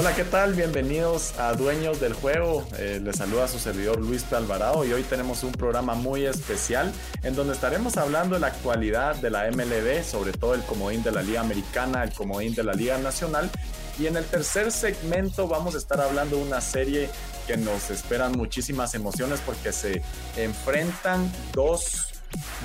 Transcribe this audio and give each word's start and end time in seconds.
Hola, 0.00 0.16
¿qué 0.16 0.24
tal? 0.24 0.54
Bienvenidos 0.54 1.38
a 1.38 1.52
Dueños 1.52 2.00
del 2.00 2.14
Juego. 2.14 2.66
Eh, 2.78 3.02
les 3.04 3.16
saluda 3.16 3.46
su 3.48 3.58
servidor 3.58 4.00
Luis 4.00 4.22
P. 4.22 4.34
Alvarado 4.34 4.82
y 4.86 4.94
hoy 4.94 5.02
tenemos 5.02 5.42
un 5.42 5.52
programa 5.52 5.94
muy 5.94 6.24
especial 6.24 6.90
en 7.22 7.36
donde 7.36 7.52
estaremos 7.52 7.98
hablando 7.98 8.34
de 8.34 8.40
la 8.40 8.46
actualidad 8.46 9.16
de 9.16 9.28
la 9.28 9.50
MLB, 9.50 10.02
sobre 10.02 10.32
todo 10.32 10.54
el 10.54 10.62
comodín 10.62 11.02
de 11.02 11.12
la 11.12 11.20
Liga 11.20 11.42
Americana, 11.42 12.02
el 12.02 12.14
comodín 12.14 12.54
de 12.54 12.62
la 12.62 12.72
Liga 12.72 12.96
Nacional. 12.96 13.50
Y 13.98 14.06
en 14.06 14.16
el 14.16 14.24
tercer 14.24 14.72
segmento 14.72 15.46
vamos 15.46 15.74
a 15.74 15.78
estar 15.78 16.00
hablando 16.00 16.36
de 16.36 16.44
una 16.44 16.62
serie 16.62 17.10
que 17.46 17.58
nos 17.58 17.90
esperan 17.90 18.32
muchísimas 18.32 18.94
emociones 18.94 19.40
porque 19.44 19.70
se 19.70 20.00
enfrentan 20.34 21.30
dos 21.52 22.06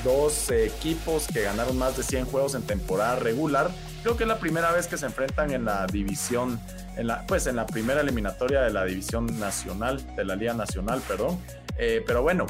dos 0.06 0.52
equipos 0.52 1.28
que 1.28 1.42
ganaron 1.42 1.78
más 1.78 1.98
de 1.98 2.04
100 2.04 2.28
juegos 2.28 2.56
en 2.56 2.62
temporada 2.62 3.18
regular. 3.18 3.72
Creo 4.06 4.16
que 4.16 4.26
es 4.26 4.30
la 4.30 4.38
primera 4.38 4.72
vez 4.72 4.86
que 4.86 5.00
se 5.00 5.08
enfrentan 5.08 5.50
en 5.50 5.66
la 5.66 5.88
división 5.88 6.60
en 6.96 7.08
la, 7.08 7.26
pues 7.26 7.48
en 7.48 7.56
la 7.56 7.66
primera 7.66 8.02
eliminatoria 8.02 8.62
de 8.62 8.72
la 8.72 8.86
división 8.86 9.40
nacional, 9.40 10.00
de 10.16 10.24
la 10.24 10.36
Liga 10.36 10.54
Nacional, 10.54 11.02
perdón. 11.08 11.40
Eh, 11.76 12.04
pero 12.06 12.22
bueno, 12.22 12.46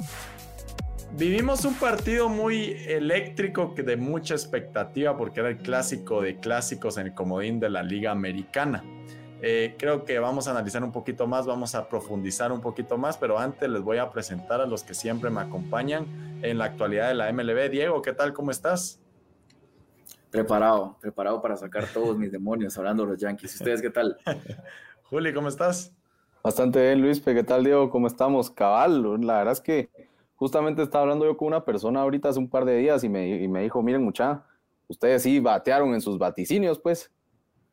vivimos 1.14 1.64
un 1.64 1.76
partido 1.76 2.28
muy 2.28 2.76
eléctrico 2.86 3.74
de 3.74 3.96
mucha 3.96 4.34
expectativa 4.34 5.16
porque 5.16 5.40
era 5.40 5.48
el 5.48 5.60
clásico 5.60 6.22
de 6.22 6.42
clásicos 6.42 6.98
en 6.98 7.08
el 7.08 7.14
comodín 7.14 7.62
de 7.62 7.70
la 7.70 7.84
Liga 7.84 8.12
Americana. 8.12 8.84
Eh, 9.42 9.76
creo 9.80 10.04
que 10.04 10.20
vamos 10.20 10.50
a 10.50 10.52
analizar 10.52 10.84
un 10.84 10.92
poquito 10.92 11.26
más, 11.26 11.46
vamos 11.46 11.74
a 11.74 11.88
profundizar 11.88 12.52
un 12.52 12.60
poquito 12.60 12.98
más, 12.98 13.16
pero 13.16 13.40
antes 13.40 13.70
les 13.70 13.82
voy 13.82 14.00
a 14.00 14.12
presentar 14.12 14.60
a 14.60 14.66
los 14.66 14.84
que 14.84 14.94
siempre 14.94 15.30
me 15.30 15.40
acompañan 15.40 16.06
en 16.44 16.58
la 16.58 16.66
actualidad 16.66 17.08
de 17.08 17.14
la 17.14 17.32
MLB. 17.32 17.70
Diego, 17.70 18.02
¿qué 18.02 18.12
tal? 18.12 18.34
¿Cómo 18.34 18.52
estás? 18.52 19.00
Preparado, 20.36 20.98
preparado 21.00 21.42
para 21.42 21.56
sacar 21.56 21.86
todos 21.94 22.18
mis 22.18 22.30
demonios 22.30 22.78
hablando 22.78 23.04
de 23.04 23.12
los 23.12 23.22
Yankees. 23.22 23.56
¿Ustedes 23.56 23.82
qué 23.82 23.90
tal? 23.90 24.18
Juli, 25.10 25.34
¿cómo 25.34 25.48
estás? 25.48 25.96
Bastante 26.44 26.82
bien, 26.82 27.02
Luis. 27.02 27.22
¿Qué 27.22 27.44
tal, 27.44 27.64
Diego? 27.64 27.90
¿Cómo 27.90 28.08
estamos? 28.08 28.50
Cabal, 28.50 29.02
la 29.26 29.38
verdad 29.38 29.54
es 29.54 29.62
que 29.62 29.90
justamente 30.36 30.82
estaba 30.82 31.04
hablando 31.04 31.24
yo 31.24 31.38
con 31.38 31.48
una 31.48 31.64
persona 31.64 32.02
ahorita 32.02 32.30
hace 32.30 32.40
un 32.40 32.50
par 32.50 32.66
de 32.66 32.76
días 32.76 33.06
y 33.06 33.10
me, 33.10 33.48
me 33.48 33.62
dijo, 33.62 33.82
miren 33.82 34.04
mucha, 34.04 34.44
ustedes 34.90 35.24
sí 35.24 35.40
batearon 35.40 35.94
en 35.94 36.02
sus 36.02 36.18
vaticinios, 36.18 36.80
pues. 36.80 37.12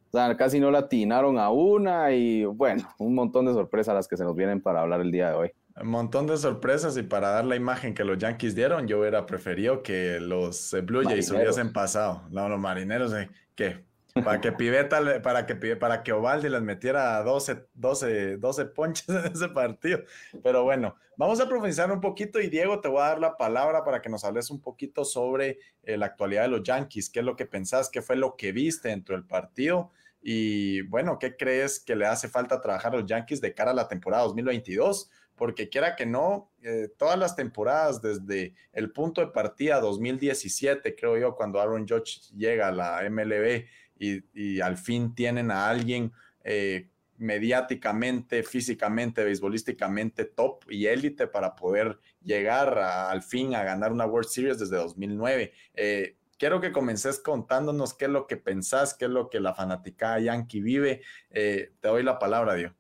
O 0.09 0.17
sea, 0.17 0.37
casi 0.37 0.61
no 0.61 0.71
la 0.71 0.81
atinaron 0.81 1.39
a 1.39 1.51
una 1.51 2.13
y 2.13 2.45
bueno, 2.45 2.89
un 2.99 3.15
montón 3.15 3.47
de 3.47 3.55
sorpresas 3.55 3.95
las 3.95 4.07
que 4.07 4.17
se 4.17 4.23
nos 4.23 4.37
vienen 4.37 4.63
para 4.63 4.83
hablar 4.83 5.01
el 5.01 5.11
día 5.11 5.31
de 5.31 5.35
hoy. 5.35 5.53
Un 5.81 5.89
montón 5.89 6.27
de 6.27 6.37
sorpresas 6.37 6.97
y 6.99 7.03
para 7.03 7.31
dar 7.31 7.45
la 7.47 7.57
imagen 7.57 7.95
que 7.95 8.05
los 8.05 8.19
Yankees 8.19 8.55
dieron, 8.55 8.87
yo 8.87 9.01
hubiera 9.01 9.25
preferido 9.25 9.83
que 9.83 10.21
los 10.21 10.75
eh, 10.75 10.83
Blue 10.83 11.03
Jays 11.03 11.31
hubiesen 11.31 11.73
pasado. 11.73 12.25
No, 12.31 12.49
los 12.49 12.61
marineros, 12.61 13.13
eh, 13.15 13.31
¿qué? 13.55 13.85
Para 14.13 14.43
que 14.43 14.53
Piveta, 14.53 15.23
para 15.23 15.47
que, 15.47 15.77
para 15.77 16.03
que 16.03 16.13
Ovaldi 16.13 16.51
les 16.51 16.61
metiera 16.61 17.23
12, 17.23 17.69
12, 17.73 18.37
12 18.37 18.65
ponches 18.67 19.09
en 19.09 19.33
ese 19.33 19.49
partido. 19.49 20.01
Pero 20.43 20.65
bueno, 20.65 20.95
vamos 21.17 21.41
a 21.41 21.49
profundizar 21.49 21.91
un 21.91 22.01
poquito 22.01 22.39
y 22.39 22.49
Diego, 22.49 22.81
te 22.81 22.89
voy 22.89 23.01
a 23.01 23.07
dar 23.07 23.21
la 23.21 23.39
palabra 23.39 23.83
para 23.83 24.03
que 24.03 24.11
nos 24.11 24.25
hables 24.25 24.51
un 24.51 24.61
poquito 24.61 25.07
sobre 25.07 25.59
eh, 25.83 25.97
la 25.97 26.07
actualidad 26.07 26.43
de 26.43 26.49
los 26.49 26.63
Yankees. 26.63 27.09
¿Qué 27.09 27.21
es 27.21 27.25
lo 27.25 27.35
que 27.35 27.47
pensás? 27.47 27.89
¿Qué 27.89 28.03
fue 28.03 28.17
lo 28.17 28.37
que 28.37 28.53
viste 28.53 28.91
dentro 28.91 29.17
del 29.17 29.25
partido? 29.25 29.91
Y 30.23 30.83
bueno, 30.83 31.19
¿qué 31.19 31.37
crees 31.37 31.81
que 31.81 31.97
le 31.97 32.07
hace 32.07 32.29
falta 32.29 32.61
trabajar 32.61 32.95
a 32.95 32.99
los 32.99 33.07
Yankees 33.07 33.41
de 33.41 33.53
cara 33.53 33.73
a 33.73 33.75
la 33.75 33.89
temporada 33.89 34.23
2022? 34.25 35.11
porque 35.43 35.69
quiera 35.69 35.97
que 35.97 36.07
no, 36.07 36.53
eh, 36.63 36.89
todas 36.97 37.19
las 37.19 37.35
temporadas 37.35 38.01
desde 38.01 38.55
el 38.73 38.93
punto 38.93 39.21
de 39.21 39.29
partida 39.29 39.81
2017, 39.81 40.95
creo 40.95 41.19
yo, 41.19 41.35
cuando 41.35 41.61
Aaron 41.61 41.85
Judge 41.89 42.31
llega 42.37 42.69
a 42.69 42.71
la 42.73 43.03
MLB 43.11 43.67
y, 43.99 44.61
al 44.61 44.77
fin 44.77 45.15
tienen 45.15 45.51
a 45.51 45.69
alguien 45.69 46.13
eh, 46.45 46.89
mediáticamente, 47.19 48.43
físicamente, 48.43 49.25
beisbolísticamente 49.25 50.25
top 50.27 50.65
y 50.71 50.87
élite 50.87 51.27
para 51.27 51.55
poder 51.55 51.99
llegar 52.23 52.79
al 52.79 53.23
fin 53.23 53.55
a 53.55 53.63
ganar 53.63 53.93
una 53.93 54.07
World 54.07 54.29
Series 54.29 54.59
desde 54.59 54.77
2009. 54.77 55.53
Eh, 55.75 56.17
quiero 56.39 56.61
que 56.61 56.73
comences 56.73 57.19
contándonos 57.21 57.95
qué 57.95 58.07
es 58.07 58.11
lo 58.11 58.27
que 58.27 58.37
pensás, 58.37 58.95
qué 58.95 59.07
es 59.07 59.11
lo 59.11 59.31
que 59.31 59.41
la 59.41 59.55
fanaticada 59.55 60.21
Yankee 60.21 60.61
vive. 60.61 61.03
te 61.31 61.71
doy 61.83 62.03
la 62.03 62.19
palabra, 62.19 62.55
Dios. 62.55 62.73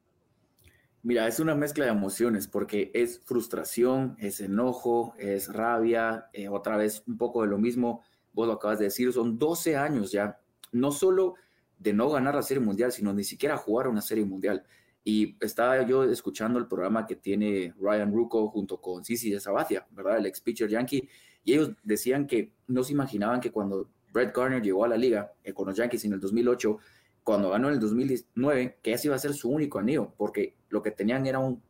Mira, 1.05 1.27
es 1.27 1.41
una 1.41 1.57
mezcla 1.57 1.85
de 1.85 1.91
emociones 1.91 2.47
porque 2.47 2.93
es 2.95 3.21
frustración, 3.25 4.15
es 4.21 4.41
enojo, 4.41 5.17
es 5.19 5.53
rabia, 5.53 6.27
eh, 6.33 6.49
otra 6.49 6.77
vez 6.77 7.03
un 7.09 7.19
poco 7.19 7.43
de 7.43 7.49
lo 7.49 7.59
mismo, 7.59 8.03
vos 8.33 8.47
lo 8.47 8.53
acabas 8.53 8.79
de 8.79 8.85
decir, 8.85 9.13
son 9.13 9.37
12 9.37 9.77
años 9.77 10.13
ya, 10.13 10.39
no 10.71 10.93
solo 10.93 11.35
de 11.77 11.93
no 11.93 12.09
ganar 12.09 12.37
la 12.37 12.43
Serie 12.43 12.63
Mundial, 12.63 12.93
sino 12.93 13.13
ni 13.13 13.25
siquiera 13.25 13.57
jugar 13.57 13.89
una 13.89 14.01
Serie 14.01 14.25
Mundial. 14.25 14.63
Y 15.03 15.37
estaba 15.45 15.83
yo 15.83 16.05
escuchando 16.05 16.61
el 16.61 16.69
programa 16.69 17.05
que 17.05 17.17
tiene 17.17 17.75
Ryan 17.81 18.13
Rucco 18.13 18.49
junto 18.51 18.81
con 18.81 19.05
Sisi 19.05 19.29
de 19.29 19.41
Sabathia, 19.41 19.85
¿verdad? 19.91 20.19
El 20.19 20.27
ex 20.27 20.41
pitcher 20.41 20.69
yankee, 20.69 21.09
y 21.45 21.55
ellos 21.55 21.73
decían 21.83 22.27
que 22.27 22.53
no 22.69 22.85
se 22.85 22.93
imaginaban 22.93 23.41
que 23.41 23.51
cuando 23.51 23.89
Brett 24.13 24.37
Garner 24.37 24.63
llegó 24.63 24.85
a 24.85 24.89
la 24.89 24.97
liga 24.97 25.33
eh, 25.43 25.53
con 25.53 25.67
los 25.67 25.77
Yankees 25.77 26.05
en 26.05 26.13
el 26.13 26.21
2008, 26.21 26.79
cuando 27.25 27.51
ganó 27.51 27.69
en 27.69 27.75
el 27.75 27.81
2019, 27.81 28.79
que 28.83 28.93
ese 28.93 29.09
iba 29.09 29.17
a 29.17 29.19
ser 29.19 29.35
su 29.35 29.49
único 29.49 29.79
anillo, 29.79 30.13
porque 30.17 30.57
lo 30.69 30.83
que 30.83 30.91
tenían 30.91 31.27
era 31.27 31.39
un 31.39 31.63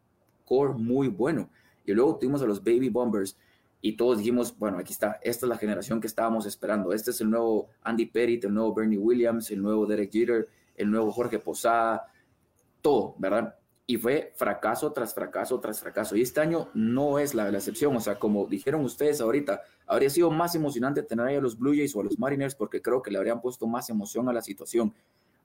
core 0.45 0.75
muy 0.75 1.09
bueno. 1.09 1.51
Y 1.85 1.93
luego 1.93 2.19
tuvimos 2.19 2.43
a 2.43 2.47
los 2.47 2.63
Baby 2.63 2.89
Bombers 2.89 3.37
y 3.81 3.97
todos 3.97 4.19
dijimos, 4.19 4.57
bueno, 4.59 4.79
aquí 4.79 4.93
está, 4.93 5.19
esta 5.23 5.47
es 5.47 5.49
la 5.49 5.57
generación 5.57 6.01
que 6.01 6.07
estábamos 6.07 6.47
esperando. 6.47 6.93
Este 6.93 7.11
es 7.11 7.21
el 7.21 7.31
nuevo 7.31 7.69
Andy 7.83 8.07
Pettit, 8.07 8.45
el 8.45 8.55
nuevo 8.55 8.75
Bernie 8.75 8.99
Williams, 8.99 9.51
el 9.51 9.63
nuevo 9.63 9.87
Derek 9.87 10.11
Jeter, 10.13 10.49
el 10.77 10.91
nuevo 10.91 11.11
Jorge 11.11 11.39
Posada, 11.39 12.07
todo, 12.81 13.15
¿verdad? 13.19 13.57
Y 13.87 13.97
fue 13.97 14.33
fracaso 14.37 14.93
tras 14.93 15.13
fracaso 15.13 15.59
tras 15.61 15.81
fracaso. 15.81 16.17
Y 16.17 16.23
este 16.23 16.41
año 16.41 16.71
no 16.73 17.19
es 17.19 17.35
la, 17.35 17.51
la 17.51 17.59
excepción. 17.59 17.97
O 17.97 18.01
sea, 18.01 18.19
como 18.19 18.47
dijeron 18.47 18.85
ustedes 18.85 19.21
ahorita, 19.21 19.63
habría 19.87 20.09
sido 20.09 20.31
más 20.31 20.55
emocionante 20.55 21.03
tener 21.03 21.27
ahí 21.27 21.37
a 21.37 21.41
los 21.41 21.59
Blue 21.59 21.73
Jays 21.73 21.95
o 21.97 22.01
a 22.01 22.05
los 22.05 22.19
Mariners 22.19 22.55
porque 22.55 22.81
creo 22.81 23.03
que 23.03 23.11
le 23.11 23.19
habrían 23.19 23.41
puesto 23.41 23.67
más 23.67 23.91
emoción 23.91 24.29
a 24.29 24.33
la 24.33 24.41
situación. 24.41 24.95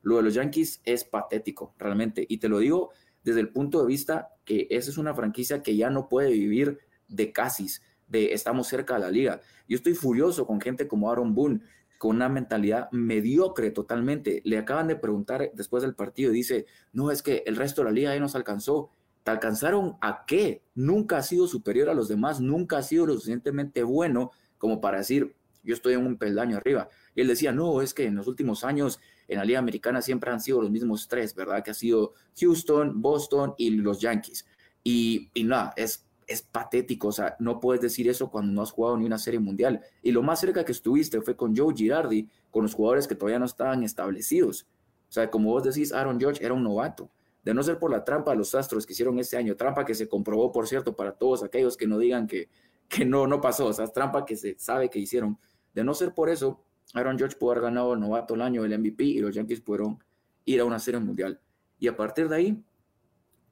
Lo 0.04 0.18
de 0.18 0.24
los 0.24 0.36
Yankees 0.36 0.82
es 0.86 1.04
patético, 1.04 1.74
realmente. 1.78 2.26
Y 2.30 2.38
te 2.38 2.48
lo 2.48 2.60
digo 2.60 2.92
desde 3.24 3.42
el 3.42 3.50
punto 3.50 3.82
de 3.82 3.88
vista 3.88 4.30
que 4.46 4.68
esa 4.70 4.90
es 4.90 4.98
una 4.98 5.14
franquicia 5.14 5.62
que 5.62 5.76
ya 5.76 5.90
no 5.90 6.08
puede 6.08 6.32
vivir 6.32 6.80
de 7.10 7.34
casis, 7.34 7.82
de 8.08 8.34
estamos 8.34 8.68
cerca 8.68 8.94
de 8.94 9.02
la 9.02 9.12
liga. 9.12 9.42
Yo 9.68 9.76
estoy 9.76 9.96
furioso 9.96 10.48
con 10.48 10.62
gente 10.62 10.88
como 10.88 11.12
Aaron 11.12 11.36
Boone, 11.36 11.62
con 11.98 12.16
una 12.16 12.30
mentalidad 12.30 12.92
mediocre 12.92 13.72
totalmente. 13.72 14.42
Le 14.46 14.58
acaban 14.58 14.88
de 14.88 14.96
preguntar 14.96 15.52
después 15.54 15.84
del 15.84 15.96
partido 15.96 16.32
y 16.32 16.36
dice, 16.36 16.66
no, 16.94 17.12
es 17.12 17.22
que 17.22 17.44
el 17.46 17.56
resto 17.56 17.82
de 17.82 17.86
la 17.86 17.92
liga 17.92 18.14
ya 18.14 18.20
nos 18.20 18.36
alcanzó. 18.36 18.90
¿Te 19.24 19.32
alcanzaron 19.32 19.98
a 20.02 20.26
qué? 20.26 20.64
Nunca 20.76 21.18
ha 21.18 21.24
sido 21.24 21.48
superior 21.48 21.90
a 21.90 21.94
los 21.94 22.08
demás, 22.08 22.40
nunca 22.40 22.78
ha 22.78 22.84
sido 22.84 23.06
lo 23.06 23.14
suficientemente 23.14 23.84
bueno 23.84 24.32
como 24.58 24.82
para 24.82 25.00
decir, 25.00 25.36
yo 25.64 25.74
estoy 25.74 25.96
en 25.96 26.06
un 26.06 26.18
peldaño 26.18 26.58
arriba. 26.58 26.90
Y 27.14 27.22
él 27.22 27.28
decía, 27.28 27.52
no, 27.52 27.82
es 27.82 27.94
que 27.94 28.06
en 28.06 28.16
los 28.16 28.28
últimos 28.28 28.64
años 28.64 29.00
en 29.28 29.38
la 29.38 29.46
Liga 29.46 29.60
Americana 29.60 30.02
siempre 30.02 30.32
han 30.32 30.40
sido 30.40 30.62
los 30.62 30.72
mismos 30.72 31.08
tres, 31.08 31.36
¿verdad? 31.36 31.64
Que 31.64 31.72
ha 31.72 31.74
sido 31.74 32.14
Houston, 32.40 33.02
Boston 33.02 33.54
y 33.58 33.72
los 33.72 34.00
Yankees. 34.00 34.46
Y, 34.84 35.30
y 35.34 35.44
nada, 35.44 35.74
es, 35.76 36.07
es 36.28 36.42
patético, 36.42 37.08
o 37.08 37.12
sea, 37.12 37.38
no 37.40 37.60
puedes 37.60 37.82
decir 37.82 38.10
eso 38.10 38.30
cuando 38.30 38.52
no 38.52 38.62
has 38.62 38.72
jugado 38.72 38.98
ni 38.98 39.06
una 39.06 39.18
serie 39.18 39.40
mundial. 39.40 39.82
Y 40.04 40.12
lo 40.12 40.22
más 40.22 40.42
cerca 40.42 40.66
que 40.66 40.74
estuviste 40.74 41.22
fue 41.22 41.38
con 41.38 41.56
Joe 41.56 41.74
Girardi, 41.74 42.28
con 42.52 42.64
los 42.64 42.76
jugadores 42.76 43.08
que 43.08 43.16
todavía 43.16 43.40
no 43.40 43.46
estaban 43.46 43.84
establecidos. 43.84 44.68
O 45.10 45.12
sea, 45.12 45.32
como 45.32 45.52
vos 45.52 45.64
decís, 45.64 45.94
Aaron 45.94 46.20
George 46.20 46.44
era 46.44 46.54
un 46.54 46.64
novato. 46.64 47.10
De 47.44 47.54
no 47.54 47.64
ser 47.64 47.80
por 47.80 47.92
la 47.92 48.04
trampa 48.04 48.32
de 48.32 48.38
los 48.38 48.54
Astros 48.54 48.86
que 48.86 48.92
hicieron 48.92 49.18
ese 49.20 49.38
año, 49.38 49.56
trampa 49.56 49.86
que 49.86 49.96
se 49.96 50.10
comprobó, 50.10 50.52
por 50.52 50.68
cierto, 50.68 50.98
para 50.98 51.14
todos 51.14 51.44
aquellos 51.44 51.78
que 51.78 51.88
no 51.88 51.98
digan 51.98 52.28
que, 52.28 52.50
que 52.90 53.06
no, 53.06 53.26
no 53.26 53.40
pasó, 53.40 53.68
o 53.68 53.74
sea, 53.74 53.88
trampa 53.88 54.26
que 54.26 54.36
se 54.36 54.56
sabe 54.60 54.90
que 54.90 55.00
hicieron. 55.00 55.38
De 55.74 55.86
no 55.86 55.94
ser 55.94 56.14
por 56.14 56.30
eso, 56.30 56.62
Aaron 56.94 57.18
George 57.18 57.38
pudo 57.38 57.52
haber 57.52 57.64
ganado 57.64 57.94
el 57.94 58.02
novato 58.02 58.36
el 58.36 58.42
año, 58.42 58.66
el 58.66 58.78
MVP, 58.78 59.04
y 59.04 59.20
los 59.20 59.34
Yankees 59.34 59.62
pudieron 59.62 60.04
ir 60.44 60.60
a 60.60 60.66
una 60.66 60.80
serie 60.80 61.00
mundial. 61.00 61.40
Y 61.80 61.88
a 61.88 61.96
partir 61.96 62.28
de 62.28 62.36
ahí, 62.36 62.64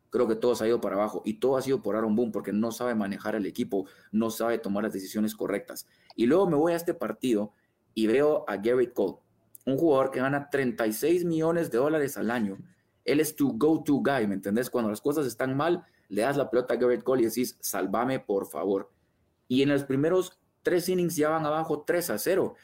creo 0.10 0.28
que 0.28 0.36
todo 0.36 0.56
se 0.56 0.64
ha 0.64 0.68
ido 0.68 0.82
para 0.82 0.96
abajo. 0.96 1.22
Y 1.26 1.36
todo 1.36 1.58
ha 1.58 1.62
sido 1.62 1.82
por 1.82 1.96
Aaron 1.96 2.16
Boone, 2.16 2.32
porque 2.32 2.54
no 2.54 2.72
sabe 2.72 2.96
manejar 2.96 3.36
el 3.36 3.46
equipo, 3.46 3.86
no 4.12 4.30
sabe 4.30 4.58
tomar 4.58 4.84
las 4.84 4.94
decisiones 4.94 5.36
correctas. 5.36 5.88
Y 6.16 6.26
luego 6.26 6.50
me 6.50 6.56
voy 6.56 6.74
a 6.74 6.76
este 6.78 6.94
partido 6.94 7.54
y 7.94 8.08
veo 8.08 8.46
a 8.48 8.58
Garrett 8.58 8.94
Cole, 8.94 9.18
un 9.66 9.78
jugador 9.78 10.12
que 10.12 10.20
gana 10.20 10.50
36 10.50 11.26
millones 11.26 11.72
de 11.72 11.78
dólares 11.78 12.18
al 12.18 12.32
año. 12.32 12.58
Él 13.04 13.20
es 13.20 13.36
tu 13.36 13.58
go-to 13.58 13.96
guy, 13.96 14.28
¿me 14.28 14.36
entendés? 14.36 14.70
Cuando 14.70 14.90
las 14.90 15.02
cosas 15.02 15.26
están 15.26 15.56
mal, 15.56 15.86
le 16.10 16.22
das 16.22 16.38
la 16.38 16.50
pelota 16.50 16.74
a 16.74 16.78
Garrett 16.78 17.04
Cole 17.04 17.24
y 17.24 17.26
decís, 17.26 17.58
salvame 17.60 18.20
por 18.20 18.48
favor. 18.48 18.92
Y 19.48 19.62
en 19.62 19.70
los 19.70 19.84
primeros 19.84 20.40
tres 20.64 20.90
innings 20.90 21.16
ya 21.16 21.30
van 21.30 21.46
abajo 21.46 21.84
3 21.86 22.10
a 22.10 22.18
0 22.18 22.56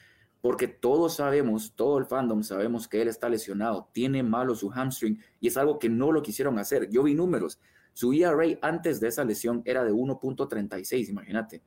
porque 0.41 0.67
todos 0.67 1.15
sabemos, 1.15 1.73
todo 1.75 1.99
el 1.99 2.05
fandom 2.05 2.43
sabemos 2.43 2.87
que 2.87 3.01
él 3.01 3.07
está 3.07 3.29
lesionado, 3.29 3.89
tiene 3.93 4.23
malo 4.23 4.55
su 4.55 4.69
hamstring 4.69 5.19
y 5.39 5.47
es 5.47 5.57
algo 5.57 5.77
que 5.79 5.89
no 5.89 6.11
lo 6.11 6.23
quisieron 6.23 6.57
hacer. 6.57 6.89
Yo 6.89 7.03
vi 7.03 7.13
números, 7.13 7.59
su 7.93 8.13
ERA 8.13 8.57
antes 8.61 8.99
de 8.99 9.07
esa 9.07 9.23
lesión 9.23 9.61
era 9.65 9.83
de 9.83 9.91
1.36, 9.91 11.09
imagínate. 11.09 11.61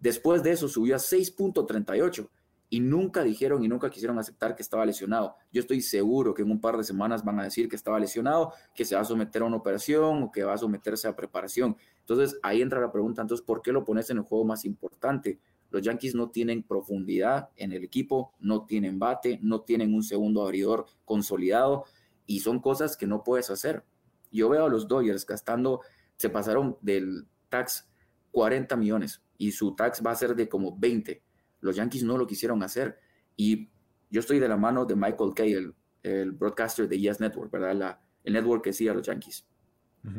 Después 0.00 0.42
de 0.42 0.52
eso 0.52 0.68
subió 0.68 0.96
a 0.96 0.98
6.38 0.98 2.28
y 2.70 2.80
nunca 2.80 3.22
dijeron 3.22 3.62
y 3.62 3.68
nunca 3.68 3.90
quisieron 3.90 4.18
aceptar 4.18 4.56
que 4.56 4.62
estaba 4.62 4.84
lesionado. 4.84 5.36
Yo 5.52 5.60
estoy 5.60 5.80
seguro 5.80 6.34
que 6.34 6.42
en 6.42 6.50
un 6.50 6.60
par 6.60 6.76
de 6.76 6.84
semanas 6.84 7.24
van 7.24 7.38
a 7.40 7.44
decir 7.44 7.68
que 7.68 7.76
estaba 7.76 7.98
lesionado, 8.00 8.52
que 8.74 8.84
se 8.84 8.94
va 8.94 9.02
a 9.02 9.04
someter 9.04 9.42
a 9.42 9.44
una 9.44 9.56
operación 9.56 10.24
o 10.24 10.32
que 10.32 10.44
va 10.44 10.54
a 10.54 10.58
someterse 10.58 11.06
a 11.06 11.14
preparación. 11.14 11.76
Entonces 12.00 12.38
ahí 12.42 12.62
entra 12.62 12.80
la 12.80 12.90
pregunta, 12.90 13.22
entonces, 13.22 13.44
¿por 13.46 13.62
qué 13.62 13.72
lo 13.72 13.84
pones 13.84 14.10
en 14.10 14.18
el 14.18 14.24
juego 14.24 14.44
más 14.44 14.64
importante? 14.64 15.38
Los 15.74 15.82
Yankees 15.82 16.14
no 16.14 16.30
tienen 16.30 16.62
profundidad 16.62 17.50
en 17.56 17.72
el 17.72 17.84
equipo, 17.84 18.32
no 18.38 18.64
tienen 18.64 18.98
bate, 18.98 19.38
no 19.42 19.62
tienen 19.62 19.94
un 19.94 20.02
segundo 20.02 20.42
abridor 20.42 20.86
consolidado 21.04 21.84
y 22.26 22.40
son 22.40 22.60
cosas 22.60 22.96
que 22.96 23.06
no 23.06 23.24
puedes 23.24 23.50
hacer. 23.50 23.84
Yo 24.30 24.48
veo 24.48 24.64
a 24.64 24.68
los 24.68 24.88
Dodgers 24.88 25.26
gastando, 25.26 25.80
se 26.16 26.30
pasaron 26.30 26.78
del 26.80 27.26
tax 27.48 27.88
40 28.30 28.76
millones 28.76 29.20
y 29.36 29.52
su 29.52 29.74
tax 29.74 30.00
va 30.04 30.12
a 30.12 30.16
ser 30.16 30.34
de 30.34 30.48
como 30.48 30.76
20 30.78 31.22
los 31.64 31.76
Yankees 31.76 32.04
no 32.04 32.18
lo 32.18 32.26
quisieron 32.26 32.62
hacer. 32.62 32.98
Y 33.36 33.70
yo 34.10 34.20
estoy 34.20 34.38
de 34.38 34.48
la 34.48 34.58
mano 34.58 34.84
de 34.84 34.94
Michael 34.94 35.32
Kay, 35.34 35.72
el, 36.02 36.32
broadcaster 36.32 36.86
de 36.86 37.00
Yes 37.00 37.20
Network, 37.20 37.50
¿verdad? 37.50 37.98
El 38.22 38.34
network 38.34 38.62
que 38.62 38.74
sigue 38.74 38.90
a 38.90 38.94
los 38.94 39.06
Yankees. 39.06 39.46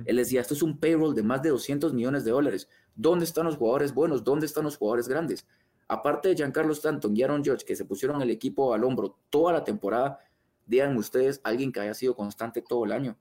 Él 0.05 0.15
decía, 0.15 0.41
esto 0.41 0.55
es 0.55 0.63
un 0.63 0.79
payroll 0.79 1.13
de 1.13 1.21
más 1.21 1.43
de 1.43 1.49
200 1.49 1.93
millones 1.93 2.25
de 2.25 2.31
dólares. 2.31 2.67
¿Dónde 2.95 3.25
están 3.25 3.45
los 3.45 3.57
jugadores 3.57 3.93
buenos? 3.93 4.23
¿Dónde 4.23 4.47
están 4.47 4.63
los 4.63 4.77
jugadores 4.77 5.07
grandes? 5.07 5.45
Aparte 5.87 6.29
de 6.29 6.35
Giancarlo 6.35 6.73
Stanton 6.73 7.15
y 7.15 7.21
Aaron 7.21 7.43
Judge, 7.43 7.63
que 7.65 7.75
se 7.75 7.85
pusieron 7.85 8.21
el 8.21 8.31
equipo 8.31 8.73
al 8.73 8.83
hombro 8.83 9.19
toda 9.29 9.53
la 9.53 9.63
temporada, 9.63 10.19
díganme 10.65 10.97
ustedes, 10.97 11.39
alguien 11.43 11.71
que 11.71 11.81
haya 11.81 11.93
sido 11.93 12.15
constante 12.15 12.63
todo 12.63 12.85
el 12.85 12.91
año, 12.91 13.17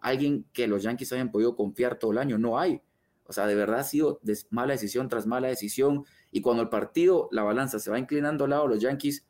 alguien 0.00 0.44
que 0.52 0.66
los 0.66 0.82
Yankees 0.82 1.12
hayan 1.12 1.30
podido 1.30 1.54
confiar 1.54 1.96
todo 1.96 2.10
el 2.10 2.18
año, 2.18 2.38
no 2.38 2.58
hay. 2.58 2.82
O 3.24 3.32
sea, 3.32 3.46
de 3.46 3.54
verdad 3.54 3.80
ha 3.80 3.84
sido 3.84 4.20
mala 4.50 4.72
decisión 4.72 5.08
tras 5.08 5.24
mala 5.24 5.46
decisión. 5.46 6.04
Y 6.32 6.40
cuando 6.40 6.64
el 6.64 6.68
partido, 6.68 7.28
la 7.30 7.44
balanza 7.44 7.78
se 7.78 7.88
va 7.88 7.98
inclinando 8.00 8.42
al 8.42 8.50
lado 8.50 8.64
de 8.64 8.70
los 8.70 8.80
Yankees, 8.80 9.24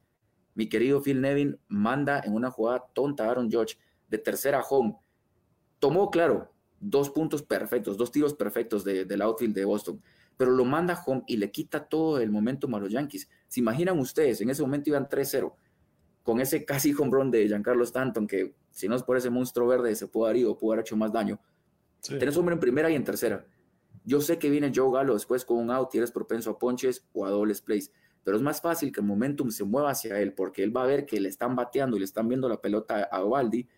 mi 0.54 0.70
querido 0.70 1.02
Phil 1.02 1.20
Nevin 1.20 1.60
manda 1.68 2.20
en 2.24 2.34
una 2.34 2.50
jugada 2.50 2.86
tonta 2.94 3.24
a 3.24 3.30
Aaron 3.30 3.50
George 3.50 3.76
de 4.08 4.16
tercera 4.16 4.62
home. 4.62 4.96
Tomó, 5.78 6.10
claro, 6.10 6.50
dos 6.80 7.10
puntos 7.10 7.42
perfectos, 7.42 7.96
dos 7.96 8.10
tiros 8.10 8.34
perfectos 8.34 8.82
de, 8.84 9.04
del 9.04 9.22
outfield 9.22 9.54
de 9.54 9.64
Boston, 9.64 10.02
pero 10.36 10.50
lo 10.50 10.64
manda 10.64 11.00
home 11.06 11.22
y 11.26 11.36
le 11.36 11.50
quita 11.50 11.84
todo 11.84 12.18
el 12.18 12.30
momentum 12.30 12.74
a 12.74 12.80
los 12.80 12.90
Yankees. 12.90 13.28
¿Se 13.46 13.60
imaginan 13.60 13.98
ustedes? 13.98 14.40
En 14.40 14.48
ese 14.48 14.62
momento 14.62 14.88
iban 14.88 15.06
3-0, 15.06 15.52
con 16.22 16.40
ese 16.40 16.64
casi 16.64 16.94
home 16.94 17.10
run 17.12 17.30
de 17.30 17.46
Giancarlo 17.46 17.84
Stanton, 17.84 18.26
que 18.26 18.54
si 18.70 18.88
no 18.88 18.96
es 18.96 19.02
por 19.02 19.16
ese 19.16 19.30
monstruo 19.30 19.68
verde 19.68 19.94
se 19.94 20.08
pudo 20.08 20.26
haber 20.26 20.38
ido, 20.38 20.56
pudo 20.56 20.72
haber 20.72 20.84
hecho 20.84 20.96
más 20.96 21.12
daño. 21.12 21.38
Sí. 22.00 22.18
Tenés 22.18 22.36
hombre 22.36 22.54
en 22.54 22.60
primera 22.60 22.90
y 22.90 22.94
en 22.94 23.04
tercera. 23.04 23.46
Yo 24.04 24.20
sé 24.22 24.38
que 24.38 24.48
viene 24.48 24.72
Joe 24.74 24.90
Galo 24.92 25.14
después 25.14 25.44
con 25.44 25.58
un 25.58 25.70
out 25.70 25.94
y 25.94 25.98
eres 25.98 26.10
propenso 26.10 26.50
a 26.50 26.58
ponches 26.58 27.06
o 27.12 27.26
a 27.26 27.30
dobles 27.30 27.60
plays, 27.60 27.92
pero 28.24 28.36
es 28.36 28.42
más 28.42 28.62
fácil 28.62 28.92
que 28.92 29.00
el 29.00 29.06
momentum 29.06 29.50
se 29.50 29.64
mueva 29.64 29.90
hacia 29.90 30.18
él 30.20 30.32
porque 30.32 30.62
él 30.62 30.74
va 30.74 30.84
a 30.84 30.86
ver 30.86 31.04
que 31.04 31.20
le 31.20 31.28
están 31.28 31.54
bateando 31.54 31.96
y 31.96 32.00
le 32.00 32.06
están 32.06 32.28
viendo 32.28 32.48
la 32.48 32.60
pelota 32.60 33.08
a 33.10 33.22
Ovaldi 33.22 33.68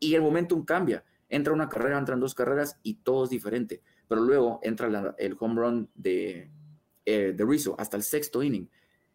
y 0.00 0.14
el 0.14 0.22
momentum 0.22 0.64
cambia. 0.64 1.04
Entra 1.32 1.52
una 1.52 1.68
carrera, 1.68 1.98
entran 1.98 2.20
dos 2.20 2.34
carreras 2.34 2.78
y 2.82 2.94
todo 2.94 3.24
es 3.24 3.30
diferente. 3.30 3.82
Pero 4.06 4.20
luego 4.20 4.60
entra 4.62 5.14
el 5.18 5.36
home 5.40 5.60
run 5.60 5.90
de, 5.94 6.50
eh, 7.06 7.32
de 7.34 7.44
Rizzo 7.44 7.74
hasta 7.78 7.96
el 7.96 8.02
sexto 8.02 8.42
inning. 8.42 8.68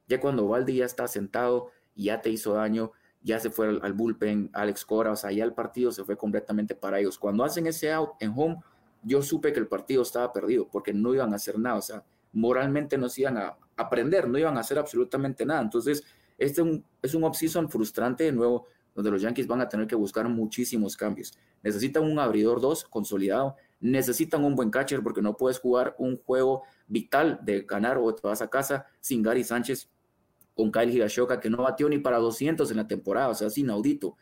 Ya 0.08 0.20
cuando 0.20 0.46
Ovaldi 0.46 0.78
ya 0.78 0.86
está 0.86 1.08
sentado 1.08 1.72
ya 1.98 2.22
te 2.22 2.30
hizo 2.30 2.54
daño, 2.54 2.92
ya 3.22 3.40
se 3.40 3.50
fue 3.50 3.80
al, 3.82 3.94
bullpen, 3.94 4.50
Alex 4.54 4.86
Cora, 4.86 5.12
o 5.12 5.16
sea, 5.16 5.32
ya 5.32 5.44
el 5.44 5.54
partido 5.54 5.92
se 5.92 6.04
fue 6.04 6.16
completamente 6.18 6.76
para 6.76 7.00
ellos. 7.00 7.18
Cuando 7.18 7.44
hacen 7.44 7.68
ese 7.68 7.92
out 7.92 8.12
en 8.20 8.34
home, 8.36 8.58
yo 9.04 9.22
supe 9.22 9.52
que 9.52 9.60
el 9.60 9.68
partido 9.68 10.04
estaba 10.04 10.32
perdido 10.32 10.68
porque 10.72 10.94
no 10.94 11.14
iban 11.14 11.34
a 11.34 11.38
hacer 11.38 11.58
nada, 11.60 11.78
o 11.78 11.82
sea, 11.82 12.04
moralmente 12.34 12.98
no 12.98 13.08
iban 13.16 13.38
a 13.38 13.58
aprender, 13.76 14.30
no 14.30 14.38
iban 14.38 14.58
a 14.58 14.62
hacer 14.62 14.78
absolutamente 14.78 15.46
nada. 15.46 15.62
Entonces, 15.62 16.04
este 16.38 16.84
es 17.02 17.16
un 17.16 17.24
off-season 17.24 17.70
frustrante 17.70 18.26
de 18.26 18.32
nuevo, 18.32 18.68
donde 18.98 19.12
los 19.12 19.22
Yankees 19.22 19.46
van 19.46 19.62
a 19.62 19.70
tener 19.70 19.86
que 19.86 19.96
buscar 19.96 20.28
muchísimos 20.28 20.98
cambios. 20.98 21.38
Necesitan 21.62 22.04
un 22.04 22.18
abridor 22.18 22.60
2 22.60 22.86
consolidado, 22.86 23.56
necesitan 23.80 24.44
un 24.44 24.56
buen 24.56 24.72
catcher 24.72 25.04
porque 25.04 25.22
no 25.22 25.38
puedes 25.38 25.60
jugar 25.60 25.94
un 26.00 26.18
juego 26.18 26.64
vital 26.88 27.40
de 27.44 27.62
ganar 27.62 28.00
o 28.00 28.16
te 28.16 28.28
vas 28.28 28.42
a 28.42 28.50
casa 28.50 28.88
sin 29.00 29.22
Gary 29.22 29.44
Sánchez 29.44 29.88
con 30.56 30.72
Kyle 30.72 30.92
Higashoka 30.92 31.40
que 31.40 31.48
no 31.48 31.58
batió 31.58 31.88
ni 31.88 32.00
para 32.00 32.18
200 32.18 32.72
en 32.72 32.78
la 32.78 32.88
temporada, 32.88 33.30
o 33.30 33.36
sea, 33.36 33.50
es 33.50 33.58
inaudito. 33.60 34.18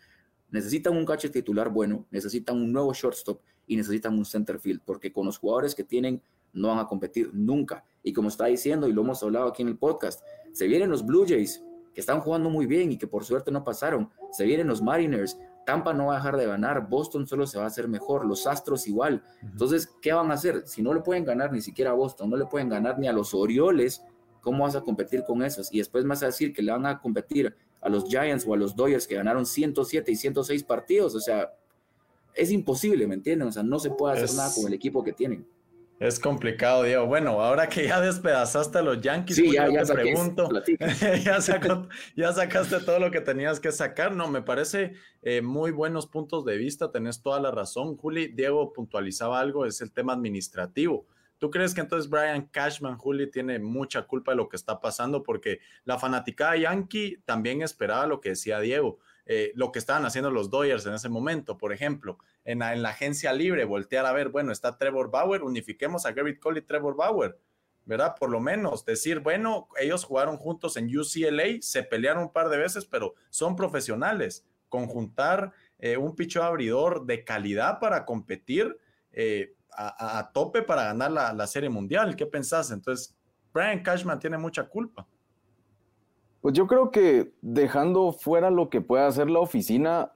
Necesitan 0.52 0.98
un 0.98 1.06
catcher 1.06 1.32
titular 1.32 1.70
bueno, 1.70 2.06
necesitan 2.12 2.58
un 2.58 2.74
nuevo 2.74 2.94
shortstop 2.94 3.40
y 3.68 3.78
necesitan 3.78 4.18
un 4.18 4.26
center 4.26 4.60
field, 4.60 4.82
porque 4.84 5.14
con 5.14 5.26
los 5.26 5.38
jugadores 5.38 5.74
que 5.74 5.86
tienen 5.86 6.22
no 6.52 6.68
van 6.68 6.80
a 6.80 6.88
competir 6.88 7.30
nunca. 7.34 7.86
Y 8.04 8.12
como 8.12 8.28
está 8.28 8.48
diciendo, 8.48 8.90
y 8.90 8.92
lo 8.94 9.04
hemos 9.04 9.24
hablado 9.24 9.48
aquí 9.48 9.62
en 9.62 9.70
el 9.70 9.78
podcast, 9.78 10.22
se 10.52 10.68
vienen 10.68 10.90
los 10.90 11.06
Blue 11.06 11.26
Jays, 11.26 11.64
que 11.96 12.02
están 12.02 12.20
jugando 12.20 12.50
muy 12.50 12.68
bien 12.68 12.92
y 12.92 12.98
que 12.98 13.08
por 13.08 13.24
suerte 13.24 13.52
no 13.52 13.64
pasaron. 13.64 14.12
Se 14.32 14.44
vienen 14.44 14.68
los 14.68 14.82
Mariners, 14.82 15.40
Tampa 15.66 15.94
no 15.94 16.08
va 16.08 16.16
a 16.16 16.18
dejar 16.18 16.36
de 16.36 16.46
ganar, 16.46 16.90
Boston 16.90 17.26
solo 17.26 17.48
se 17.48 17.58
va 17.58 17.64
a 17.64 17.68
hacer 17.68 17.88
mejor, 17.88 18.26
los 18.26 18.46
Astros 18.46 18.88
igual. 18.88 19.24
Entonces, 19.42 19.90
¿qué 20.02 20.12
van 20.12 20.30
a 20.30 20.34
hacer? 20.34 20.64
Si 20.68 20.84
no 20.84 20.94
le 20.94 21.00
pueden 21.00 21.24
ganar 21.24 21.54
ni 21.54 21.62
siquiera 21.62 21.92
a 21.92 21.94
Boston, 21.94 22.30
no 22.30 22.36
le 22.36 22.46
pueden 22.46 22.68
ganar 22.68 23.00
ni 23.00 23.08
a 23.08 23.14
los 23.14 23.34
Orioles, 23.34 24.04
¿cómo 24.42 24.66
vas 24.66 24.76
a 24.76 24.82
competir 24.82 25.24
con 25.24 25.42
esos? 25.42 25.74
Y 25.74 25.78
después 25.78 26.06
vas 26.06 26.22
a 26.22 26.28
decir 26.28 26.54
que 26.54 26.62
le 26.62 26.74
van 26.74 26.86
a 26.86 27.00
competir 27.00 27.56
a 27.82 27.88
los 27.88 28.04
Giants 28.06 28.46
o 28.46 28.54
a 28.54 28.58
los 28.58 28.76
Dodgers 28.76 29.08
que 29.08 29.16
ganaron 29.16 29.46
107 29.46 30.12
y 30.12 30.16
106 30.16 30.64
partidos. 30.64 31.16
O 31.16 31.20
sea, 31.22 31.54
es 32.34 32.52
imposible, 32.52 33.08
¿me 33.08 33.16
entienden? 33.16 33.48
O 33.48 33.52
sea, 33.54 33.64
no 33.64 33.80
se 33.80 33.90
puede 33.90 34.22
hacer 34.22 34.36
nada 34.36 34.52
con 34.54 34.68
el 34.68 34.74
equipo 34.74 35.02
que 35.02 35.14
tienen. 35.14 35.48
Es 36.00 36.20
complicado, 36.20 36.84
Diego. 36.84 37.06
Bueno, 37.06 37.42
ahora 37.42 37.70
que 37.70 37.88
ya 37.88 38.02
despedazaste 38.02 38.80
a 38.80 38.82
los 38.82 39.00
Yankees, 39.00 39.38
sí, 39.38 39.54
ya, 39.54 39.66
te 39.68 39.94
pregunto, 39.94 40.50
ya, 42.16 42.34
sacaste 42.34 42.80
todo 42.82 43.00
lo 43.00 43.12
que 43.12 43.22
tenías 43.22 43.62
que 43.62 43.72
sacar. 43.72 44.14
No, 44.14 44.28
me 44.28 44.42
parece 44.42 44.94
eh, 45.22 45.42
muy 45.42 45.72
buenos 45.72 46.06
puntos 46.08 46.44
de 46.44 46.58
vista, 46.58 46.92
tenés 46.92 47.22
toda 47.22 47.40
la 47.40 47.52
razón. 47.52 47.96
Juli, 47.96 48.28
Diego 48.28 48.74
puntualizaba 48.74 49.40
algo, 49.40 49.66
es 49.66 49.80
el 49.80 49.94
tema 49.94 50.12
administrativo. 50.14 51.06
¿Tú 51.38 51.50
crees 51.50 51.74
que 51.74 51.82
entonces 51.82 52.10
Brian 52.10 52.48
Cashman, 52.48 52.98
Juli, 52.98 53.32
tiene 53.32 53.60
mucha 53.60 54.02
culpa 54.02 54.32
de 54.32 54.38
lo 54.38 54.50
que 54.50 54.58
está 54.58 54.82
pasando? 54.82 55.24
Porque 55.24 55.60
la 55.86 55.98
fanaticada 55.98 56.58
yankee 56.58 57.22
también 57.26 57.62
esperaba 57.62 58.06
lo 58.06 58.20
que 58.20 58.30
decía 58.30 58.60
Diego 58.60 59.00
eh, 59.26 59.52
lo 59.56 59.72
que 59.72 59.80
estaban 59.80 60.06
haciendo 60.06 60.30
los 60.30 60.50
Dodgers 60.52 60.86
en 60.86 60.94
ese 60.94 61.10
momento, 61.10 61.58
por 61.58 61.74
ejemplo, 61.74 62.20
en 62.44 62.60
la, 62.60 62.74
en 62.74 62.84
la, 62.84 62.90
agencia 62.90 63.34
libre, 63.34 63.66
voltear 63.66 64.06
a 64.06 64.14
ver, 64.14 64.30
bueno, 64.30 64.52
está 64.52 64.78
Trevor 64.78 65.10
Bauer, 65.10 65.42
unifiquemos 65.42 66.06
a 66.06 66.12
Garrett 66.12 66.40
Cole 66.40 66.60
y 66.60 66.62
Trevor 66.64 66.96
Bauer, 66.96 67.40
¿verdad? 67.86 68.16
Por 68.20 68.30
lo 68.30 68.40
menos 68.40 68.86
decir, 68.86 69.20
bueno, 69.20 69.68
ellos 69.80 70.04
jugaron 70.04 70.38
juntos 70.38 70.78
en 70.78 70.96
UCLA, 70.96 71.62
se 71.62 71.84
pelearon 71.84 72.24
un 72.24 72.34
par 72.34 72.50
de 72.50 72.58
veces, 72.58 72.86
pero 72.86 73.16
son 73.30 73.56
profesionales. 73.56 74.46
Conjuntar 74.70 75.54
eh, 75.80 75.98
un 75.98 76.16
picho 76.16 76.44
abridor 76.44 77.06
de 77.06 77.24
calidad 77.24 77.80
para 77.80 78.06
competir 78.06 78.78
eh, 79.12 79.56
a, 79.78 80.32
tope 80.34 80.62
para 80.62 80.86
ganar 80.86 81.12
la, 81.12 81.34
la 81.34 81.48
Serie 81.48 81.70
Mundial. 81.70 82.16
¿Qué 82.16 82.26
pensás? 82.26 82.72
Entonces, 82.72 83.16
Brian 83.54 83.84
Cashman 83.84 84.20
tiene 84.20 84.38
mucha 84.38 84.68
culpa. 84.68 85.08
Pues 86.46 86.54
yo 86.54 86.68
creo 86.68 86.92
que 86.92 87.34
dejando 87.42 88.12
fuera 88.12 88.52
lo 88.52 88.70
que 88.70 88.80
pueda 88.80 89.08
hacer 89.08 89.32
la 89.32 89.40
oficina, 89.40 90.12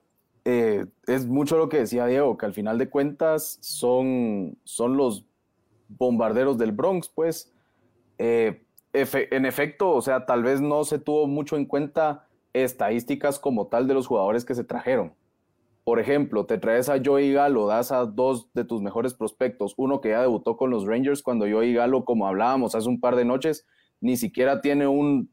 eh, 0.46 0.86
es 1.08 1.26
mucho 1.26 1.58
lo 1.58 1.70
que 1.70 1.80
decía 1.80 2.06
Diego, 2.06 2.38
que 2.38 2.46
al 2.46 2.54
final 2.54 2.78
de 2.78 2.88
cuentas 2.88 3.58
son, 3.62 4.56
son 4.64 4.96
los 4.96 5.26
bombarderos 5.88 6.60
del 6.60 6.72
Bronx, 6.72 7.10
pues. 7.10 7.52
Eh, 8.20 8.64
en 8.94 9.46
efecto, 9.48 9.90
o 9.90 10.04
sea, 10.04 10.28
tal 10.28 10.44
vez 10.44 10.62
no 10.62 10.84
se 10.84 11.00
tuvo 11.00 11.26
mucho 11.26 11.58
en 11.58 11.66
cuenta 11.66 12.28
estadísticas 12.54 13.40
como 13.40 13.66
tal 13.66 13.88
de 13.88 13.96
los 13.96 14.06
jugadores 14.06 14.46
que 14.46 14.54
se 14.54 14.64
trajeron. 14.64 15.16
Por 15.84 16.00
ejemplo, 16.00 16.46
te 16.46 16.60
traes 16.60 16.90
a 16.90 17.02
Joey 17.04 17.34
Galo, 17.34 17.66
das 17.66 17.92
a 17.92 18.06
dos 18.06 18.54
de 18.54 18.66
tus 18.66 18.84
mejores 18.84 19.16
prospectos, 19.16 19.74
uno 19.78 20.00
que 20.00 20.10
ya 20.10 20.22
debutó 20.22 20.58
con 20.58 20.70
los 20.70 20.86
Rangers 20.86 21.24
cuando 21.24 21.50
Joey 21.50 21.74
Galo, 21.74 22.06
como 22.06 22.28
hablábamos 22.28 22.76
hace 22.76 22.88
un 22.88 23.00
par 23.00 23.16
de 23.16 23.26
noches, 23.26 23.66
ni 24.00 24.16
siquiera 24.16 24.62
tiene 24.62 24.88
un 24.88 25.28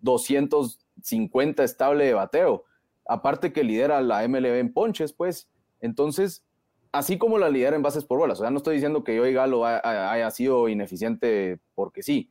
250 0.97 1.65
estable 1.65 2.07
de 2.07 2.15
bateo. 2.15 2.65
Aparte 3.09 3.53
que 3.53 3.65
lidera 3.65 4.01
la 4.01 4.27
MLB 4.27 4.59
en 4.59 4.73
ponches, 4.73 5.13
pues. 5.13 5.49
Entonces, 5.81 6.45
así 6.93 7.19
como 7.19 7.39
la 7.39 7.51
lidera 7.51 7.77
en 7.77 7.83
bases 7.83 8.05
por 8.05 8.19
bolas. 8.19 8.41
O 8.41 8.43
sea, 8.43 8.51
no 8.51 8.59
estoy 8.59 8.75
diciendo 8.75 9.05
que 9.05 9.19
Joey 9.19 9.33
Galo 9.33 9.65
haya 9.65 10.31
sido 10.31 10.69
ineficiente 10.69 11.61
porque 11.75 12.03
sí, 12.03 12.31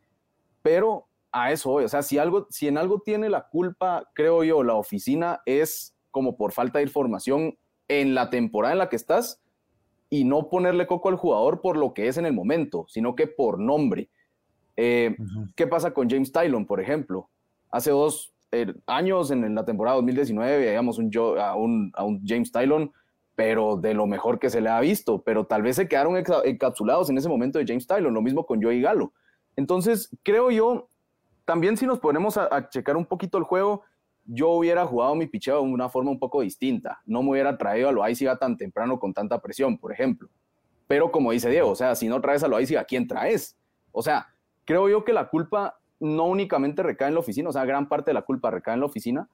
pero 0.62 1.08
a 1.32 1.52
eso 1.52 1.70
voy. 1.72 1.86
O 1.86 1.90
sea, 1.90 2.02
si, 2.02 2.18
algo, 2.18 2.48
si 2.50 2.68
en 2.68 2.78
algo 2.78 3.00
tiene 3.00 3.30
la 3.30 3.48
culpa, 3.48 4.10
creo 4.14 4.44
yo, 4.44 4.64
la 4.64 4.76
oficina 4.76 5.42
es 5.46 5.96
como 6.12 6.38
por 6.38 6.52
falta 6.52 6.80
de 6.80 6.86
información 6.86 7.58
en 7.88 8.16
la 8.16 8.30
temporada 8.30 8.74
en 8.74 8.80
la 8.80 8.90
que 8.90 8.96
estás 8.96 9.42
y 10.10 10.24
no 10.24 10.50
ponerle 10.50 10.88
coco 10.88 11.10
al 11.10 11.18
jugador 11.18 11.62
por 11.62 11.78
lo 11.78 11.94
que 11.94 12.08
es 12.08 12.18
en 12.18 12.26
el 12.26 12.34
momento, 12.34 12.86
sino 12.88 13.16
que 13.16 13.28
por 13.28 13.60
nombre. 13.60 14.10
Eh, 14.78 15.16
¿Qué 15.56 15.68
pasa 15.68 15.94
con 15.94 16.10
James 16.10 16.32
Tylon, 16.32 16.66
por 16.66 16.82
ejemplo? 16.82 17.30
Hace 17.70 17.92
dos 17.92 18.35
eh, 18.62 18.74
años, 18.88 19.32
en, 19.32 19.56
la 19.56 19.66
temporada 19.66 19.96
2019, 19.98 20.58
veíamos 20.60 20.98
un, 20.98 21.12
a, 21.40 21.56
un, 21.56 21.92
a, 21.96 22.04
un, 22.04 22.22
James 22.26 22.52
Tylon, 22.52 22.92
pero 23.36 23.76
de 23.78 23.94
lo 23.94 24.08
mejor 24.08 24.40
que 24.40 24.50
se 24.50 24.62
le 24.62 24.70
ha 24.70 24.80
visto, 24.80 25.22
pero 25.22 25.46
tal 25.46 25.62
vez 25.62 25.76
se 25.76 25.88
quedaron 25.88 26.16
encapsulados 26.18 27.10
en 27.10 27.18
ese 27.18 27.30
momento 27.30 27.60
de 27.60 27.66
James 27.68 27.86
Tylon, 27.88 28.14
lo 28.14 28.22
mismo 28.22 28.46
con 28.46 28.62
Joey 28.62 28.82
Galo. 28.82 29.14
Entonces, 29.56 30.10
creo 30.24 30.52
yo 30.52 30.88
también 31.46 31.78
si 31.78 31.86
nos 31.86 32.00
ponemos 32.00 32.38
a, 32.38 32.70
checar 32.70 32.98
un 32.98 33.06
poquito 33.06 33.38
el 33.38 33.44
juego, 33.44 33.84
yo 34.26 34.50
hubiera 34.50 34.86
jugado 34.86 35.14
mi 35.14 35.28
picheo 35.28 35.58
de 35.58 35.70
una 35.70 35.88
forma 35.88 36.10
un 36.10 36.20
poco 36.20 36.42
distinta. 36.42 37.00
No 37.06 37.22
me 37.22 37.32
hubiera 37.32 37.58
traído 37.58 37.88
a 37.88 37.92
Loaiziga 37.92 38.38
tan 38.38 38.58
temprano 38.58 39.00
con 39.00 39.14
tanta 39.14 39.40
presión, 39.40 39.78
por 39.78 39.92
ejemplo. 39.92 40.28
Pero 40.88 41.12
como 41.12 41.32
dice 41.32 41.50
Diego, 41.50 41.70
o 41.70 41.76
sea, 41.76 41.96
si 41.96 42.08
no 42.08 42.20
traes 42.20 42.44
a 42.44 42.48
Loaiziga, 42.48 42.82
¿a 42.82 42.86
quién 42.86 43.08
traes? 43.08 43.56
O 43.92 44.02
sea, 44.02 44.28
creo 44.66 44.90
yo 44.90 45.06
que 45.06 45.14
la 45.14 45.30
culpa 45.30 45.78
no 46.06 46.26
únicamente 46.26 46.84
recae 46.84 47.10
en 47.10 47.16
la 47.16 47.20
oficina, 47.20 47.50
o 47.50 47.54
sea, 47.54 47.66
gran 47.66 47.90
parte 47.90 48.12
de 48.12 48.14
la 48.14 48.22
culpa 48.22 48.52
recae 48.52 48.76
en 48.76 48.82
la 48.82 48.86
oficina, 48.86 49.28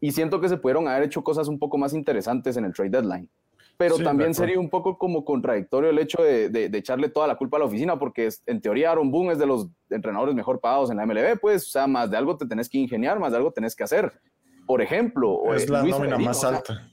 y 0.00 0.12
siento 0.12 0.40
que 0.40 0.48
se 0.48 0.56
pudieron 0.56 0.88
haber 0.88 1.04
hecho 1.04 1.22
cosas 1.22 1.48
un 1.48 1.58
poco 1.58 1.78
más 1.78 1.94
interesantes 1.94 2.56
en 2.56 2.64
el 2.64 2.72
trade 2.72 2.90
deadline. 2.90 3.30
Pero 3.78 3.98
también 3.98 4.32
sería 4.32 4.58
un 4.58 4.70
poco 4.70 4.96
como 4.96 5.24
contradictorio 5.24 5.90
el 5.90 5.98
hecho 5.98 6.22
de, 6.22 6.70
echarle 6.72 7.10
toda 7.10 7.26
la 7.26 7.36
culpa 7.36 7.58
a 7.58 7.60
la 7.60 7.66
oficina, 7.66 7.98
porque 7.98 8.28
en 8.46 8.60
teoría 8.60 8.90
Aaron 8.90 9.10
Boone 9.10 9.32
es 9.32 9.38
de 9.38 9.46
los 9.46 9.68
entrenadores 9.90 10.34
mejor 10.34 10.60
pagados 10.60 10.90
en 10.90 10.96
la 10.96 11.04
MLB, 11.04 11.38
pues, 11.40 11.66
o 11.66 11.70
sea, 11.70 11.86
más 11.86 12.10
de 12.10 12.16
algo 12.16 12.36
te 12.36 12.46
tenés 12.46 12.68
que 12.70 12.78
ingeniar, 12.78 13.18
más 13.18 13.32
de 13.32 13.38
algo 13.38 13.52
tenés 13.52 13.76
que 13.76 13.84
hacer. 13.84 14.18
Por 14.66 14.80
ejemplo, 14.80 15.54
es 15.54 15.68
la 15.68 15.82
nómina 15.82 16.16
más 16.18 16.42
alta. 16.42 16.90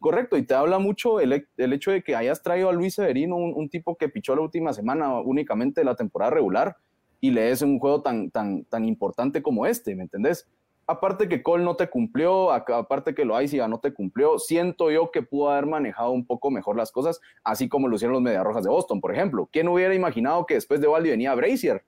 correcto, 0.00 0.36
y 0.36 0.42
te 0.42 0.54
habla 0.54 0.78
mucho 0.78 1.20
el, 1.20 1.46
el, 1.56 1.72
hecho 1.72 1.92
de 1.92 2.02
que 2.02 2.16
hayas 2.16 2.42
traído 2.42 2.68
a 2.68 2.72
Luis 2.72 2.94
Severino, 2.94 3.36
un, 3.36 3.52
un, 3.54 3.68
tipo 3.68 3.96
que 3.96 4.08
pichó 4.08 4.34
la 4.34 4.42
última 4.42 4.72
semana 4.72 5.20
únicamente 5.20 5.80
de 5.80 5.84
la 5.84 5.94
temporada 5.94 6.32
regular, 6.32 6.76
y 7.20 7.30
le 7.30 7.50
es 7.50 7.62
un 7.62 7.78
juego 7.78 8.02
tan, 8.02 8.30
tan, 8.30 8.64
tan 8.64 8.84
importante 8.84 9.42
como 9.42 9.66
este, 9.66 9.94
¿me 9.94 10.02
entendés? 10.04 10.46
aparte 10.88 11.28
que 11.28 11.42
Cole 11.42 11.64
no 11.64 11.76
te 11.76 11.88
cumplió, 11.88 12.50
aparte 12.50 13.14
que 13.14 13.26
Loaiziga 13.26 13.68
no 13.68 13.78
te 13.78 13.92
cumplió, 13.92 14.38
siento 14.38 14.90
yo 14.90 15.10
que 15.10 15.22
pudo 15.22 15.50
haber 15.50 15.66
manejado 15.66 16.12
un 16.12 16.24
poco 16.24 16.50
mejor 16.50 16.76
las 16.76 16.90
cosas, 16.90 17.20
así 17.44 17.68
como 17.68 17.88
lo 17.88 17.96
hicieron 17.96 18.14
los 18.14 18.22
Mediarrojas 18.22 18.64
de 18.64 18.70
Boston, 18.70 19.00
por 19.00 19.14
ejemplo. 19.14 19.48
¿Quién 19.52 19.68
hubiera 19.68 19.94
imaginado 19.94 20.46
que 20.46 20.54
después 20.54 20.80
de 20.80 20.86
Valdi 20.86 21.10
venía 21.10 21.34
Brazier, 21.34 21.84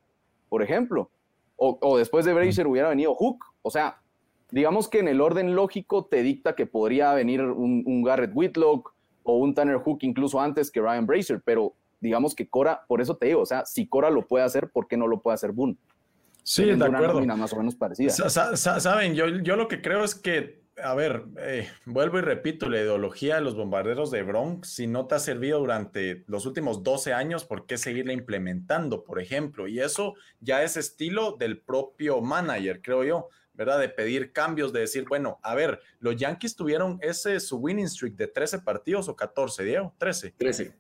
por 0.51 0.63
ejemplo? 0.63 1.11
O, 1.57 1.97
después 1.99 2.25
de 2.27 2.35
Brazier 2.35 2.67
hubiera 2.67 2.91
venido 2.91 3.15
Hook. 3.15 3.39
O 3.63 3.71
sea, 3.71 4.01
digamos 4.51 4.89
que 4.89 4.99
en 4.99 5.09
el 5.09 5.21
orden 5.21 5.55
lógico 5.55 6.05
te 6.05 6.23
dicta 6.23 6.55
que 6.55 6.67
podría 6.67 7.13
venir 7.15 7.43
un, 7.43 8.03
Garrett 8.03 8.33
Whitlock 8.35 8.95
o 9.23 9.39
un 9.39 9.55
Tanner 9.55 9.79
Hook 9.79 9.99
incluso 10.03 10.41
antes 10.41 10.71
que 10.71 10.81
Ryan 10.81 11.07
Brazier, 11.07 11.43
pero 11.43 11.75
digamos 12.01 12.35
que 12.35 12.49
Cora, 12.49 12.85
por 12.89 13.01
eso 13.01 13.17
te 13.17 13.27
digo, 13.27 13.41
o 13.41 13.47
sea, 13.47 13.65
si 13.67 13.87
Cora 13.87 14.11
lo 14.11 14.27
puede 14.27 14.45
hacer, 14.45 14.71
¿por 14.71 14.89
qué 14.89 14.97
no 14.97 15.07
lo 15.07 15.21
puede 15.21 15.35
hacer 15.35 15.53
Boone? 15.53 15.77
Sí, 16.43 16.65
de 16.65 16.85
acuerdo. 16.85 17.21
más 17.37 17.53
o 17.53 17.57
menos 17.57 17.77
parecida. 17.77 18.11
Saben, 18.11 19.15
yo, 19.15 19.29
yo 19.29 19.57
lo 19.57 19.69
que 19.69 19.83
creo 19.83 20.03
es 20.03 20.15
que, 20.15 20.63
a 20.83 20.95
ver, 20.95 21.25
eh, 21.39 21.69
vuelvo 21.85 22.19
y 22.19 22.23
repito, 22.23 22.69
la 22.69 22.81
ideología 22.81 23.37
de 23.37 23.43
los 23.43 23.55
bombarderos 23.55 24.11
de 24.11 24.23
Bronx, 24.23 24.69
si 24.69 24.87
no 24.87 25.07
te 25.07 25.15
ha 25.15 25.19
servido 25.19 25.59
durante 25.59 26.25
los 26.27 26.47
últimos 26.47 26.83
12 26.83 27.13
años, 27.13 27.45
¿por 27.45 27.67
qué 27.67 27.77
seguirla 27.79 28.13
implementando, 28.13 29.05
por 29.05 29.21
ejemplo? 29.21 29.69
Y 29.69 29.81
eso 29.81 30.15
ya 30.41 30.63
es 30.63 30.77
estilo 30.77 31.37
del 31.39 31.61
propio 31.61 32.21
manager, 32.21 32.81
creo 32.83 33.05
yo. 33.05 33.29
¿verdad? 33.53 33.79
De 33.79 33.91
pedir 33.91 34.33
cambios, 34.33 34.73
de 34.73 34.81
decir, 34.81 35.05
bueno, 35.07 35.39
a 35.43 35.55
ver, 35.55 35.81
los 35.99 36.17
Yankees 36.17 36.57
tuvieron 36.57 36.99
ese 37.03 37.39
su 37.41 37.59
winning 37.59 37.89
streak 37.91 38.15
de 38.15 38.27
13 38.27 38.61
partidos 38.61 39.07
o 39.11 39.15
14, 39.15 39.65
Diego, 39.65 39.95
13. 39.99 40.35
13. 40.39 40.80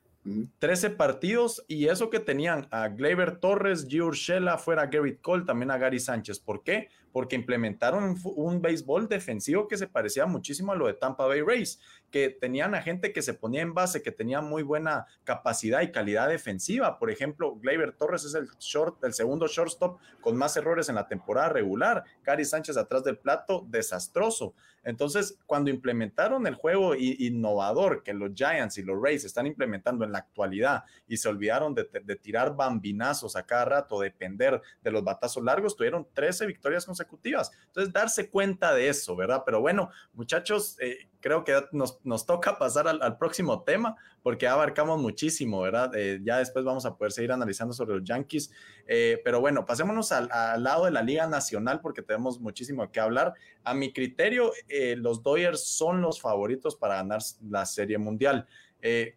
13 0.58 0.90
partidos 0.90 1.64
y 1.66 1.86
eso 1.86 2.10
que 2.10 2.20
tenían 2.20 2.68
a 2.70 2.88
Gleyber 2.88 3.38
Torres, 3.38 3.88
G. 3.88 4.02
Urshela, 4.04 4.58
fuera 4.58 4.86
Garrett 4.86 5.20
Cole, 5.22 5.44
también 5.46 5.70
a 5.70 5.78
Gary 5.78 5.98
Sánchez. 5.98 6.40
¿Por 6.40 6.62
qué? 6.62 6.88
Porque 7.10 7.36
implementaron 7.36 8.16
un, 8.24 8.60
béisbol 8.60 9.08
defensivo 9.08 9.66
que 9.66 9.78
se 9.78 9.86
parecía 9.86 10.26
muchísimo 10.26 10.72
a 10.72 10.76
lo 10.76 10.86
de 10.86 10.94
Tampa 10.94 11.26
Bay 11.26 11.40
Rays, 11.40 11.80
que 12.10 12.30
tenían 12.30 12.74
a 12.74 12.82
gente 12.82 13.12
que 13.12 13.22
se 13.22 13.34
ponía 13.34 13.62
en 13.62 13.74
base, 13.74 14.02
que 14.02 14.12
tenía 14.12 14.40
muy 14.40 14.62
buena 14.62 15.06
capacidad 15.24 15.82
y 15.82 15.92
calidad 15.92 16.28
defensiva. 16.28 16.98
Por 16.98 17.10
ejemplo, 17.10 17.56
Gleyber 17.56 17.92
Torres 17.92 18.24
es 18.24 18.34
el, 18.34 18.48
short, 18.58 19.02
el 19.04 19.14
segundo 19.14 19.46
shortstop 19.46 20.00
con 20.20 20.36
más 20.36 20.56
errores 20.56 20.88
en 20.88 20.96
la 20.96 21.08
temporada 21.08 21.48
regular. 21.48 22.04
Gary 22.24 22.44
Sánchez 22.44 22.76
atrás 22.76 23.04
del 23.04 23.18
plato, 23.18 23.64
desastroso. 23.68 24.54
Entonces, 24.82 25.38
cuando 25.46 25.70
implementaron 25.70 26.46
el 26.46 26.54
juego 26.54 26.94
innovador 26.94 28.02
que 28.02 28.14
los 28.14 28.32
Giants 28.34 28.78
y 28.78 28.82
los 28.82 29.00
Rays 29.00 29.24
están 29.24 29.46
implementando 29.46 30.04
en 30.04 30.12
la 30.12 30.18
actualidad 30.18 30.84
y 31.06 31.18
se 31.18 31.28
olvidaron 31.28 31.74
de, 31.74 31.84
tirar 32.16 32.56
bambinazos 32.56 33.36
a 33.36 33.44
cada 33.44 33.66
rato, 33.66 34.00
depender 34.00 34.60
de 34.82 34.90
los 34.90 35.04
batazos 35.04 35.44
largos, 35.44 35.76
tuvieron 35.76 36.06
13 36.12 36.46
victorias 36.46 36.86
consecutivas. 36.86 37.50
Entonces, 37.66 37.92
darse 37.92 38.30
cuenta 38.30 38.74
de 38.74 38.88
eso, 38.88 39.14
¿verdad? 39.16 39.42
Pero 39.44 39.60
bueno, 39.60 39.90
muchachos, 40.14 40.76
eh, 40.80 41.10
creo 41.20 41.44
que 41.44 41.60
nos, 41.72 41.99
nos 42.02 42.26
toca 42.26 42.58
pasar 42.58 42.88
al, 42.88 43.18
próximo 43.18 43.62
tema 43.62 43.96
porque 44.22 44.46
abarcamos 44.46 45.00
muchísimo, 45.00 45.60
¿verdad? 45.60 45.94
Eh, 45.94 46.20
ya 46.22 46.38
después 46.38 46.64
vamos 46.64 46.86
a 46.86 46.96
poder 46.96 47.12
seguir 47.12 47.32
analizando 47.32 47.74
sobre 47.74 47.96
los 47.96 48.04
Yankees. 48.04 48.50
Eh, 48.86 49.20
pero 49.24 49.40
bueno, 49.40 49.64
pasémonos 49.64 50.12
al, 50.12 50.28
lado 50.62 50.86
de 50.86 50.90
la 50.90 51.02
Liga 51.02 51.26
Nacional 51.26 51.80
porque 51.80 52.02
tenemos 52.02 52.40
muchísimo 52.40 52.90
que 52.90 53.00
hablar. 53.00 53.34
A 53.64 53.74
mi 53.74 53.92
criterio, 53.92 54.52
eh, 54.68 54.96
los 54.96 55.22
Dodgers 55.22 55.64
son 55.64 56.00
los 56.00 56.20
favoritos 56.20 56.76
para 56.76 56.96
ganar 56.96 57.20
la 57.48 57.66
Serie 57.66 57.98
Mundial. 57.98 58.46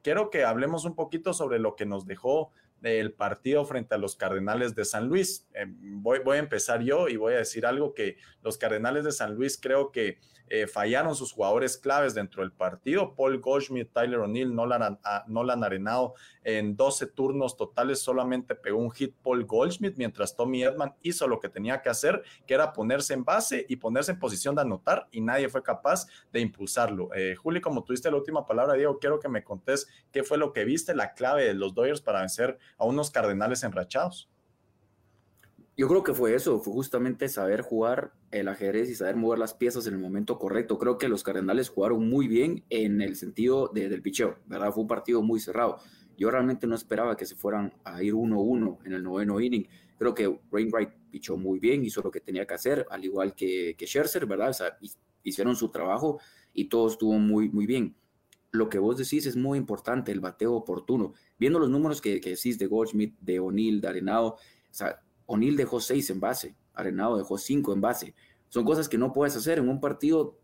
quiero 0.01 0.29
que 0.29 0.43
hablemos 0.43 0.83
un 0.83 0.93
poquito 0.95 1.33
sobre 1.33 1.57
lo 1.57 1.75
que 1.75 1.85
nos 1.85 2.05
dejó 2.05 2.51
el 2.81 3.13
partido 3.13 3.63
frente 3.63 3.95
a 3.95 3.97
los 3.97 4.17
Cardenales 4.17 4.75
de 4.75 4.83
San 4.83 5.07
Luis. 5.07 5.47
voy, 5.79 6.19
voy 6.19 6.35
a 6.35 6.39
empezar 6.41 6.81
yo 6.81 7.07
y 7.07 7.15
voy 7.15 7.33
a 7.33 7.37
decir 7.37 7.65
algo 7.65 7.93
que 7.93 8.17
los 8.41 8.57
Cardenales 8.57 9.05
de 9.05 9.13
San 9.13 9.35
Luis 9.35 9.57
creo 9.57 9.91
que 9.91 10.19
eh, 10.55 10.67
fallaron 10.67 11.15
sus 11.15 11.31
jugadores 11.31 11.79
claves 11.79 12.13
dentro 12.13 12.43
del 12.43 12.51
partido. 12.51 13.15
Paul 13.15 13.39
Goldschmidt, 13.39 13.91
Tyler 13.91 14.19
O'Neill, 14.19 14.53
Nolan, 14.53 14.99
Nolan 15.25 15.63
Arenado 15.63 16.13
en 16.43 16.75
12 16.75 17.07
turnos 17.07 17.57
totales 17.57 18.03
solamente 18.03 18.53
pegó 18.53 18.77
un 18.77 18.91
hit 18.91 19.15
Paul 19.23 19.45
Goldschmidt, 19.45 19.97
mientras 19.97 20.35
Tommy 20.35 20.61
Edman 20.61 20.93
hizo 21.01 21.27
lo 21.27 21.39
que 21.39 21.49
tenía 21.49 21.81
que 21.81 21.89
hacer, 21.89 22.21
que 22.45 22.53
era 22.53 22.71
ponerse 22.71 23.15
en 23.15 23.23
base 23.23 23.65
y 23.67 23.77
ponerse 23.77 24.11
en 24.11 24.19
posición 24.19 24.53
de 24.53 24.61
anotar 24.61 25.07
y 25.09 25.21
nadie 25.21 25.49
fue 25.49 25.63
capaz 25.63 26.05
de 26.31 26.41
impulsarlo. 26.41 27.09
Eh, 27.15 27.35
Juli, 27.35 27.59
como 27.59 27.83
tuviste 27.83 28.11
la 28.11 28.17
última 28.17 28.45
palabra, 28.45 28.75
Diego, 28.75 28.99
quiero 28.99 29.19
que 29.19 29.29
me 29.29 29.43
contés 29.43 29.87
qué 30.11 30.21
fue 30.21 30.37
lo 30.37 30.53
que 30.53 30.65
viste, 30.65 30.93
la 30.93 31.15
clave 31.15 31.45
de 31.45 31.55
los 31.55 31.73
Dodgers 31.73 32.01
para 32.01 32.19
vencer 32.19 32.59
a 32.77 32.85
unos 32.85 33.09
Cardenales 33.09 33.63
enrachados. 33.63 34.29
Yo 35.75 35.87
creo 35.87 36.03
que 36.03 36.13
fue 36.13 36.35
eso, 36.35 36.59
fue 36.59 36.71
justamente 36.71 37.27
saber 37.29 37.61
jugar 37.61 38.13
el 38.29 38.47
ajedrez 38.47 38.91
y 38.91 38.95
saber 38.95 39.15
mover 39.15 39.39
las 39.39 39.55
piezas 39.55 39.87
en 39.87 39.93
el 39.93 39.99
momento 39.99 40.37
correcto. 40.37 40.77
Creo 40.77 40.99
que 40.99 41.07
los 41.07 41.23
Cardenales 41.23 41.69
jugaron 41.69 42.07
muy 42.07 42.27
bien 42.27 42.63
en 42.69 43.01
el 43.01 43.15
sentido 43.15 43.69
del 43.73 44.01
picheo, 44.03 44.37
¿verdad? 44.45 44.71
Fue 44.71 44.83
un 44.83 44.87
partido 44.87 45.23
muy 45.23 45.39
cerrado. 45.39 45.79
Yo 46.15 46.29
realmente 46.29 46.67
no 46.67 46.75
esperaba 46.75 47.17
que 47.17 47.25
se 47.25 47.35
fueran 47.35 47.73
a 47.83 48.03
ir 48.03 48.13
1-1 48.13 48.85
en 48.85 48.93
el 48.93 49.01
noveno 49.01 49.39
inning. 49.39 49.67
Creo 49.97 50.13
que 50.13 50.39
Rainwright 50.51 50.91
pichó 51.09 51.37
muy 51.37 51.57
bien, 51.57 51.83
hizo 51.83 52.03
lo 52.03 52.11
que 52.11 52.19
tenía 52.19 52.45
que 52.45 52.53
hacer, 52.53 52.85
al 52.91 53.03
igual 53.03 53.33
que, 53.33 53.75
que 53.75 53.87
Scherzer, 53.87 54.27
¿verdad? 54.27 54.49
O 54.49 54.53
sea, 54.53 54.77
hicieron 55.23 55.55
su 55.55 55.69
trabajo 55.69 56.19
y 56.53 56.65
todo 56.65 56.87
estuvo 56.87 57.13
muy, 57.13 57.49
muy 57.49 57.65
bien. 57.65 57.95
Lo 58.51 58.69
que 58.69 58.77
vos 58.77 58.97
decís 58.97 59.25
es 59.25 59.35
muy 59.35 59.57
importante, 59.57 60.11
el 60.11 60.19
bateo 60.19 60.53
oportuno. 60.53 61.13
Viendo 61.39 61.57
los 61.57 61.71
números 61.71 61.99
que, 61.99 62.21
que 62.21 62.31
decís 62.31 62.59
de 62.59 62.67
Goldschmidt, 62.67 63.17
de 63.19 63.39
O'Neill, 63.39 63.81
de 63.81 63.87
Arenado, 63.87 64.27
o 64.73 64.75
sea, 64.75 65.02
O'Neill 65.25 65.55
dejó 65.55 65.79
seis 65.79 66.09
en 66.09 66.19
base, 66.19 66.55
Arenado 66.73 67.17
dejó 67.17 67.37
cinco 67.37 67.73
en 67.73 67.81
base. 67.81 68.15
Son 68.49 68.65
cosas 68.65 68.89
que 68.89 68.97
no 68.97 69.13
puedes 69.13 69.35
hacer 69.35 69.57
en 69.57 69.69
un 69.69 69.79
partido 69.79 70.39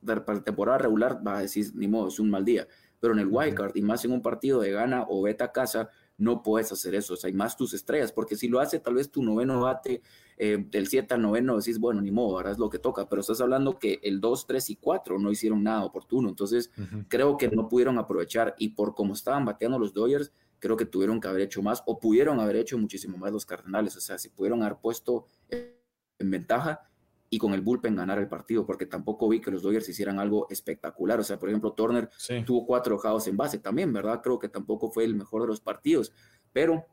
de 0.00 0.20
temporada 0.44 0.78
regular, 0.78 1.22
va 1.26 1.38
a 1.38 1.42
decir, 1.42 1.70
ni 1.74 1.88
modo, 1.88 2.08
es 2.08 2.18
un 2.18 2.30
mal 2.30 2.44
día. 2.44 2.66
Pero 3.00 3.14
en 3.14 3.20
el 3.20 3.28
wildcard 3.28 3.76
y 3.76 3.82
más 3.82 4.04
en 4.04 4.12
un 4.12 4.22
partido 4.22 4.60
de 4.60 4.72
gana 4.72 5.06
o 5.08 5.22
beta 5.22 5.52
casa, 5.52 5.90
no 6.18 6.42
puedes 6.42 6.70
hacer 6.70 6.94
eso. 6.94 7.14
O 7.14 7.16
sea, 7.16 7.28
hay 7.28 7.34
más 7.34 7.56
tus 7.56 7.74
estrellas, 7.74 8.12
porque 8.12 8.36
si 8.36 8.48
lo 8.48 8.60
hace 8.60 8.78
tal 8.78 8.94
vez 8.94 9.10
tu 9.10 9.22
noveno 9.22 9.60
bate 9.60 10.02
eh, 10.38 10.64
del 10.70 10.86
7 10.86 11.14
al 11.14 11.22
noveno, 11.22 11.56
decís, 11.56 11.78
bueno, 11.78 12.00
ni 12.00 12.10
modo, 12.10 12.36
ahora 12.36 12.52
es 12.52 12.58
lo 12.58 12.70
que 12.70 12.78
toca. 12.78 13.08
Pero 13.08 13.20
estás 13.20 13.40
hablando 13.40 13.78
que 13.78 14.00
el 14.02 14.20
2, 14.20 14.46
3 14.46 14.70
y 14.70 14.76
4 14.76 15.18
no 15.18 15.30
hicieron 15.30 15.62
nada 15.62 15.84
oportuno. 15.84 16.28
Entonces, 16.28 16.70
creo 17.08 17.36
que 17.36 17.48
no 17.48 17.68
pudieron 17.68 17.98
aprovechar. 17.98 18.54
Y 18.58 18.70
por 18.70 18.94
cómo 18.94 19.14
estaban 19.14 19.44
bateando 19.44 19.78
los 19.78 19.92
Dodgers, 19.92 20.32
creo 20.62 20.76
que 20.76 20.86
tuvieron 20.86 21.20
que 21.20 21.26
haber 21.26 21.42
hecho 21.42 21.60
más 21.60 21.82
o 21.86 21.98
pudieron 21.98 22.38
haber 22.38 22.54
hecho 22.54 22.78
muchísimo 22.78 23.18
más 23.18 23.32
los 23.32 23.44
Cardenales. 23.44 23.96
O 23.96 24.00
sea, 24.00 24.16
si 24.16 24.28
pudieron 24.28 24.62
haber 24.62 24.78
puesto 24.78 25.26
en 25.50 26.30
ventaja 26.30 26.88
y 27.28 27.38
con 27.38 27.52
el 27.52 27.62
bullpen 27.62 27.96
ganar 27.96 28.20
el 28.20 28.28
partido, 28.28 28.64
porque 28.64 28.86
tampoco 28.86 29.28
vi 29.28 29.40
que 29.40 29.50
los 29.50 29.62
Dodgers 29.62 29.88
hicieran 29.88 30.20
algo 30.20 30.46
espectacular. 30.50 31.18
O 31.18 31.24
sea, 31.24 31.36
por 31.36 31.48
ejemplo, 31.48 31.72
Turner 31.72 32.08
tuvo 32.46 32.64
cuatro 32.64 32.94
hojados 32.94 33.26
en 33.26 33.36
base 33.36 33.58
también, 33.58 33.92
¿verdad? 33.92 34.20
Creo 34.22 34.38
que 34.38 34.48
tampoco 34.48 34.88
fue 34.88 35.04
el 35.04 35.16
mejor 35.16 35.42
de 35.42 35.48
los 35.48 35.60
partidos, 35.60 36.12
pero 36.52 36.86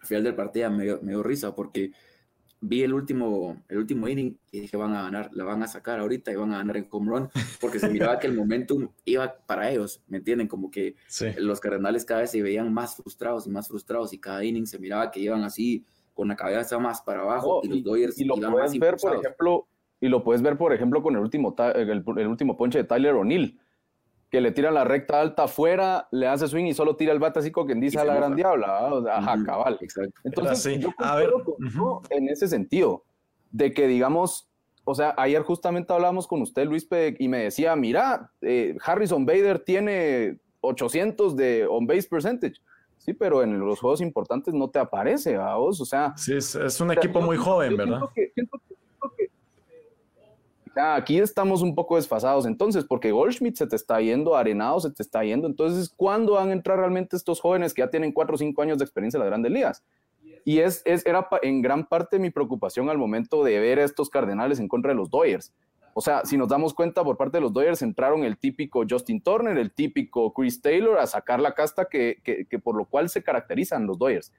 al 0.00 0.06
final 0.06 0.24
del 0.24 0.34
partido 0.34 0.68
me 0.72 0.96
me 0.96 1.12
dio 1.12 1.22
risa 1.22 1.54
porque 1.54 1.92
vi 2.68 2.82
el 2.82 2.92
último, 2.92 3.62
el 3.68 3.78
último 3.78 4.08
inning 4.08 4.36
y 4.50 4.60
dije, 4.60 4.76
van 4.76 4.94
a 4.94 5.02
ganar, 5.02 5.30
la 5.32 5.44
van 5.44 5.62
a 5.62 5.68
sacar 5.68 6.00
ahorita 6.00 6.32
y 6.32 6.36
van 6.36 6.52
a 6.52 6.58
ganar 6.58 6.76
en 6.76 6.86
home 6.90 7.10
run, 7.10 7.30
porque 7.60 7.78
se 7.78 7.88
miraba 7.88 8.18
que 8.18 8.26
el 8.26 8.34
momentum 8.34 8.88
iba 9.04 9.36
para 9.46 9.70
ellos, 9.70 10.02
¿me 10.08 10.18
entienden? 10.18 10.48
Como 10.48 10.70
que 10.70 10.96
los 11.38 11.60
Cardenales 11.60 12.04
cada 12.04 12.22
vez 12.22 12.30
se 12.30 12.42
veían 12.42 12.72
más 12.72 12.96
frustrados 12.96 13.46
y 13.46 13.50
más 13.50 13.68
frustrados 13.68 14.12
y 14.12 14.18
cada 14.18 14.44
inning 14.44 14.66
se 14.66 14.78
miraba 14.78 15.10
que 15.10 15.20
iban 15.20 15.44
así 15.44 15.84
con 16.14 16.28
la 16.28 16.36
cabeza 16.36 16.78
más 16.78 17.02
para 17.02 17.20
abajo 17.20 17.60
y 17.62 17.68
los 17.68 17.82
Dodgers 17.82 18.18
y, 18.18 18.24
lo 18.24 18.36
puedes 18.36 18.78
ver, 18.78 18.96
por 18.96 19.14
ejemplo, 19.14 19.68
y 20.00 20.08
lo 20.08 20.24
puedes 20.24 20.42
ver, 20.42 20.56
por 20.56 20.72
ejemplo, 20.72 21.02
con 21.02 21.14
el 21.14 21.20
último, 21.20 21.54
el, 21.74 22.04
el 22.16 22.26
último 22.26 22.56
ponche 22.56 22.78
de 22.78 22.84
Tyler 22.84 23.14
O'Neill 23.14 23.58
que 24.36 24.42
le 24.42 24.52
tira 24.52 24.70
la 24.70 24.84
recta 24.84 25.18
alta 25.18 25.44
afuera, 25.44 26.08
le 26.10 26.26
hace 26.26 26.46
swing 26.46 26.66
y 26.66 26.74
solo 26.74 26.94
tira 26.94 27.10
el 27.14 27.18
bate 27.18 27.38
así 27.38 27.50
como 27.50 27.68
quien 27.68 27.80
dice 27.80 27.98
a 27.98 28.04
la 28.04 28.16
gran 28.16 28.36
diabla. 28.36 28.90
Ajá, 29.10 29.42
cabal. 29.46 29.78
Exacto. 29.80 30.12
Entonces, 30.24 30.78
yo 30.78 30.90
a 30.98 31.16
ver. 31.16 31.30
en 32.10 32.28
ese 32.28 32.46
sentido. 32.46 33.02
de 33.50 33.72
que, 33.72 33.86
digamos, 33.86 34.50
o 34.84 34.94
sea, 34.94 35.14
ayer 35.16 35.40
justamente 35.40 35.90
hablábamos 35.90 36.26
con 36.26 36.42
usted, 36.42 36.66
Luis, 36.66 36.86
y 37.18 37.28
me 37.28 37.44
decía, 37.44 37.74
mira, 37.76 38.30
eh, 38.42 38.76
Harrison 38.84 39.24
Bader 39.24 39.60
tiene 39.60 40.38
800 40.60 41.34
de 41.34 41.66
on-base 41.66 42.06
percentage. 42.06 42.56
Sí, 42.98 43.14
pero 43.14 43.42
en 43.42 43.58
los 43.58 43.80
juegos 43.80 44.02
importantes 44.02 44.52
no 44.52 44.68
te 44.68 44.78
aparece, 44.78 45.38
vos, 45.38 45.80
o 45.80 45.86
sea... 45.86 46.12
Sí, 46.18 46.34
es, 46.34 46.78
un 46.78 46.92
equipo 46.92 47.22
muy 47.22 47.38
joven, 47.38 47.74
¿verdad? 47.74 48.02
Aquí 50.76 51.18
estamos 51.18 51.62
un 51.62 51.74
poco 51.74 51.96
desfasados 51.96 52.46
entonces, 52.46 52.84
porque 52.84 53.12
Goldschmidt 53.12 53.56
se 53.56 53.66
te 53.66 53.76
está 53.76 54.00
yendo, 54.00 54.36
Arenado 54.36 54.80
se 54.80 54.90
te 54.90 55.02
está 55.02 55.24
yendo, 55.24 55.46
entonces, 55.46 55.88
¿cuándo 55.88 56.32
van 56.32 56.50
a 56.50 56.52
entrar 56.52 56.78
realmente 56.78 57.16
estos 57.16 57.40
jóvenes 57.40 57.72
que 57.72 57.82
ya 57.82 57.90
tienen 57.90 58.12
4 58.12 58.34
o 58.34 58.38
5 58.38 58.62
años 58.62 58.78
de 58.78 58.84
experiencia 58.84 59.18
en 59.18 59.20
las 59.20 59.30
grandes 59.30 59.52
ligas? 59.52 59.84
Y 60.44 60.60
es, 60.60 60.82
es, 60.84 61.04
era 61.04 61.28
en 61.42 61.60
gran 61.60 61.86
parte 61.86 62.18
mi 62.20 62.30
preocupación 62.30 62.88
al 62.88 62.98
momento 62.98 63.42
de 63.42 63.58
ver 63.58 63.80
a 63.80 63.84
estos 63.84 64.08
Cardenales 64.08 64.60
en 64.60 64.68
contra 64.68 64.92
de 64.92 64.96
los 64.96 65.10
Doyers. 65.10 65.52
O 65.92 66.00
sea, 66.00 66.24
si 66.24 66.36
nos 66.36 66.48
damos 66.48 66.74
cuenta, 66.74 67.02
por 67.02 67.16
parte 67.16 67.38
de 67.38 67.40
los 67.40 67.52
Doyers 67.52 67.80
entraron 67.80 68.22
el 68.22 68.36
típico 68.36 68.84
Justin 68.88 69.22
Turner, 69.22 69.56
el 69.56 69.72
típico 69.72 70.32
Chris 70.32 70.60
Taylor 70.60 70.98
a 70.98 71.06
sacar 71.06 71.40
la 71.40 71.54
casta 71.54 71.86
que, 71.86 72.20
que, 72.22 72.58
por 72.58 72.76
lo 72.76 72.84
cual 72.84 73.08
se 73.08 73.22
caracterizan 73.22 73.86
los 73.86 73.98
Doyers. 73.98 74.30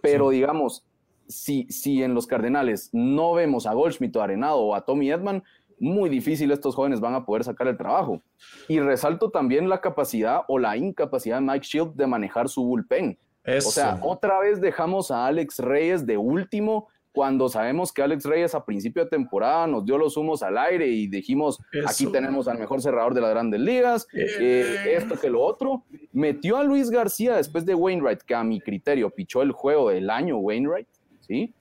Pero 0.00 0.30
digamos, 0.30 0.86
si, 1.26 1.66
si 1.68 2.02
en 2.02 2.14
los 2.14 2.26
Cardenales 2.26 2.88
no 2.92 3.34
vemos 3.34 3.66
a 3.66 3.74
Goldschmidt 3.74 4.14
o 4.16 4.22
Arenado 4.22 4.60
o 4.60 4.74
a 4.74 4.84
Tommy 4.84 5.10
Edman, 5.10 5.42
muy 5.82 6.08
difícil 6.08 6.50
estos 6.52 6.74
jóvenes 6.76 7.00
van 7.00 7.14
a 7.14 7.24
poder 7.24 7.44
sacar 7.44 7.66
el 7.66 7.76
trabajo. 7.76 8.22
Y 8.68 8.78
resalto 8.78 9.30
también 9.30 9.68
la 9.68 9.80
capacidad 9.80 10.42
o 10.48 10.58
la 10.58 10.76
incapacidad 10.76 11.36
de 11.36 11.42
Mike 11.42 11.66
Shield 11.66 11.94
de 11.94 12.06
manejar 12.06 12.48
su 12.48 12.64
bullpen. 12.64 13.18
O 13.44 13.60
sea, 13.60 13.98
otra 14.02 14.38
vez 14.38 14.60
dejamos 14.60 15.10
a 15.10 15.26
Alex 15.26 15.58
Reyes 15.58 16.06
de 16.06 16.16
último 16.16 16.88
cuando 17.10 17.48
sabemos 17.48 17.92
que 17.92 18.00
Alex 18.00 18.24
Reyes 18.24 18.54
a 18.54 18.64
principio 18.64 19.04
de 19.04 19.10
temporada 19.10 19.66
nos 19.66 19.84
dio 19.84 19.98
los 19.98 20.16
humos 20.16 20.42
al 20.42 20.56
aire 20.56 20.86
y 20.86 21.08
dijimos, 21.08 21.58
aquí 21.86 22.06
tenemos 22.06 22.48
al 22.48 22.58
mejor 22.58 22.80
cerrador 22.80 23.12
de 23.12 23.20
las 23.20 23.30
grandes 23.30 23.60
ligas, 23.60 24.06
eh, 24.14 24.94
esto 24.96 25.16
que 25.20 25.28
lo 25.28 25.42
otro. 25.42 25.82
Metió 26.12 26.56
a 26.56 26.64
Luis 26.64 26.90
García 26.90 27.36
después 27.36 27.66
de 27.66 27.74
Wainwright, 27.74 28.22
que 28.22 28.34
a 28.34 28.42
mi 28.42 28.60
criterio 28.60 29.10
pichó 29.10 29.42
el 29.42 29.52
juego 29.52 29.90
del 29.90 30.08
año 30.08 30.38
Wainwright, 30.38 30.88
¿sí? 31.20 31.52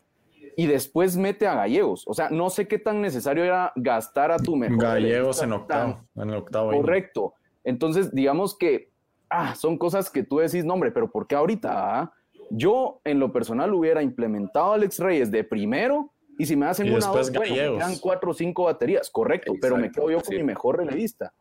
Y 0.56 0.68
después 0.68 1.18
mete 1.18 1.48
a 1.48 1.56
Gallegos. 1.56 2.04
O 2.08 2.14
sea, 2.14 2.30
no 2.30 2.50
sé 2.50 2.68
qué 2.68 2.80
tan 2.80 3.02
necesario 3.02 3.44
era 3.44 3.72
gastar 3.76 4.32
a 4.32 4.38
tu 4.38 4.56
mejor. 4.56 4.82
Gallegos 4.82 5.42
en 5.42 5.54
octavo, 5.54 6.02
en 6.16 6.30
el 6.30 6.36
octavo. 6.36 6.72
Correcto. 6.72 7.34
Entonces, 7.64 8.14
digamos 8.14 8.58
que 8.58 8.92
ah, 9.32 9.56
son 9.56 9.78
cosas 9.78 10.10
que 10.10 10.24
tú 10.24 10.38
decís, 10.38 10.64
no, 10.64 10.74
hombre, 10.74 10.92
pero 10.92 11.10
¿por 11.10 11.26
qué 11.26 11.36
ahorita? 11.36 11.72
Ah? 11.74 12.14
Yo, 12.50 13.00
en 13.06 13.20
lo 13.20 13.32
personal, 13.32 13.74
hubiera 13.74 14.04
implementado 14.04 14.74
a 14.74 14.76
Alex 14.76 15.00
Reyes 15.00 15.32
de 15.32 15.44
primero 15.44 16.12
y 16.38 16.46
si 16.46 16.56
me 16.56 16.66
hacen 16.66 16.92
una 16.92 17.06
dos, 17.08 17.32
bueno, 17.32 17.78
me 17.78 18.00
cuatro 18.00 18.32
o 18.32 18.34
cinco 18.34 18.64
baterías, 18.64 19.10
correcto, 19.10 19.54
pero 19.60 19.78
me 19.78 19.92
quedo 19.92 20.12
yo 20.12 20.22
con 20.22 20.36
mi 20.36 20.44
mejor 20.44 20.78
relevista. 20.78 21.34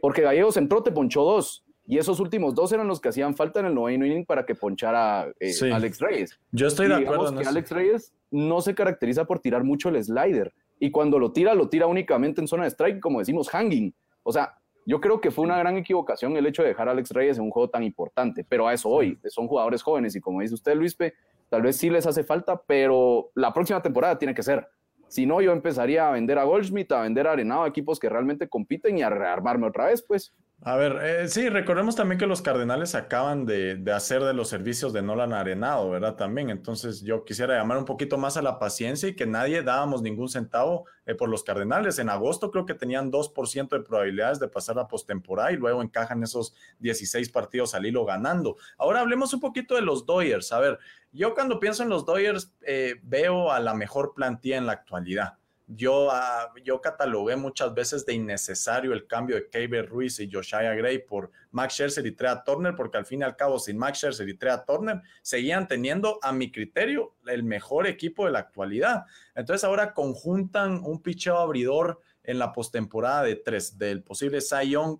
Porque 0.00 0.22
Gallegos 0.22 0.56
entró, 0.56 0.82
te 0.82 0.90
ponchó 0.90 1.22
dos. 1.22 1.64
Y 1.86 1.98
esos 1.98 2.18
últimos 2.18 2.54
dos 2.54 2.72
eran 2.72 2.88
los 2.88 2.98
que 2.98 3.10
hacían 3.10 3.34
falta 3.36 3.60
en 3.60 3.66
el 3.66 3.74
noveno 3.74 4.06
inning 4.06 4.24
para 4.24 4.46
que 4.46 4.54
ponchara 4.54 5.30
eh, 5.38 5.52
Alex 5.70 6.00
Reyes. 6.00 6.38
Yo 6.50 6.66
estoy 6.66 6.88
de 6.88 6.94
acuerdo 6.94 7.28
en 7.28 7.38
que 7.38 7.44
Alex 7.44 7.70
Reyes 7.70 8.14
no 8.34 8.60
se 8.60 8.74
caracteriza 8.74 9.24
por 9.24 9.38
tirar 9.38 9.62
mucho 9.62 9.88
el 9.88 10.02
slider. 10.02 10.52
Y 10.80 10.90
cuando 10.90 11.18
lo 11.20 11.32
tira, 11.32 11.54
lo 11.54 11.68
tira 11.68 11.86
únicamente 11.86 12.40
en 12.40 12.48
zona 12.48 12.64
de 12.64 12.70
strike, 12.70 13.00
como 13.00 13.20
decimos, 13.20 13.48
hanging. 13.48 13.94
O 14.24 14.32
sea, 14.32 14.56
yo 14.84 15.00
creo 15.00 15.20
que 15.20 15.30
fue 15.30 15.44
una 15.44 15.56
gran 15.56 15.76
equivocación 15.76 16.36
el 16.36 16.46
hecho 16.46 16.62
de 16.62 16.68
dejar 16.68 16.88
a 16.88 16.92
Alex 16.92 17.10
Reyes 17.10 17.38
en 17.38 17.44
un 17.44 17.50
juego 17.50 17.70
tan 17.70 17.84
importante, 17.84 18.44
pero 18.46 18.66
a 18.66 18.74
eso 18.74 18.88
hoy, 18.88 19.18
son 19.28 19.46
jugadores 19.46 19.82
jóvenes 19.82 20.16
y 20.16 20.20
como 20.20 20.40
dice 20.40 20.54
usted, 20.54 20.74
Luispe, 20.74 21.14
tal 21.48 21.62
vez 21.62 21.76
sí 21.76 21.88
les 21.90 22.06
hace 22.06 22.24
falta, 22.24 22.60
pero 22.66 23.30
la 23.34 23.52
próxima 23.52 23.80
temporada 23.80 24.18
tiene 24.18 24.34
que 24.34 24.42
ser. 24.42 24.66
Si 25.06 25.26
no, 25.26 25.40
yo 25.40 25.52
empezaría 25.52 26.08
a 26.08 26.10
vender 26.10 26.38
a 26.38 26.44
Goldschmidt, 26.44 26.90
a 26.90 27.02
vender 27.02 27.28
a 27.28 27.32
Arenado, 27.32 27.66
equipos 27.66 28.00
que 28.00 28.08
realmente 28.08 28.48
compiten 28.48 28.98
y 28.98 29.02
a 29.02 29.10
rearmarme 29.10 29.68
otra 29.68 29.86
vez, 29.86 30.02
pues. 30.02 30.34
A 30.62 30.76
ver, 30.76 30.98
eh, 31.02 31.28
sí, 31.28 31.50
recordemos 31.50 31.94
también 31.94 32.18
que 32.18 32.26
los 32.26 32.40
Cardenales 32.40 32.94
acaban 32.94 33.44
de, 33.44 33.82
hacer 33.94 34.22
de 34.22 34.32
los 34.32 34.48
servicios 34.48 34.94
de 34.94 35.02
Nolan 35.02 35.34
Arenado, 35.34 35.90
¿verdad? 35.90 36.16
También, 36.16 36.48
entonces 36.48 37.02
yo 37.02 37.22
quisiera 37.26 37.58
llamar 37.58 37.76
un 37.76 37.84
poquito 37.84 38.16
más 38.16 38.38
a 38.38 38.42
la 38.42 38.58
paciencia 38.58 39.06
y 39.06 39.14
que 39.14 39.26
nadie 39.26 39.62
dábamos 39.62 40.00
ningún 40.00 40.30
centavo 40.30 40.86
eh, 41.04 41.14
por 41.14 41.28
los 41.28 41.44
Cardenales. 41.44 41.98
En 41.98 42.08
agosto 42.08 42.50
creo 42.50 42.64
que 42.64 42.72
tenían 42.72 43.12
2% 43.12 43.68
de 43.68 43.80
probabilidades 43.82 44.40
de 44.40 44.48
pasar 44.48 44.78
a 44.78 44.88
postemporada 44.88 45.52
y 45.52 45.56
luego 45.56 45.82
encajan 45.82 46.22
esos 46.22 46.54
16 46.78 47.28
partidos 47.28 47.74
al 47.74 47.84
hilo 47.84 48.06
ganando. 48.06 48.56
Ahora 48.78 49.00
hablemos 49.00 49.34
un 49.34 49.40
poquito 49.40 49.74
de 49.74 49.82
los 49.82 50.06
Doyers. 50.06 50.50
A 50.50 50.60
ver, 50.60 50.78
yo 51.12 51.34
cuando 51.34 51.60
pienso 51.60 51.82
en 51.82 51.90
los 51.90 52.06
Doyers 52.06 52.54
eh, 52.62 52.94
veo 53.02 53.52
a 53.52 53.60
la 53.60 53.74
mejor 53.74 54.14
plantilla 54.14 54.56
en 54.56 54.64
la 54.66 54.72
actualidad. 54.72 55.34
Yo, 55.66 56.10
ah, 56.10 56.52
yo 56.62 56.80
catalogué 56.80 57.36
muchas 57.36 57.72
veces 57.72 58.04
de 58.04 58.12
innecesario 58.12 58.92
el 58.92 59.06
cambio 59.06 59.36
de 59.36 59.48
Keiber 59.48 59.88
Ruiz 59.88 60.20
y 60.20 60.30
Josiah 60.30 60.74
Gray 60.74 60.98
por 60.98 61.30
Max 61.52 61.74
Scherzer 61.74 62.06
y 62.06 62.12
Trea 62.12 62.44
Turner, 62.44 62.74
porque 62.76 62.98
al 62.98 63.06
fin 63.06 63.20
y 63.20 63.24
al 63.24 63.34
cabo, 63.34 63.58
sin 63.58 63.78
Max 63.78 63.98
Scherzer 63.98 64.28
y 64.28 64.34
Trea 64.34 64.64
Turner, 64.64 65.00
seguían 65.22 65.66
teniendo, 65.66 66.18
a 66.22 66.32
mi 66.32 66.52
criterio, 66.52 67.14
el 67.26 67.44
mejor 67.44 67.86
equipo 67.86 68.26
de 68.26 68.32
la 68.32 68.40
actualidad. 68.40 69.04
Entonces 69.34 69.64
ahora 69.64 69.94
conjuntan 69.94 70.82
un 70.84 71.00
picheo 71.00 71.38
abridor 71.38 72.00
en 72.24 72.38
la 72.38 72.52
postemporada 72.52 73.22
de 73.22 73.36
tres, 73.36 73.78
del 73.78 74.02
posible 74.02 74.40
Cy 74.42 74.70
Young, 74.70 74.98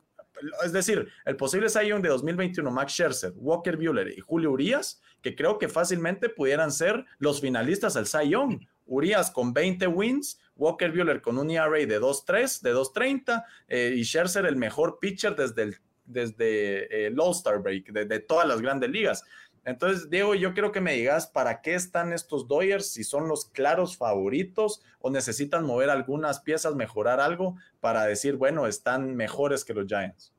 es 0.65 0.73
decir, 0.73 1.09
el 1.25 1.37
posible 1.37 1.69
Cy 1.69 1.89
Young 1.89 2.03
de 2.03 2.09
2021, 2.09 2.71
Max 2.71 2.93
Scherzer, 2.93 3.33
Walker 3.37 3.77
Buehler 3.77 4.09
y 4.09 4.21
Julio 4.21 4.51
Urias, 4.51 5.01
que 5.23 5.35
creo 5.35 5.59
que 5.59 5.69
fácilmente 5.69 6.29
pudieran 6.29 6.73
ser 6.73 7.05
los 7.19 7.41
finalistas 7.41 7.97
al 7.97 8.07
Cy 8.07 8.31
Young. 8.31 8.61
Urias 8.87 9.31
con 9.31 9.53
20 9.53 9.87
wins, 9.89 10.41
Walker 10.57 10.93
Buehler 10.93 11.21
con 11.21 11.39
un 11.39 11.51
ERA 11.51 11.71
de 11.71 12.01
2.3, 12.01 12.61
de 12.61 12.75
2.30 12.75 13.45
eh, 13.69 13.95
y 13.97 14.05
Scherzer 14.05 14.47
el 14.47 14.57
mejor 14.57 14.99
pitcher 15.01 15.35
desde 15.35 15.63
el, 15.63 15.77
desde 16.05 17.13
All-Star 17.17 17.61
Break, 17.61 17.93
de, 17.93 18.21
todas 18.21 18.47
las 18.47 18.61
grandes 18.61 18.91
ligas. 18.91 19.25
Entonces, 19.65 20.11
Diego, 20.11 20.35
yo 20.35 20.53
quiero 20.53 20.73
que 20.73 20.83
me 20.83 20.93
digas 20.93 21.27
para 21.27 21.63
qué 21.63 21.75
están 21.75 22.13
estos 22.13 22.47
Dodgers, 22.47 22.93
si 22.93 23.03
son 23.03 23.29
los 23.29 23.47
claros 23.47 23.97
favoritos 23.97 24.83
o 25.01 25.11
necesitan 25.11 25.65
mover 25.65 25.89
algunas 25.89 26.41
piezas, 26.41 26.75
mejorar 26.75 27.19
algo 27.19 27.57
para 27.81 28.05
decir, 28.05 28.37
bueno, 28.37 28.67
están 28.67 29.17
mejores 29.17 29.65
que 29.65 29.73
los 29.73 29.87
Giants. 29.87 30.35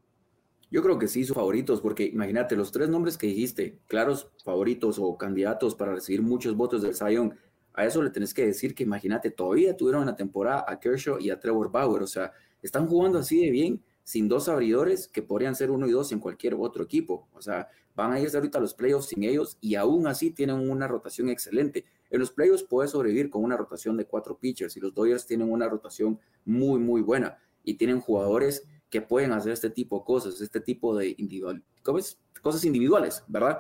Yo 0.70 0.84
creo 0.84 1.00
que 1.00 1.08
sí, 1.08 1.24
son 1.24 1.36
favoritos, 1.36 1.82
porque 1.82 2.04
imagínate, 2.04 2.56
los 2.56 2.72
tres 2.72 2.90
nombres 2.90 3.18
que 3.18 3.28
dijiste, 3.28 3.80
claros 3.88 4.30
favoritos 4.44 5.00
o 5.00 5.18
candidatos 5.18 5.74
para 5.74 5.94
recibir 5.94 6.22
muchos 6.22 6.56
votos 6.56 6.82
del 6.82 6.96
Zion, 6.96 7.36
a 7.76 7.86
eso 7.86 8.02
le 8.02 8.10
tenés 8.10 8.34
que 8.34 8.46
decir 8.46 8.74
que 8.74 8.84
imagínate, 8.84 9.32
todavía 9.32 9.76
tuvieron 9.76 10.02
en 10.02 10.08
la 10.08 10.16
temporada 10.16 10.66
a 10.68 10.80
Kershaw 10.80 11.20
y 11.20 11.30
a 11.30 11.40
Trevor 11.40 11.72
Bauer, 11.72 12.04
o 12.04 12.08
sea, 12.08 12.32
están 12.62 12.88
jugando 12.88 13.20
así 13.20 13.46
de 13.46 13.52
bien, 13.52 13.84
sin 14.06 14.28
dos 14.28 14.48
abridores 14.48 15.08
que 15.08 15.24
podrían 15.24 15.56
ser 15.56 15.72
uno 15.72 15.88
y 15.88 15.92
dos 15.92 16.12
en 16.12 16.20
cualquier 16.20 16.54
otro 16.54 16.84
equipo. 16.84 17.28
O 17.34 17.42
sea, 17.42 17.68
van 17.96 18.12
a 18.12 18.20
irse 18.20 18.38
ahorita 18.38 18.60
a 18.60 18.62
los 18.62 18.76
playoffs 18.76 19.08
sin 19.08 19.24
ellos 19.24 19.58
y 19.62 19.76
aún 19.76 20.08
así 20.08 20.32
tienen 20.32 20.70
una 20.70 20.88
rotación 20.88 21.30
excelente. 21.30 21.86
En 22.12 22.20
los 22.20 22.32
playoffs 22.32 22.64
puedes 22.64 22.92
sobrevivir 22.92 23.32
con 23.32 23.44
una 23.44 23.58
rotación 23.58 23.98
de 23.98 24.06
cuatro 24.06 24.38
pitchers 24.38 24.78
y 24.78 24.80
los 24.80 24.94
Dodgers 24.94 25.26
tienen 25.26 25.52
una 25.52 25.68
rotación 25.68 26.20
muy, 26.46 26.80
muy 26.80 27.02
buena 27.02 27.40
y 27.64 27.74
tienen 27.74 28.00
jugadores 28.00 28.68
que 28.92 29.02
pueden 29.02 29.32
hacer 29.32 29.52
este 29.54 29.72
tipo 29.72 30.00
de 30.00 30.06
cosas, 30.06 30.40
este 30.40 30.60
tipo 30.60 30.96
de 30.96 31.16
cosas 31.82 32.64
individuales, 32.64 33.24
¿verdad? 33.28 33.58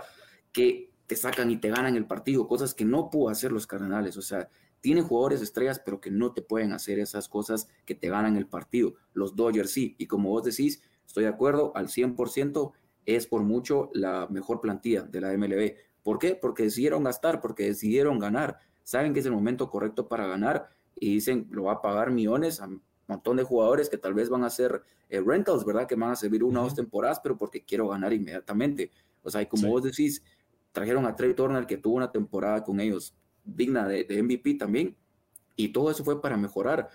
Que 0.52 0.92
te 1.08 1.16
sacan 1.16 1.52
y 1.52 1.58
te 1.58 1.70
ganan 1.70 1.96
el 1.96 2.06
partido, 2.06 2.48
cosas 2.48 2.74
que 2.74 2.86
no 2.86 3.10
pudo 3.10 3.30
hacer 3.30 3.52
los 3.52 3.68
Cardenales. 3.68 4.18
O 4.18 4.22
sea, 4.22 4.50
tienen 4.82 5.04
jugadores 5.04 5.42
estrellas, 5.42 5.82
pero 5.84 6.00
que 6.00 6.12
no 6.12 6.34
te 6.34 6.42
pueden 6.42 6.72
hacer 6.72 7.00
esas 7.00 7.28
cosas 7.28 7.68
que 7.86 7.96
te 7.96 8.10
ganan 8.10 8.38
el 8.38 8.48
partido. 8.48 8.96
Los 9.14 9.36
Dodgers 9.36 9.72
sí. 9.72 9.96
Y 9.98 10.08
como 10.08 10.30
vos 10.30 10.44
decís, 10.44 10.82
estoy 11.06 11.24
de 11.24 11.30
acuerdo 11.30 11.72
al 11.76 11.88
100%, 11.88 12.72
es 13.06 13.28
por 13.28 13.44
mucho 13.44 13.90
la 13.94 14.28
mejor 14.28 14.62
plantilla 14.62 15.04
de 15.04 15.22
la 15.22 15.36
MLB. 15.36 15.76
¿Por 16.04 16.20
qué? 16.20 16.36
Porque 16.36 16.64
decidieron 16.64 17.04
gastar, 17.04 17.42
porque 17.42 17.64
decidieron 17.64 18.20
ganar. 18.20 18.60
Saben 18.84 19.14
que 19.14 19.20
es 19.20 19.26
el 19.26 19.32
momento 19.32 19.70
correcto 19.70 20.08
para 20.08 20.28
ganar 20.28 20.70
y 20.96 21.14
dicen, 21.16 21.48
lo 21.52 21.64
va 21.64 21.74
a 21.74 21.82
pagar 21.82 22.12
millones 22.12 22.62
a 22.62 22.68
un 22.68 22.84
montón 23.08 23.38
de 23.38 23.44
jugadores 23.44 23.90
que 23.90 23.98
tal 23.98 24.14
vez 24.14 24.30
van 24.30 24.44
a 24.44 24.50
ser 24.50 24.84
eh, 25.10 25.22
rentals, 25.22 25.66
¿verdad? 25.66 25.88
Que 25.88 25.96
van 25.96 26.12
a 26.12 26.16
servir 26.16 26.44
una 26.44 26.62
o 26.62 26.64
dos 26.64 26.76
temporadas, 26.76 27.20
pero 27.22 27.38
porque 27.38 27.64
quiero 27.64 27.88
ganar 27.88 28.14
inmediatamente. 28.14 28.92
O 29.24 29.30
sea, 29.30 29.42
y 29.42 29.48
como 29.48 29.70
vos 29.70 29.84
decís, 29.84 30.22
trajeron 30.76 31.06
a 31.06 31.16
Trey 31.16 31.34
Turner 31.34 31.66
que 31.66 31.78
tuvo 31.78 31.96
una 31.96 32.12
temporada 32.12 32.64
con 32.64 32.82
ellos 32.82 33.16
digna 33.46 33.88
de, 33.88 34.06
MVP 34.22 34.56
también, 34.56 34.98
y 35.56 35.70
todo 35.70 35.90
eso 35.90 36.04
fue 36.04 36.22
para 36.22 36.38
mejorar. 36.38 36.90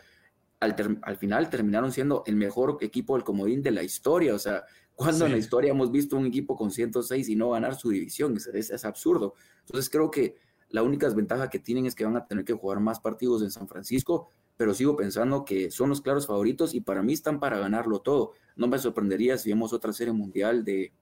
Al, 0.61 1.16
final 1.16 1.49
terminaron 1.49 1.90
siendo 1.90 2.23
el 2.27 2.37
mejor 2.37 2.77
equipo 2.83 3.14
del 3.14 3.25
comodín 3.25 3.62
de 3.62 3.71
la 3.71 3.83
historia, 3.83 4.35
o 4.35 4.38
sea, 4.38 4.64
cuando 4.95 5.25
en 5.25 5.33
la 5.33 5.38
historia 5.38 5.71
hemos 5.71 5.90
visto 5.90 6.19
un 6.19 6.27
equipo 6.27 6.55
con 6.55 6.71
106 6.71 7.31
y 7.31 7.37
no 7.37 7.51
ganar 7.51 7.75
su 7.75 7.88
división, 7.88 8.37
es, 8.37 8.47
es, 8.47 8.85
absurdo. 8.85 9.35
Entonces 9.61 9.88
creo 9.88 10.11
que 10.11 10.37
la 10.69 10.83
única 10.83 11.07
desventaja 11.07 11.49
que 11.49 11.59
tienen 11.59 11.87
es 11.87 11.95
que 11.95 12.05
van 12.05 12.19
a 12.19 12.27
tener 12.27 12.45
que 12.45 12.53
jugar 12.53 12.81
más 12.81 13.01
partidos 13.01 13.43
en 13.43 13.51
San 13.51 13.66
Francisco, 13.66 14.29
pero 14.59 14.75
sigo 14.75 14.95
pensando 14.95 15.47
que 15.47 15.71
son 15.71 15.88
los 15.88 16.03
claros 16.03 16.27
favoritos 16.27 16.75
y 16.75 16.83
para 16.83 17.03
mí 17.03 17.14
están 17.14 17.40
para 17.40 17.59
ganarlo 17.59 18.01
todo. 18.01 18.33
No 18.57 18.66
me 18.69 18.79
sorprendería 18.79 19.38
si 19.38 19.49
vemos 19.49 19.73
otra 19.73 19.95
serie 19.95 20.12
mundial 20.12 20.62
de, 20.66 20.93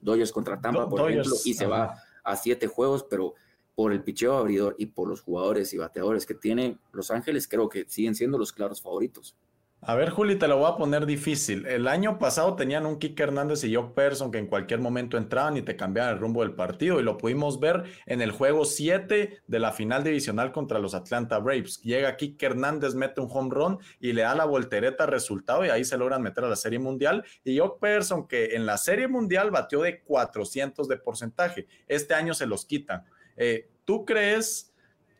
Dodgers 0.00 0.32
contra 0.32 0.60
Tampa, 0.60 0.88
por 0.88 1.10
ejemplo, 1.10 1.34
y 1.44 1.54
se 1.54 1.66
va 1.66 2.02
a 2.24 2.36
siete 2.36 2.66
juegos, 2.66 3.04
pero 3.08 3.34
por 3.74 3.92
el 3.92 4.02
picheo 4.02 4.36
abridor 4.36 4.74
y 4.78 4.86
por 4.86 5.08
los 5.08 5.22
jugadores 5.22 5.72
y 5.72 5.78
bateadores 5.78 6.26
que 6.26 6.34
tiene 6.34 6.78
Los 6.92 7.10
Ángeles, 7.10 7.48
creo 7.48 7.68
que 7.68 7.86
siguen 7.88 8.14
siendo 8.14 8.36
los 8.38 8.52
claros 8.52 8.82
favoritos. 8.82 9.36
A 9.82 9.94
ver, 9.94 10.10
Juli, 10.10 10.36
te 10.36 10.46
lo 10.46 10.58
voy 10.58 10.70
a 10.70 10.76
poner 10.76 11.06
difícil. 11.06 11.64
El 11.64 11.88
año 11.88 12.18
pasado 12.18 12.54
tenían 12.54 12.84
un 12.84 12.98
Kike 12.98 13.22
Hernández 13.22 13.64
y 13.64 13.74
Jock 13.74 13.94
Person 13.94 14.30
que 14.30 14.36
en 14.36 14.46
cualquier 14.46 14.78
momento 14.78 15.16
entraban 15.16 15.56
y 15.56 15.62
te 15.62 15.74
cambiaban 15.74 16.12
el 16.12 16.20
rumbo 16.20 16.42
del 16.42 16.52
partido 16.52 17.00
y 17.00 17.02
lo 17.02 17.16
pudimos 17.16 17.58
ver 17.60 17.84
en 18.04 18.20
el 18.20 18.30
juego 18.30 18.66
7 18.66 19.40
de 19.46 19.58
la 19.58 19.72
final 19.72 20.04
divisional 20.04 20.52
contra 20.52 20.78
los 20.78 20.92
Atlanta 20.92 21.38
Braves. 21.38 21.80
Llega 21.80 22.14
Kike 22.16 22.44
Hernández, 22.44 22.94
mete 22.94 23.22
un 23.22 23.28
home 23.32 23.48
run 23.50 23.78
y 23.98 24.12
le 24.12 24.20
da 24.20 24.34
la 24.34 24.44
voltereta 24.44 25.06
resultado 25.06 25.64
y 25.64 25.70
ahí 25.70 25.86
se 25.86 25.96
logran 25.96 26.20
meter 26.20 26.44
a 26.44 26.50
la 26.50 26.56
Serie 26.56 26.78
Mundial. 26.78 27.24
Y 27.42 27.58
Jock 27.58 27.80
Person 27.80 28.28
que 28.28 28.56
en 28.56 28.66
la 28.66 28.76
Serie 28.76 29.08
Mundial 29.08 29.50
batió 29.50 29.80
de 29.80 30.02
400 30.02 30.88
de 30.88 30.98
porcentaje. 30.98 31.66
Este 31.88 32.12
año 32.12 32.34
se 32.34 32.44
los 32.44 32.66
quitan. 32.66 33.04
Eh, 33.34 33.70
¿Tú 33.86 34.04
crees 34.04 34.69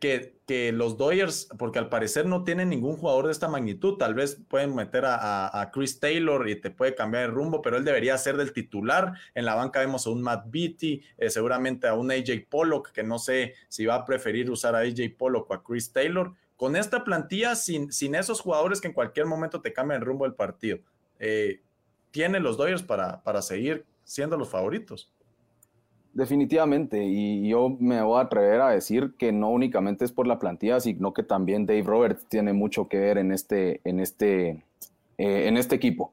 que, 0.01 0.41
los 0.73 0.97
Dodgers, 0.97 1.49
porque 1.59 1.79
al 1.79 1.89
parecer 1.89 2.27
no 2.27 2.43
tienen 2.43 2.71
ningún 2.71 2.97
jugador 2.97 3.27
de 3.27 3.33
esta 3.33 3.47
magnitud, 3.47 3.99
tal 3.99 4.15
vez 4.15 4.43
pueden 4.49 4.75
meter 4.75 5.05
a, 5.07 5.71
Chris 5.73 6.01
Taylor 6.01 6.49
y 6.49 6.57
te 6.57 6.73
puede 6.73 6.97
cambiar 6.97 7.27
el 7.27 7.31
rumbo, 7.31 7.63
pero 7.63 7.77
él 7.77 7.85
debería 7.85 8.19
ser 8.19 8.37
del 8.37 8.53
titular. 8.53 9.13
En 9.37 9.45
la 9.45 9.55
banca 9.55 9.79
vemos 9.79 10.09
a 10.09 10.11
un 10.11 10.23
Matt 10.23 10.47
Beatty, 10.51 11.03
eh, 11.19 11.31
seguramente 11.31 11.87
a 11.87 11.95
un 11.95 12.11
AJ 12.11 12.49
Pollock, 12.49 12.91
que 12.91 13.05
no 13.05 13.21
sé 13.21 13.55
si 13.69 13.87
va 13.87 13.95
a 13.95 14.05
preferir 14.05 14.51
usar 14.51 14.75
a 14.75 14.81
AJ 14.81 15.17
Pollock 15.17 15.49
o 15.49 15.55
a 15.55 15.63
Chris 15.63 15.93
Taylor. 15.93 16.35
Con 16.57 16.75
esta 16.75 17.05
plantilla, 17.05 17.55
sin, 17.55 17.93
sin 17.93 18.17
esos 18.17 18.41
jugadores 18.41 18.81
que 18.81 18.89
en 18.89 18.95
cualquier 18.95 19.27
momento 19.27 19.61
te 19.61 19.73
cambian 19.73 20.01
el 20.01 20.07
rumbo 20.07 20.25
del 20.25 20.35
partido, 20.35 20.81
eh, 21.21 21.63
tiene 22.11 22.41
los 22.41 22.57
Dodgers 22.57 22.83
para, 22.83 23.23
para 23.23 23.41
seguir 23.41 23.85
siendo 24.03 24.37
los 24.37 24.49
favoritos. 24.49 25.13
Definitivamente, 26.13 27.05
y 27.05 27.49
yo 27.49 27.77
me 27.79 28.03
voy 28.03 28.19
a 28.19 28.23
atrever 28.23 28.61
a 28.61 28.71
decir 28.71 29.15
que 29.17 29.31
no 29.31 29.51
únicamente 29.51 30.05
es 30.05 30.11
por 30.11 30.27
la 30.27 30.41
plantilla, 30.41 30.81
sino 30.81 31.15
que 31.15 31.23
también 31.23 31.67
Dave 31.67 31.85
Roberts 31.85 32.27
tiene 32.29 32.53
mucho 32.53 32.89
que 32.89 32.99
ver 32.99 33.17
en 33.17 33.31
este, 33.31 33.81
en 33.85 34.01
este, 34.01 34.65
eh, 35.19 35.47
en 35.47 35.57
este 35.57 35.77
equipo. 35.77 36.13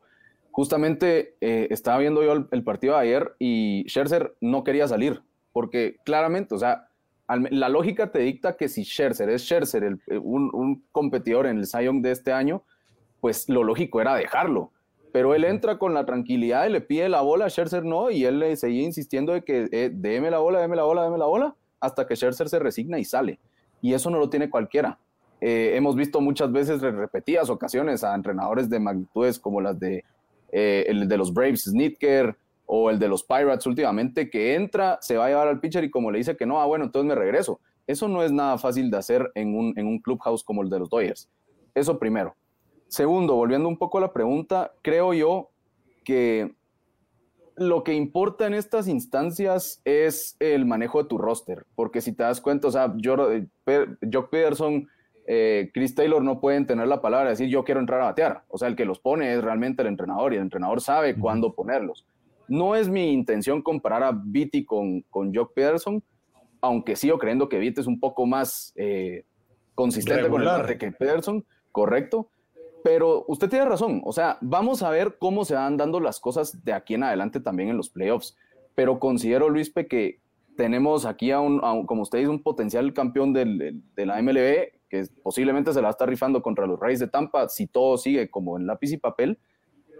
Justamente 0.52 1.36
eh, 1.42 1.68
estaba 1.72 1.98
viendo 1.98 2.24
yo 2.24 2.48
el, 2.52 2.64
partido 2.64 2.94
de 2.94 3.00
ayer 3.00 3.36
y 3.40 3.86
Scherzer 3.88 4.36
no 4.40 4.64
quería 4.64 4.88
salir, 4.88 5.24
porque 5.52 5.98
claramente, 6.06 6.54
o 6.54 6.60
sea, 6.60 6.90
la 7.28 7.68
lógica 7.68 8.12
te 8.12 8.20
dicta 8.20 8.56
que 8.56 8.70
si 8.70 8.84
Scherzer 8.84 9.32
es 9.32 9.42
Scherzer, 9.42 9.84
eh, 9.84 10.18
un, 10.20 10.86
competidor 10.92 11.48
en 11.48 11.58
el 11.58 11.66
Cy 11.66 11.88
de 12.02 12.12
este 12.12 12.32
año, 12.32 12.64
pues 13.20 13.50
lo 13.50 13.64
lógico 13.64 14.00
era 14.00 14.16
dejarlo 14.16 14.72
pero 15.12 15.34
él 15.34 15.44
entra 15.44 15.78
con 15.78 15.94
la 15.94 16.06
tranquilidad 16.06 16.68
y 16.68 16.72
le 16.72 16.82
pide 16.82 17.10
la 17.10 17.22
bola, 17.22 17.50
Scherzer 17.50 17.84
no, 17.86 18.12
y 18.12 18.26
él 18.26 18.40
le 18.40 18.56
seguía 18.56 18.84
insistiendo 18.84 19.34
de 19.34 19.44
que 19.44 19.68
eh, 19.72 19.90
déme 19.94 20.32
la 20.32 20.40
bola, 20.40 20.60
déme 20.60 20.76
la 20.76 20.84
bola, 20.84 21.04
déme 21.04 21.18
la 21.18 21.26
bola, 21.26 21.56
hasta 21.80 22.06
que 22.06 22.16
Scherzer 22.16 22.50
se 22.50 22.60
resigna 22.60 23.00
y 23.00 23.06
sale. 23.06 23.40
Y 23.82 23.94
eso 23.94 24.10
no 24.10 24.20
lo 24.20 24.30
tiene 24.30 24.50
cualquiera. 24.50 25.00
Eh, 25.40 25.74
hemos 25.76 25.96
visto 25.96 26.20
muchas 26.20 26.52
veces, 26.52 26.82
repetidas 26.82 27.50
ocasiones, 27.50 28.04
a 28.04 28.16
entrenadores 28.16 28.70
de 28.70 28.80
magnitudes 28.80 29.40
como 29.40 29.62
las 29.62 29.80
de 29.80 30.04
eh, 30.52 30.86
el 30.88 31.08
de 31.08 31.18
los 31.18 31.34
Braves, 31.34 31.66
Snitker, 31.66 32.36
o 32.66 32.90
el 32.90 33.00
de 33.00 33.08
los 33.08 33.24
Pirates 33.24 33.66
últimamente, 33.66 34.30
que 34.30 34.56
entra, 34.56 34.98
se 35.02 35.16
va 35.16 35.26
a 35.26 35.30
llevar 35.30 35.48
al 35.48 35.60
pitcher 35.60 35.84
y 35.84 35.90
como 35.90 36.12
le 36.12 36.18
dice 36.18 36.36
que 36.36 36.46
no, 36.46 36.60
ah, 36.60 36.66
bueno, 36.66 36.86
entonces 36.86 37.08
me 37.08 37.16
regreso. 37.16 37.60
Eso 37.88 38.10
no 38.10 38.22
es 38.24 38.32
nada 38.32 38.58
fácil 38.58 38.92
de 38.92 38.98
hacer 38.98 39.32
en 39.36 39.56
un, 39.56 39.74
en 39.78 39.88
un 39.88 40.00
clubhouse 40.00 40.44
como 40.44 40.62
el 40.62 40.70
de 40.70 40.80
los 40.80 40.90
Dodgers. 40.90 41.30
Eso 41.74 41.98
primero. 41.98 42.36
Segundo, 42.88 43.36
volviendo 43.36 43.68
un 43.68 43.78
poco 43.78 43.98
a 43.98 44.02
la 44.02 44.14
pregunta, 44.14 44.74
creo 44.82 45.14
yo 45.14 45.50
que 46.04 46.56
lo 47.58 47.84
que 47.84 47.94
importa 47.94 48.46
en 48.46 48.54
estas 48.54 48.88
instancias 48.88 49.82
es 49.84 50.38
el 50.40 50.66
manejo 50.66 51.02
de 51.02 51.10
tu 51.10 51.18
roster, 51.18 51.66
porque 51.76 52.02
si 52.02 52.14
te 52.14 52.24
das 52.24 52.40
cuenta, 52.40 52.68
o 52.68 52.72
sea, 52.72 52.94
Jock 53.04 54.30
Peterson, 54.30 54.88
eh, 55.26 55.72
Chris 55.74 55.96
Taylor 55.96 56.24
no 56.24 56.40
pueden 56.40 56.68
tener 56.68 56.88
la 56.88 57.02
palabra 57.02 57.26
de 57.26 57.32
decir 57.32 57.50
yo 57.50 57.64
quiero 57.64 57.80
entrar 57.80 58.00
a 58.02 58.06
batear, 58.06 58.44
o 58.48 58.58
sea, 58.58 58.68
el 58.68 58.76
que 58.76 58.86
los 58.86 59.00
pone 59.00 59.34
es 59.34 59.44
realmente 59.44 59.82
el 59.82 59.88
entrenador 59.88 60.34
y 60.34 60.38
el 60.38 60.44
entrenador 60.44 60.82
sabe 60.82 61.16
cuándo 61.20 61.54
ponerlos. 61.54 62.06
No 62.48 62.76
es 62.76 62.88
mi 62.88 63.12
intención 63.12 63.62
comparar 63.62 64.04
a 64.04 64.12
Vitti 64.14 64.64
con, 64.64 65.02
con 65.10 65.34
Jock 65.36 65.54
Peterson, 65.54 66.02
aunque 66.62 66.96
sigo 66.96 67.18
creyendo 67.18 67.50
que 67.50 67.60
Vitti 67.60 67.82
es 67.82 67.88
un 67.88 68.00
poco 68.00 68.26
más 68.26 68.72
eh, 68.76 69.26
consistente 69.74 70.30
con 70.30 70.42
el 70.42 70.48
bate 70.48 70.78
que 70.78 70.92
Peterson, 70.92 71.44
correcto, 71.72 72.30
pero 72.84 73.26
usted 73.28 73.50
tiene 73.50 73.66
razón, 73.66 74.02
o 74.06 74.14
sea, 74.14 74.38
vamos 74.42 74.84
a 74.84 74.90
ver 74.90 75.18
cómo 75.20 75.46
se 75.46 75.56
van 75.56 75.78
dando 75.78 76.00
las 76.00 76.20
cosas 76.20 76.64
de 76.64 76.74
aquí 76.74 76.94
en 76.94 77.04
adelante 77.04 77.40
también 77.40 77.70
en 77.70 77.78
los 77.78 77.90
playoffs. 77.90 78.38
Pero 78.76 79.00
considero, 79.00 79.50
Luis, 79.50 79.74
que 79.90 80.22
tenemos 80.56 81.06
aquí 81.06 81.32
a 81.32 81.40
un, 81.40 81.60
como 81.86 82.04
usted 82.04 82.20
dice, 82.20 82.30
un 82.30 82.44
potencial 82.44 82.94
campeón 82.94 83.34
del, 83.34 83.82
de 83.96 84.06
la 84.06 84.22
MLB 84.22 84.78
que 84.90 85.06
posiblemente 85.22 85.74
se 85.74 85.82
la 85.82 85.90
está 85.90 86.06
rifando 86.06 86.42
contra 86.42 86.66
los 86.66 86.80
Reyes 86.80 87.00
de 87.00 87.08
Tampa 87.08 87.50
si 87.50 87.68
todo 87.68 87.98
sigue 87.98 88.30
como 88.30 88.58
en 88.58 88.68
lápiz 88.68 88.92
y 88.92 88.98
papel. 88.98 89.40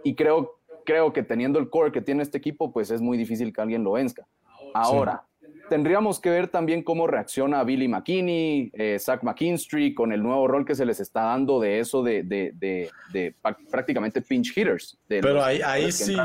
Y 0.04 0.14
creo, 0.14 0.60
creo 0.84 1.12
que 1.12 1.22
teniendo 1.22 1.58
el 1.58 1.70
core 1.70 1.92
que 1.92 2.00
tiene 2.00 2.22
este 2.22 2.38
equipo, 2.38 2.72
pues 2.72 2.90
es 2.90 3.00
muy 3.00 3.18
difícil 3.18 3.52
que 3.52 3.60
alguien 3.60 3.84
lo 3.84 3.92
venzca. 3.92 4.26
Ahora, 4.74 5.27
tendríamos 5.68 6.20
que 6.20 6.30
ver 6.30 6.48
también 6.48 6.82
cómo 6.82 7.06
reacciona 7.06 7.62
Billy 7.64 7.88
McKinney, 7.88 8.70
eh, 8.74 8.98
Zach 8.98 9.22
McKinstry, 9.22 9.94
con 9.94 10.12
el 10.12 10.22
nuevo 10.22 10.46
rol 10.48 10.64
que 10.64 10.74
se 10.74 10.84
les 10.84 11.00
está 11.00 11.22
dando 11.22 11.60
de 11.60 11.80
eso 11.80 12.02
de, 12.02 12.22
de, 12.22 12.52
de, 13.10 13.34
prácticamente 13.70 14.22
pinch 14.22 14.56
hitters. 14.56 14.98
pero 15.06 15.42
ahí, 15.42 15.60
ahí 15.64 15.92
sí 15.92 16.16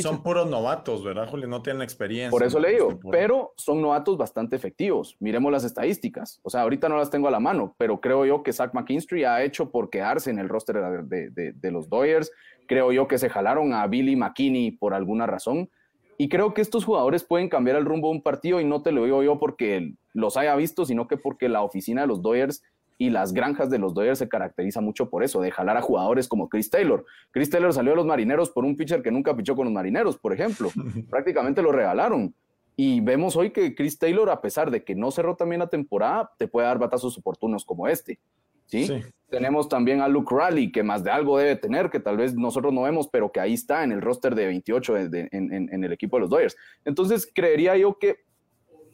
son 0.00 0.22
puros 0.22 0.48
novatos, 0.48 1.04
¿verdad, 1.04 1.28
Julio? 1.28 1.48
No 1.48 1.62
tienen 1.62 1.82
experiencia. 1.82 2.30
Por 2.30 2.42
eso 2.42 2.58
le 2.58 2.70
digo, 2.70 2.98
pero 3.10 3.52
son 3.56 3.80
novatos 3.80 4.16
bastante 4.16 4.56
efectivos. 4.56 5.16
Miremos 5.20 5.52
las 5.52 5.64
estadísticas. 5.64 6.40
O 6.42 6.50
sea, 6.50 6.62
ahorita 6.62 6.88
no 6.88 6.96
las 6.96 7.10
tengo 7.10 7.28
a 7.28 7.30
la 7.30 7.40
mano, 7.40 7.74
pero 7.78 8.00
creo 8.00 8.24
yo 8.24 8.42
que 8.42 8.52
Zach 8.52 8.72
McKinstry 8.74 9.24
ha 9.24 9.42
hecho 9.42 9.70
por 9.70 9.90
quedarse 9.90 10.30
en 10.30 10.38
el 10.38 10.48
roster 10.48 10.76
de, 11.04 11.70
los 11.70 11.88
Dodgers. 11.88 12.30
Creo 12.66 12.92
yo 12.92 13.08
que 13.08 13.18
se 13.18 13.28
jalaron 13.28 13.72
a 13.72 13.86
Billy 13.86 14.16
McKinney 14.16 14.72
por 14.72 14.94
alguna 14.94 15.26
razón 15.26 15.70
y 16.20 16.28
creo 16.28 16.52
que 16.52 16.60
estos 16.60 16.84
jugadores 16.84 17.22
pueden 17.22 17.48
cambiar 17.48 17.76
el 17.76 17.84
rumbo 17.84 18.08
de 18.08 18.16
un 18.16 18.22
partido 18.22 18.60
y 18.60 18.64
no 18.64 18.82
te 18.82 18.90
lo 18.90 19.04
digo 19.04 19.22
yo 19.22 19.38
porque 19.38 19.94
los 20.12 20.36
haya 20.36 20.56
visto, 20.56 20.84
sino 20.84 21.06
que 21.06 21.16
porque 21.16 21.48
la 21.48 21.62
oficina 21.62 22.02
de 22.02 22.08
los 22.08 22.20
Dodgers 22.20 22.64
y 22.98 23.10
las 23.10 23.32
granjas 23.32 23.70
de 23.70 23.78
los 23.78 23.94
Dodgers 23.94 24.18
se 24.18 24.28
caracteriza 24.28 24.80
mucho 24.80 25.08
por 25.08 25.22
eso, 25.22 25.40
de 25.40 25.52
jalar 25.52 25.76
a 25.76 25.80
jugadores 25.80 26.26
como 26.26 26.48
Chris 26.48 26.68
Taylor. 26.68 27.06
Chris 27.30 27.48
Taylor 27.48 27.72
salió 27.72 27.92
de 27.92 27.96
los 27.96 28.06
Marineros 28.06 28.50
por 28.50 28.64
un 28.64 28.76
pitcher 28.76 29.00
que 29.00 29.12
nunca 29.12 29.36
pichó 29.36 29.54
con 29.54 29.66
los 29.66 29.72
Marineros, 29.72 30.18
por 30.18 30.32
ejemplo. 30.32 30.70
Prácticamente 31.08 31.62
lo 31.62 31.70
regalaron. 31.70 32.34
Y 32.74 33.00
vemos 33.00 33.36
hoy 33.36 33.50
que 33.50 33.76
Chris 33.76 33.96
Taylor, 33.96 34.28
a 34.30 34.40
pesar 34.40 34.72
de 34.72 34.82
que 34.82 34.96
no 34.96 35.12
cerró 35.12 35.36
también 35.36 35.60
la 35.60 35.68
temporada, 35.68 36.32
te 36.36 36.48
puede 36.48 36.66
dar 36.66 36.80
batazos 36.80 37.16
oportunos 37.16 37.64
como 37.64 37.86
este. 37.86 38.18
¿sí? 38.66 38.88
Tenemos 39.30 39.68
también 39.68 40.00
a 40.00 40.08
Luke 40.08 40.34
Raleigh, 40.34 40.72
que 40.72 40.82
más 40.82 41.04
de 41.04 41.10
algo 41.10 41.36
debe 41.36 41.56
tener, 41.56 41.90
que 41.90 42.00
tal 42.00 42.16
vez 42.16 42.34
nosotros 42.34 42.72
no 42.72 42.82
vemos, 42.82 43.08
pero 43.08 43.30
que 43.30 43.40
ahí 43.40 43.54
está 43.54 43.84
en 43.84 43.92
el 43.92 44.00
roster 44.00 44.34
de 44.34 44.46
28 44.46 44.96
en, 44.96 45.84
el 45.84 45.92
equipo 45.92 46.16
de 46.16 46.20
los 46.22 46.30
Dodgers. 46.30 46.56
Entonces, 46.84 47.30
creería 47.34 47.76
yo 47.76 47.98
que 47.98 48.20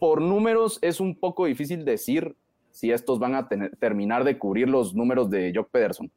por 0.00 0.20
números 0.20 0.80
es 0.82 0.98
un 0.98 1.18
poco 1.18 1.46
difícil 1.46 1.84
decir 1.84 2.36
si 2.70 2.90
estos 2.90 3.20
van 3.20 3.36
a 3.36 3.48
terminar 3.78 4.24
de 4.24 4.36
cubrir 4.36 4.68
los 4.68 4.94
números 4.94 5.30
de 5.30 5.52
Jock 5.54 5.70
Pederson, 5.70 6.10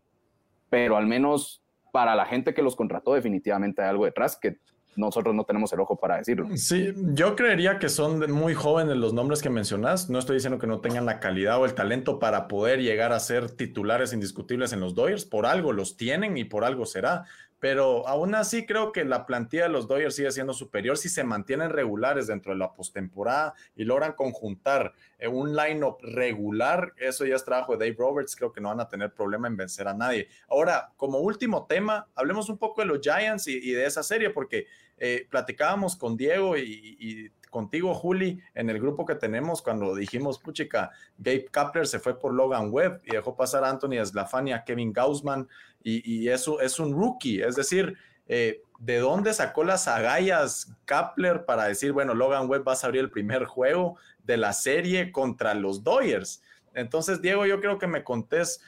pero 0.70 0.98
al 0.98 1.06
menos 1.06 1.62
para 1.92 2.16
la 2.16 2.26
gente 2.26 2.56
que 2.56 2.64
los 2.64 2.76
contrató 2.76 3.14
definitivamente 3.14 3.84
hay 3.84 3.90
algo 3.90 4.06
detrás 4.06 4.36
que 4.36 4.58
nosotros 4.98 5.34
no 5.34 5.44
tenemos 5.44 5.72
el 5.74 5.80
ojo 5.80 5.96
para 5.96 6.18
decirlo. 6.18 6.48
Sí, 6.58 6.94
yo 7.14 7.36
creería 7.36 7.80
que 7.80 7.88
son 7.88 8.32
muy 8.32 8.54
jóvenes 8.54 8.98
los 8.98 9.14
nombres 9.14 9.42
que 9.42 9.50
mencionas. 9.50 10.10
No 10.10 10.20
estoy 10.20 10.36
diciendo 10.36 10.60
que 10.60 10.68
no 10.68 10.82
tengan 10.82 11.06
la 11.06 11.20
calidad 11.20 11.60
o 11.60 11.66
el 11.66 11.74
talento 11.74 12.20
para 12.20 12.48
poder 12.48 12.82
llegar 12.82 13.14
a 13.14 13.20
ser 13.20 13.52
titulares 13.52 14.12
indiscutibles 14.12 14.74
en 14.74 14.80
los 14.80 14.96
Dodgers. 14.96 15.26
Por 15.26 15.46
algo 15.46 15.72
los 15.72 15.98
tienen 15.98 16.38
y 16.38 16.44
por 16.44 16.66
algo 16.66 16.86
será. 16.86 17.26
Pero 17.60 18.08
aún 18.08 18.36
así 18.36 18.68
creo 18.68 18.92
que 18.92 19.04
la 19.04 19.26
plantilla 19.26 19.64
de 19.64 19.70
los 19.70 19.88
Dodgers 19.88 20.16
sigue 20.16 20.32
siendo 20.32 20.54
superior 20.54 20.98
si 20.98 21.10
se 21.10 21.24
mantienen 21.24 21.72
regulares 21.72 22.28
dentro 22.28 22.52
de 22.52 22.60
la 22.60 22.74
postemporada 22.74 23.56
y 23.76 23.84
logran 23.84 24.14
conjuntar 24.14 24.94
eh, 25.18 25.28
un 25.28 25.56
lineup 25.56 25.98
regular. 26.02 26.94
Eso 26.98 27.26
ya 27.26 27.36
es 27.36 27.44
trabajo 27.44 27.76
de 27.76 27.86
Dave 27.86 27.98
Roberts. 27.98 28.36
Creo 28.36 28.52
que 28.52 28.62
no 28.62 28.70
van 28.70 28.80
a 28.80 28.88
tener 28.88 29.12
problema 29.12 29.48
en 29.48 29.58
vencer 29.58 29.88
a 29.88 29.96
nadie. 29.96 30.28
Ahora, 30.48 30.92
como 30.98 31.20
último 31.20 31.66
tema, 31.66 32.08
hablemos 32.14 32.50
un 32.50 32.60
poco 32.60 32.82
de 32.82 32.88
los 32.88 33.00
Giants 33.02 33.48
y 33.48 33.72
de 33.72 33.86
esa 33.86 34.04
serie, 34.04 34.30
porque 34.30 34.68
eh, 34.98 35.28
platicábamos 35.30 35.96
con 35.96 36.18
Diego 36.18 36.58
y, 36.58 37.32
contigo, 37.50 37.94
Juli, 37.94 38.42
en 38.54 38.70
el 38.70 38.80
grupo 38.80 39.06
que 39.06 39.16
tenemos 39.16 39.62
cuando 39.62 39.96
dijimos, 39.96 40.38
puchica, 40.38 40.92
Gabe 41.18 41.46
Kapler 41.46 41.88
se 41.88 42.00
fue 42.00 42.20
por 42.20 42.34
Logan 42.34 42.70
Webb 42.72 43.02
y 43.06 43.12
dejó 43.12 43.36
pasar 43.36 43.64
a 43.64 43.70
Anthony 43.70 44.04
Slafani 44.04 44.52
a 44.52 44.64
Kevin 44.64 44.92
Gaussman 44.92 45.48
y, 45.82 46.28
eso 46.28 46.60
es 46.60 46.80
un 46.80 46.94
rookie, 46.94 47.42
es 47.42 47.56
decir, 47.56 47.98
eh, 48.28 48.62
¿de 48.80 48.98
dónde 48.98 49.34
sacó 49.34 49.64
las 49.64 49.88
agallas 49.88 50.74
Kapler 50.84 51.46
para 51.46 51.66
decir, 51.66 51.94
bueno, 51.94 52.14
Logan 52.14 52.50
Webb 52.50 52.68
va 52.68 52.74
a 52.74 52.86
abrir 52.86 53.02
el 53.02 53.10
primer 53.10 53.46
juego 53.46 53.96
de 54.24 54.36
la 54.36 54.52
serie 54.52 55.14
contra 55.14 55.54
los 55.54 55.84
Dodgers? 55.84 56.44
Entonces, 56.74 57.22
Diego, 57.22 57.46
yo 57.46 57.62
creo 57.62 57.80
que 57.80 57.88
me 57.88 58.04
contés 58.04 58.62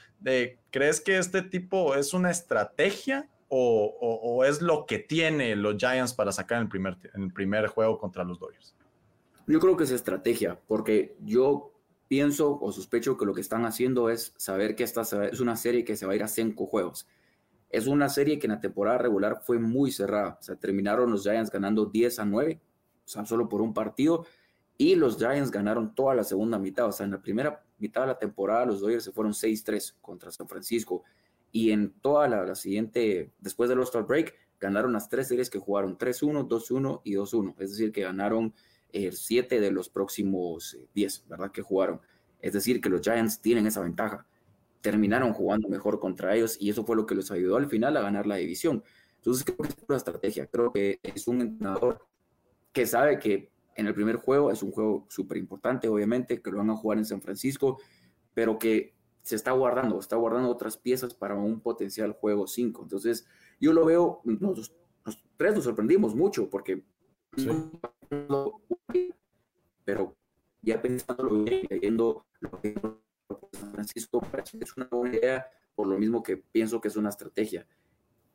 ¿crees 0.72 1.02
que 1.02 1.18
este 1.18 1.42
tipo 1.42 1.96
es 1.96 2.14
una 2.14 2.32
estrategia 2.32 3.28
o, 3.50 4.44
es 4.46 4.62
lo 4.62 4.86
que 4.86 5.00
tiene 5.00 5.56
los 5.56 5.78
Giants 5.78 6.14
para 6.14 6.32
sacar 6.32 6.58
en 6.58 6.64
el 6.64 6.70
primer, 6.70 6.98
en 7.14 7.24
el 7.24 7.34
primer 7.34 7.68
juego 7.68 7.98
contra 7.98 8.24
los 8.24 8.40
Dodgers? 8.40 8.76
Yo 9.48 9.60
creo 9.60 9.76
que 9.76 9.84
es 9.84 9.92
estrategia, 9.92 10.60
porque 10.68 11.18
yo 11.22 11.74
pienso 12.08 12.60
o 12.60 12.72
sospecho 12.72 13.18
que 13.18 13.26
lo 13.26 13.34
que 13.34 13.42
están 13.42 13.66
haciendo 13.66 14.10
es 14.10 14.34
saber 14.38 14.76
que 14.76 14.84
esta 14.84 15.02
es 15.02 15.40
una 15.40 15.56
serie 15.56 15.84
que 15.84 15.96
se 15.96 16.06
va 16.06 16.14
a 16.14 16.16
ir 16.16 16.24
a 16.24 16.28
cinco 16.28 16.66
juegos. 16.66 17.08
Es 17.70 17.88
una 17.88 18.10
serie 18.10 18.40
que 18.40 18.48
en 18.48 18.54
la 18.54 18.60
temporada 18.60 18.98
regular 18.98 19.42
fue 19.44 19.60
muy 19.60 19.92
cerrada. 19.92 20.38
O 20.40 20.44
sea, 20.44 20.56
terminaron 20.56 21.12
los 21.12 21.24
Giants 21.24 21.52
ganando 21.52 21.86
10 21.86 22.20
a 22.20 22.26
9, 22.26 22.62
o 23.06 23.08
sea, 23.08 23.26
solo 23.26 23.48
por 23.48 23.62
un 23.62 23.74
partido. 23.74 24.26
Y 24.78 24.96
los 24.96 25.18
Giants 25.18 25.52
ganaron 25.52 25.94
toda 25.94 26.16
la 26.16 26.24
segunda 26.24 26.58
mitad. 26.58 26.88
O 26.88 26.92
sea, 26.92 27.06
en 27.06 27.12
la 27.12 27.22
primera 27.22 27.64
mitad 27.78 28.02
de 28.02 28.08
la 28.08 28.18
temporada 28.18 28.66
los 28.66 28.82
Dodgers 28.82 29.04
se 29.04 29.12
fueron 29.12 29.34
6-3 29.34 29.96
contra 30.02 30.32
San 30.32 30.48
Francisco. 30.48 31.04
Y 31.52 31.72
en 31.72 31.92
toda 32.02 32.28
la, 32.28 32.56
siguiente, 32.56 33.32
después 33.40 33.70
del 33.70 33.80
All-Star 33.80 34.06
Break, 34.06 34.36
ganaron 34.60 34.94
las 34.94 35.10
tres 35.10 35.28
series 35.28 35.50
que 35.50 35.60
jugaron 35.60 35.98
3-1, 35.98 36.48
2-1 36.48 37.02
y 37.04 37.16
2-1. 37.16 37.56
Es 37.60 37.72
decir, 37.72 37.92
que 37.92 38.02
ganaron 38.02 38.54
eh, 38.92 39.12
siete 39.12 39.60
de 39.60 39.72
los 39.72 39.90
próximos 39.90 40.78
10, 40.94 41.18
eh, 41.18 41.22
¿verdad? 41.28 41.52
Que 41.52 41.62
jugaron. 41.62 42.02
Es 42.42 42.54
decir, 42.54 42.82
que 42.82 42.90
los 42.90 43.02
Giants 43.02 43.42
tienen 43.42 43.68
esa 43.68 43.82
ventaja 43.82 44.26
terminaron 44.82 45.34
jugando 45.34 45.68
mejor 45.68 46.00
contra 46.00 46.36
ellos 46.36 46.58
y 46.60 46.70
eso 46.70 46.86
fue 46.86 46.96
lo 46.96 47.06
que 47.06 47.16
los 47.16 47.32
ayudó 47.32 47.58
al 47.58 47.68
final 47.68 47.98
a 47.98 48.02
ganar 48.02 48.26
la 48.26 48.36
división. 48.36 48.84
Entonces 49.18 49.44
creo 49.44 49.58
que 49.58 49.68
es 49.68 49.86
una 49.88 49.98
estrategia, 49.98 50.48
creo 50.48 50.72
que 50.72 51.00
es 51.04 51.28
un 51.28 51.42
entrenador 51.42 52.06
que 52.72 52.86
sabe 52.86 53.20
que 53.20 53.52
en 53.76 53.88
el 53.88 53.94
primer 53.94 54.18
juego 54.18 54.52
es 54.52 54.64
un 54.64 54.72
juego 54.72 55.06
súper 55.10 55.38
importante, 55.38 55.88
obviamente, 55.88 56.42
que 56.42 56.52
lo 56.52 56.60
van 56.60 56.70
a 56.70 56.76
jugar 56.76 56.98
en 56.98 57.06
San 57.06 57.22
Francisco, 57.22 57.80
pero 58.34 58.58
que 58.58 58.94
se 59.22 59.36
está 59.36 59.52
guardando, 59.52 60.00
está 60.00 60.16
guardando 60.16 60.50
otras 60.50 60.78
piezas 60.78 61.14
para 61.14 61.36
un 61.36 61.62
potencial 61.62 62.14
juego 62.14 62.48
5. 62.48 62.84
Entonces 62.84 63.28
yo 63.60 63.74
lo 63.74 63.86
veo, 63.86 64.22
los, 64.26 64.74
tres 65.38 65.56
nos 65.56 65.64
sorprendimos 65.64 66.16
mucho 66.16 66.50
porque... 66.50 66.84
Pero 69.86 70.16
ya 70.62 70.82
pensándolo 70.82 71.44
bien, 71.44 71.68
leyendo 71.70 72.26
lo 72.40 72.60
que 72.60 72.76
San 73.52 73.72
Francisco 73.72 74.22
parece 74.22 74.58
que 74.58 74.64
es 74.64 74.78
una 74.78 74.88
buena 74.88 75.16
idea, 75.16 75.48
por 75.76 75.88
lo 75.88 75.98
mismo 75.98 76.22
que 76.24 76.38
pienso 76.38 76.82
que 76.82 76.88
es 76.88 76.96
una 76.96 77.10
estrategia. 77.10 77.68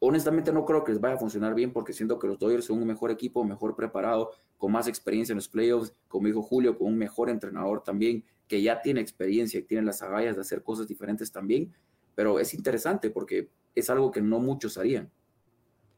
Honestamente 0.01 0.53
no 0.53 0.65
creo 0.65 0.85
que 0.85 0.93
les 0.93 1.01
vaya 1.01 1.15
a 1.15 1.19
funcionar 1.19 1.55
bien 1.55 1.73
porque 1.73 1.93
siento 1.93 2.19
que 2.19 2.27
los 2.27 2.39
Dodgers 2.39 2.67
son 2.67 2.79
un 2.79 2.87
mejor 2.87 3.11
equipo, 3.11 3.45
mejor 3.45 3.75
preparado, 3.75 4.33
con 4.59 4.73
más 4.73 4.87
experiencia 4.89 5.33
en 5.33 5.37
los 5.37 5.49
playoffs, 5.49 5.95
como 6.09 6.27
dijo 6.27 6.43
Julio, 6.43 6.77
con 6.77 6.89
un 6.89 6.99
mejor 6.99 7.31
entrenador 7.31 7.83
también, 7.83 8.25
que 8.47 8.61
ya 8.63 8.83
tiene 8.83 9.01
experiencia 9.01 9.61
y 9.61 9.63
tiene 9.63 9.85
las 9.85 10.03
agallas 10.03 10.37
de 10.37 10.43
hacer 10.43 10.63
cosas 10.63 10.87
diferentes 10.87 11.33
también, 11.33 11.73
pero 12.15 12.39
es 12.39 12.55
interesante 12.55 13.11
porque 13.11 13.49
es 13.75 13.91
algo 13.91 14.11
que 14.11 14.21
no 14.21 14.39
muchos 14.39 14.77
harían. 14.79 15.11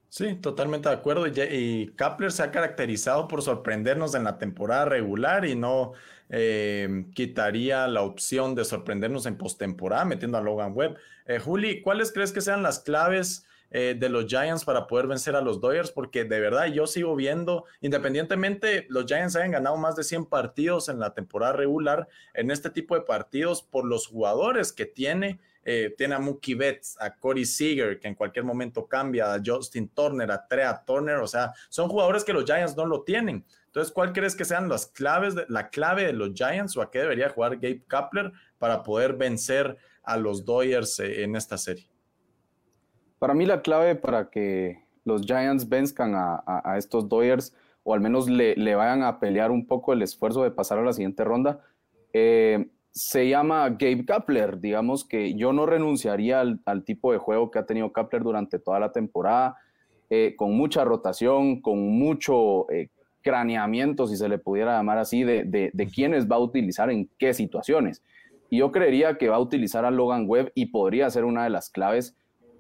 Sí, 0.09 0.35
totalmente 0.37 0.89
de 0.89 0.95
acuerdo. 0.95 1.27
Y, 1.27 1.93
Kapler 1.97 2.33
se 2.33 2.43
ha 2.43 2.51
caracterizado 2.51 3.29
por 3.29 3.43
sorprendernos 3.43 4.15
en 4.15 4.25
la 4.25 4.39
temporada 4.39 4.85
regular 4.85 5.45
y 5.45 5.57
no 5.57 5.93
eh, 6.31 7.07
quitaría 7.15 7.87
la 7.89 8.03
opción 8.03 8.55
de 8.55 8.65
sorprendernos 8.65 9.27
en 9.27 9.37
postemporada 9.37 10.05
metiendo 10.05 10.39
a 10.39 10.43
Logan 10.43 10.73
Webb. 10.75 10.97
Eh, 11.27 11.39
Juli, 11.39 11.83
¿cuáles 11.83 12.13
crees 12.13 12.33
que 12.33 12.41
sean 12.41 12.63
las 12.63 12.79
claves 12.81 13.45
eh, 13.71 13.97
de 13.99 14.09
los 14.09 14.27
Giants 14.27 14.65
para 14.65 14.87
poder 14.87 15.07
vencer 15.07 15.37
a 15.37 15.41
los 15.41 15.61
Dodgers? 15.61 15.91
Porque 15.91 16.25
de 16.25 16.41
verdad 16.41 16.67
yo 16.67 16.87
sigo 16.87 17.17
viendo, 17.17 17.65
independientemente 17.81 18.87
los 18.89 19.07
Giants 19.07 19.37
hayan 19.37 19.53
ganado 19.53 19.77
más 19.77 19.97
de 19.97 20.05
100 20.05 20.27
partidos 20.27 20.89
en 20.89 20.99
la 20.99 21.15
temporada 21.15 21.53
regular, 21.53 22.09
en 22.35 22.51
este 22.51 22.71
tipo 22.71 22.95
de 22.95 23.03
partidos 23.03 23.63
por 23.63 23.85
los 23.85 24.07
jugadores 24.07 24.73
que 24.73 24.87
tiene 24.87 25.39
eh, 25.69 25.93
tiene 25.99 26.15
a 26.15 26.21
Mookie 26.21 26.55
Betts, 26.55 26.97
a 27.01 27.13
Corey 27.13 27.45
Seager, 27.45 27.99
que 27.99 28.07
en 28.07 28.15
cualquier 28.15 28.45
momento 28.45 28.87
cambia, 28.87 29.35
a 29.35 29.43
Justin 29.45 29.89
Turner, 29.89 30.31
a 30.31 30.47
Trea 30.47 30.85
Turner, 30.87 31.17
o 31.17 31.27
sea, 31.27 31.53
son 31.69 31.89
jugadores 31.89 32.23
que 32.23 32.33
los 32.33 32.45
Giants 32.45 32.77
no 32.77 32.87
lo 32.87 33.03
tienen. 33.03 33.45
Entonces, 33.67 33.93
¿cuál 33.93 34.13
crees 34.13 34.37
que 34.37 34.45
sean 34.45 34.69
las 34.69 34.87
claves, 34.87 35.35
de, 35.35 35.45
la 35.49 35.69
clave 35.69 36.07
de 36.07 36.13
los 36.13 36.35
Giants 36.35 36.77
o 36.77 36.83
a 36.83 36.91
qué 36.93 37.01
debería 37.01 37.31
jugar 37.31 37.57
Gabe 37.57 37.83
Kapler 37.89 38.33
para 38.59 38.85
poder 38.85 39.15
vencer 39.15 39.77
a 40.05 40.17
los 40.17 40.45
Dodgers 40.45 41.01
eh, 41.01 41.25
en 41.25 41.35
esta 41.35 41.59
serie? 41.59 41.89
Para 43.27 43.35
mí 43.35 43.45
la 43.45 43.61
clave 43.61 43.97
para 43.97 44.31
que 44.31 44.85
los 45.05 45.23
Giants 45.23 45.69
venzcan 45.69 46.12
a, 46.15 46.77
estos 46.79 47.09
Dodgers 47.09 47.53
o 47.83 47.93
al 47.93 48.01
menos 48.01 48.31
le, 48.31 48.55
vayan 48.77 49.03
a 49.03 49.19
pelear 49.19 49.51
un 49.51 49.67
poco 49.67 49.93
el 49.93 50.03
esfuerzo 50.03 50.45
de 50.45 50.53
pasar 50.53 50.79
a 50.79 50.83
la 50.83 50.93
siguiente 50.93 51.25
ronda, 51.25 51.59
eh, 52.12 52.69
se 52.93 53.29
llama 53.29 53.69
Gabe 53.71 54.05
Kapler. 54.07 54.61
Digamos 54.61 55.05
que 55.05 55.35
yo 55.35 55.53
no 55.53 55.67
renunciaría 55.67 56.41
al, 56.41 56.85
tipo 56.85 57.11
de 57.11 57.19
juego 57.19 57.51
que 57.51 57.59
ha 57.59 57.67
tenido 57.67 57.91
Kapler 57.93 58.23
durante 58.23 58.61
toda 58.61 58.79
la 58.79 58.93
temporada, 58.93 59.57
eh, 60.09 60.35
con 60.37 60.57
mucha 60.57 60.85
rotación, 60.85 61.61
con 61.61 61.81
mucho 61.99 62.71
eh, 62.71 62.91
craneamiento, 63.23 64.07
si 64.07 64.17
se 64.17 64.29
le 64.29 64.39
pudiera 64.39 64.77
llamar 64.77 64.99
así, 64.99 65.25
de, 65.25 65.43
de, 65.43 65.87
quiénes 65.89 66.31
va 66.31 66.37
a 66.37 66.39
utilizar 66.39 66.91
en 66.91 67.11
qué 67.19 67.35
situaciones. 67.35 68.05
Y 68.51 68.59
yo 68.59 68.71
creería 68.71 69.19
que 69.19 69.29
va 69.29 69.35
a 69.35 69.41
utilizar 69.41 69.85
a 69.85 69.91
Logan 69.91 70.27
Webb 70.29 70.53
y 70.55 70.67
podría 70.67 71.11
ser 71.11 71.25
una 71.25 71.43
de 71.43 71.51
las 71.51 71.71
claves 71.71 72.17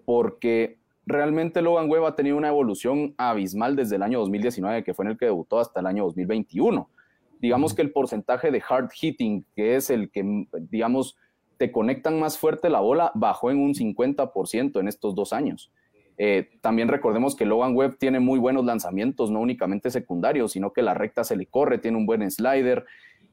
porque 0.06 0.78
realmente 1.04 1.60
Logan 1.60 1.90
Webb 1.90 2.06
ha 2.06 2.16
tenido 2.16 2.38
una 2.38 2.48
evolución 2.48 3.14
abismal 3.18 3.76
desde 3.76 3.96
el 3.96 4.02
año 4.02 4.20
2019, 4.20 4.82
que 4.82 4.94
fue 4.94 5.04
en 5.04 5.10
el 5.10 5.18
que 5.18 5.26
debutó, 5.26 5.60
hasta 5.60 5.80
el 5.80 5.86
año 5.86 6.04
2021 6.04 6.88
digamos 7.40 7.74
que 7.74 7.82
el 7.82 7.92
porcentaje 7.92 8.50
de 8.50 8.62
hard 8.66 8.90
hitting, 8.92 9.44
que 9.54 9.76
es 9.76 9.90
el 9.90 10.10
que, 10.10 10.46
digamos, 10.70 11.16
te 11.58 11.72
conectan 11.72 12.18
más 12.18 12.38
fuerte 12.38 12.70
la 12.70 12.80
bola, 12.80 13.12
bajó 13.14 13.50
en 13.50 13.58
un 13.58 13.74
50% 13.74 14.80
en 14.80 14.88
estos 14.88 15.14
dos 15.14 15.32
años. 15.32 15.72
Eh, 16.18 16.48
también 16.60 16.88
recordemos 16.88 17.36
que 17.36 17.44
Logan 17.44 17.76
Webb 17.76 17.98
tiene 17.98 18.20
muy 18.20 18.38
buenos 18.38 18.64
lanzamientos, 18.64 19.30
no 19.30 19.40
únicamente 19.40 19.90
secundarios, 19.90 20.52
sino 20.52 20.72
que 20.72 20.82
la 20.82 20.94
recta 20.94 21.24
se 21.24 21.36
le 21.36 21.46
corre, 21.46 21.78
tiene 21.78 21.98
un 21.98 22.06
buen 22.06 22.28
slider 22.30 22.86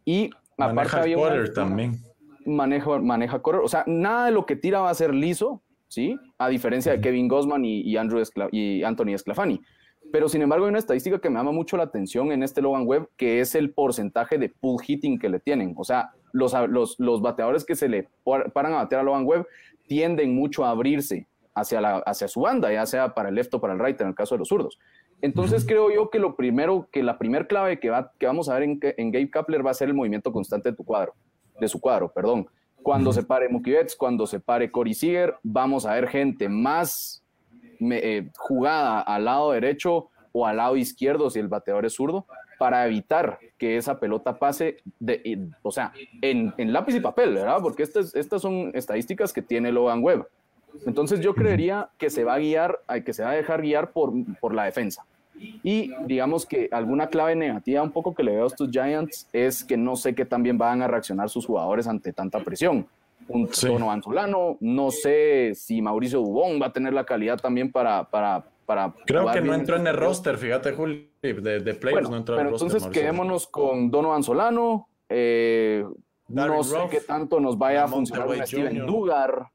y 0.06 0.32
maneja 0.58 1.04
aparte 1.04 1.50
también. 1.52 2.00
Maneja, 2.46 3.00
maneja 3.00 3.42
correr, 3.42 3.62
o 3.62 3.70
sea, 3.70 3.86
nada 3.88 4.26
de 4.26 4.32
lo 4.34 4.46
que 4.46 4.58
tira 4.58 4.82
va 4.82 4.90
a 4.90 4.94
ser 4.94 5.14
liso, 5.14 5.63
¿sí? 5.94 6.18
A 6.40 6.50
diferencia 6.50 6.92
de 6.92 7.02
Kevin 7.02 7.28
Gosman 7.28 7.64
y, 7.64 7.96
Andrew 7.98 8.22
y 8.52 8.84
Anthony 8.84 9.14
Esclafani. 9.14 9.62
Pero 10.12 10.28
sin 10.28 10.42
embargo 10.42 10.66
hay 10.66 10.70
una 10.70 10.80
estadística 10.80 11.20
que 11.20 11.30
me 11.30 11.38
llama 11.38 11.52
mucho 11.52 11.78
la 11.78 11.84
atención 11.84 12.32
en 12.32 12.44
este 12.44 12.62
Logan 12.62 12.86
Webb, 12.86 13.10
que 13.16 13.40
es 13.40 13.56
el 13.56 13.74
porcentaje 13.74 14.38
de 14.38 14.50
pull 14.50 14.82
hitting 14.86 15.18
que 15.20 15.30
le 15.30 15.40
tienen. 15.40 15.74
O 15.78 15.84
sea, 15.84 16.12
los, 16.34 16.54
los, 17.00 17.22
bateadores 17.22 17.64
que 17.64 17.76
se 17.76 17.88
le 17.88 18.10
paran 18.54 18.74
a 18.74 18.78
batear 18.78 19.02
a 19.02 19.04
Logan 19.04 19.26
Webb 19.26 19.46
tienden 19.88 20.36
mucho 20.36 20.66
a 20.66 20.72
abrirse 20.72 21.28
hacia, 21.56 21.80
la, 21.80 21.98
hacia 22.00 22.28
su 22.28 22.42
banda, 22.42 22.72
ya 22.74 22.86
sea 22.86 23.14
para 23.14 23.30
el 23.30 23.36
left 23.36 23.54
o 23.54 23.62
para 23.62 23.74
el 23.74 23.80
right, 23.80 24.00
en 24.02 24.08
el 24.08 24.16
caso 24.16 24.36
de 24.36 24.40
los 24.40 24.50
zurdos. 24.50 24.80
Entonces 25.22 25.66
creo 25.66 25.92
yo 25.92 26.10
que 26.10 26.20
lo 26.20 26.36
primero, 26.36 26.90
que 26.92 27.02
la 27.02 27.18
primer 27.18 27.48
clave 27.48 27.80
que, 27.80 27.90
va, 27.90 28.12
que 28.20 28.26
vamos 28.26 28.50
a 28.50 28.56
ver 28.56 28.64
en, 28.64 28.80
en 28.82 29.12
Gabe 29.12 29.30
Kapler 29.30 29.66
va 29.66 29.72
a 29.72 29.76
ser 29.76 29.88
el 29.88 29.94
movimiento 29.94 30.32
constante 30.32 30.72
de 30.72 30.76
tu 30.76 30.84
cuadro, 30.84 31.14
de 31.60 31.68
su 31.68 31.80
cuadro, 31.80 32.12
perdón. 32.12 32.48
Cuando 32.84 33.14
se 33.14 33.24
pare 33.24 33.50
Mookie 33.50 33.72
Betts, 33.72 33.96
cuando 33.96 34.28
se 34.28 34.40
pare 34.40 34.70
Corey 34.70 34.94
Seager, 34.94 35.36
vamos 35.42 35.86
a 35.86 35.94
ver 35.94 36.08
gente 36.10 36.50
más 36.50 37.24
eh, 37.80 38.30
jugada 38.38 39.02
al 39.02 39.26
lado 39.26 39.52
derecho 39.52 40.10
o 40.34 40.46
al 40.46 40.58
lado 40.58 40.76
izquierdo 40.76 41.30
si 41.30 41.40
el 41.40 41.48
bateador 41.48 41.86
es 41.86 41.94
zurdo, 41.94 42.26
para 42.58 42.86
evitar 42.86 43.40
que 43.58 43.78
esa 43.78 44.00
pelota 44.00 44.38
pase, 44.38 44.78
de, 45.00 45.48
o 45.62 45.72
sea, 45.72 45.94
en, 46.22 46.54
lápiz 46.74 46.96
y 46.96 47.00
papel, 47.00 47.36
¿verdad? 47.36 47.60
Porque 47.62 47.84
estas, 47.84 48.16
estas 48.16 48.42
son 48.42 48.72
estadísticas 48.74 49.32
que 49.32 49.42
tiene 49.42 49.72
Logan 49.72 50.04
Webb. 50.04 50.28
Entonces 50.86 51.20
yo 51.20 51.36
creería 51.36 51.90
que 51.98 52.10
se 52.10 52.24
va 52.24 52.34
a 52.36 52.40
guiar, 52.40 52.80
que 53.06 53.14
se 53.14 53.24
va 53.24 53.32
a 53.32 53.36
dejar 53.36 53.62
guiar 53.62 53.92
por, 53.92 54.12
por 54.40 54.54
la 54.54 54.66
defensa. 54.66 55.06
Y 55.36 55.92
digamos 56.06 56.46
que 56.46 56.70
alguna 56.72 57.08
clave 57.08 57.36
negativa 57.36 57.82
un 57.82 57.92
poco 57.92 58.14
que 58.14 58.24
le 58.24 58.32
veo 58.32 58.44
a 58.46 58.48
estos 58.48 58.70
Giants 58.70 59.28
es 59.34 59.64
que 59.64 59.78
no 59.78 59.96
sé 59.96 60.16
qué 60.16 60.26
también 60.26 60.58
van 60.58 60.82
a 60.82 60.88
reaccionar 60.88 61.30
sus 61.30 61.46
jugadores 61.46 61.88
ante 61.88 62.14
tanta 62.14 62.40
presión 62.40 62.88
un 63.28 63.48
tono 63.48 63.92
Anzolano. 63.92 64.58
No 64.60 64.92
sé 64.92 65.54
si 65.56 65.82
Mauricio 65.82 66.20
Dubón 66.20 66.62
va 66.62 66.68
a 66.68 66.74
tener 66.74 66.94
la 66.94 67.06
calidad 67.06 67.40
también 67.40 67.72
para. 67.72 68.10
para, 68.10 68.46
para 68.66 68.94
Creo 69.06 69.32
que 69.32 69.42
no 69.42 69.54
entró 69.54 69.76
en 69.76 69.88
el 69.88 69.96
roster, 69.96 70.38
fíjate, 70.38 70.74
Julio, 70.74 71.06
de, 71.22 71.60
de 71.60 71.74
players 71.74 72.10
no 72.10 72.18
entró 72.18 72.36
en 72.36 72.46
el 72.46 72.52
roster. 72.52 72.68
Entonces 72.68 72.92
quedémonos 72.92 73.48
con 73.48 73.92
Dono 73.92 74.14
Anzolano. 74.14 74.88
Eh, 75.10 75.86
no 76.28 76.64
sé 76.64 76.78
qué 76.90 77.02
tanto 77.02 77.40
nos 77.40 77.58
vaya 77.58 77.84
a 77.84 77.88
funcionar 77.88 78.28
un 78.28 78.46
Steven 78.46 78.86
Dugar. 78.86 79.48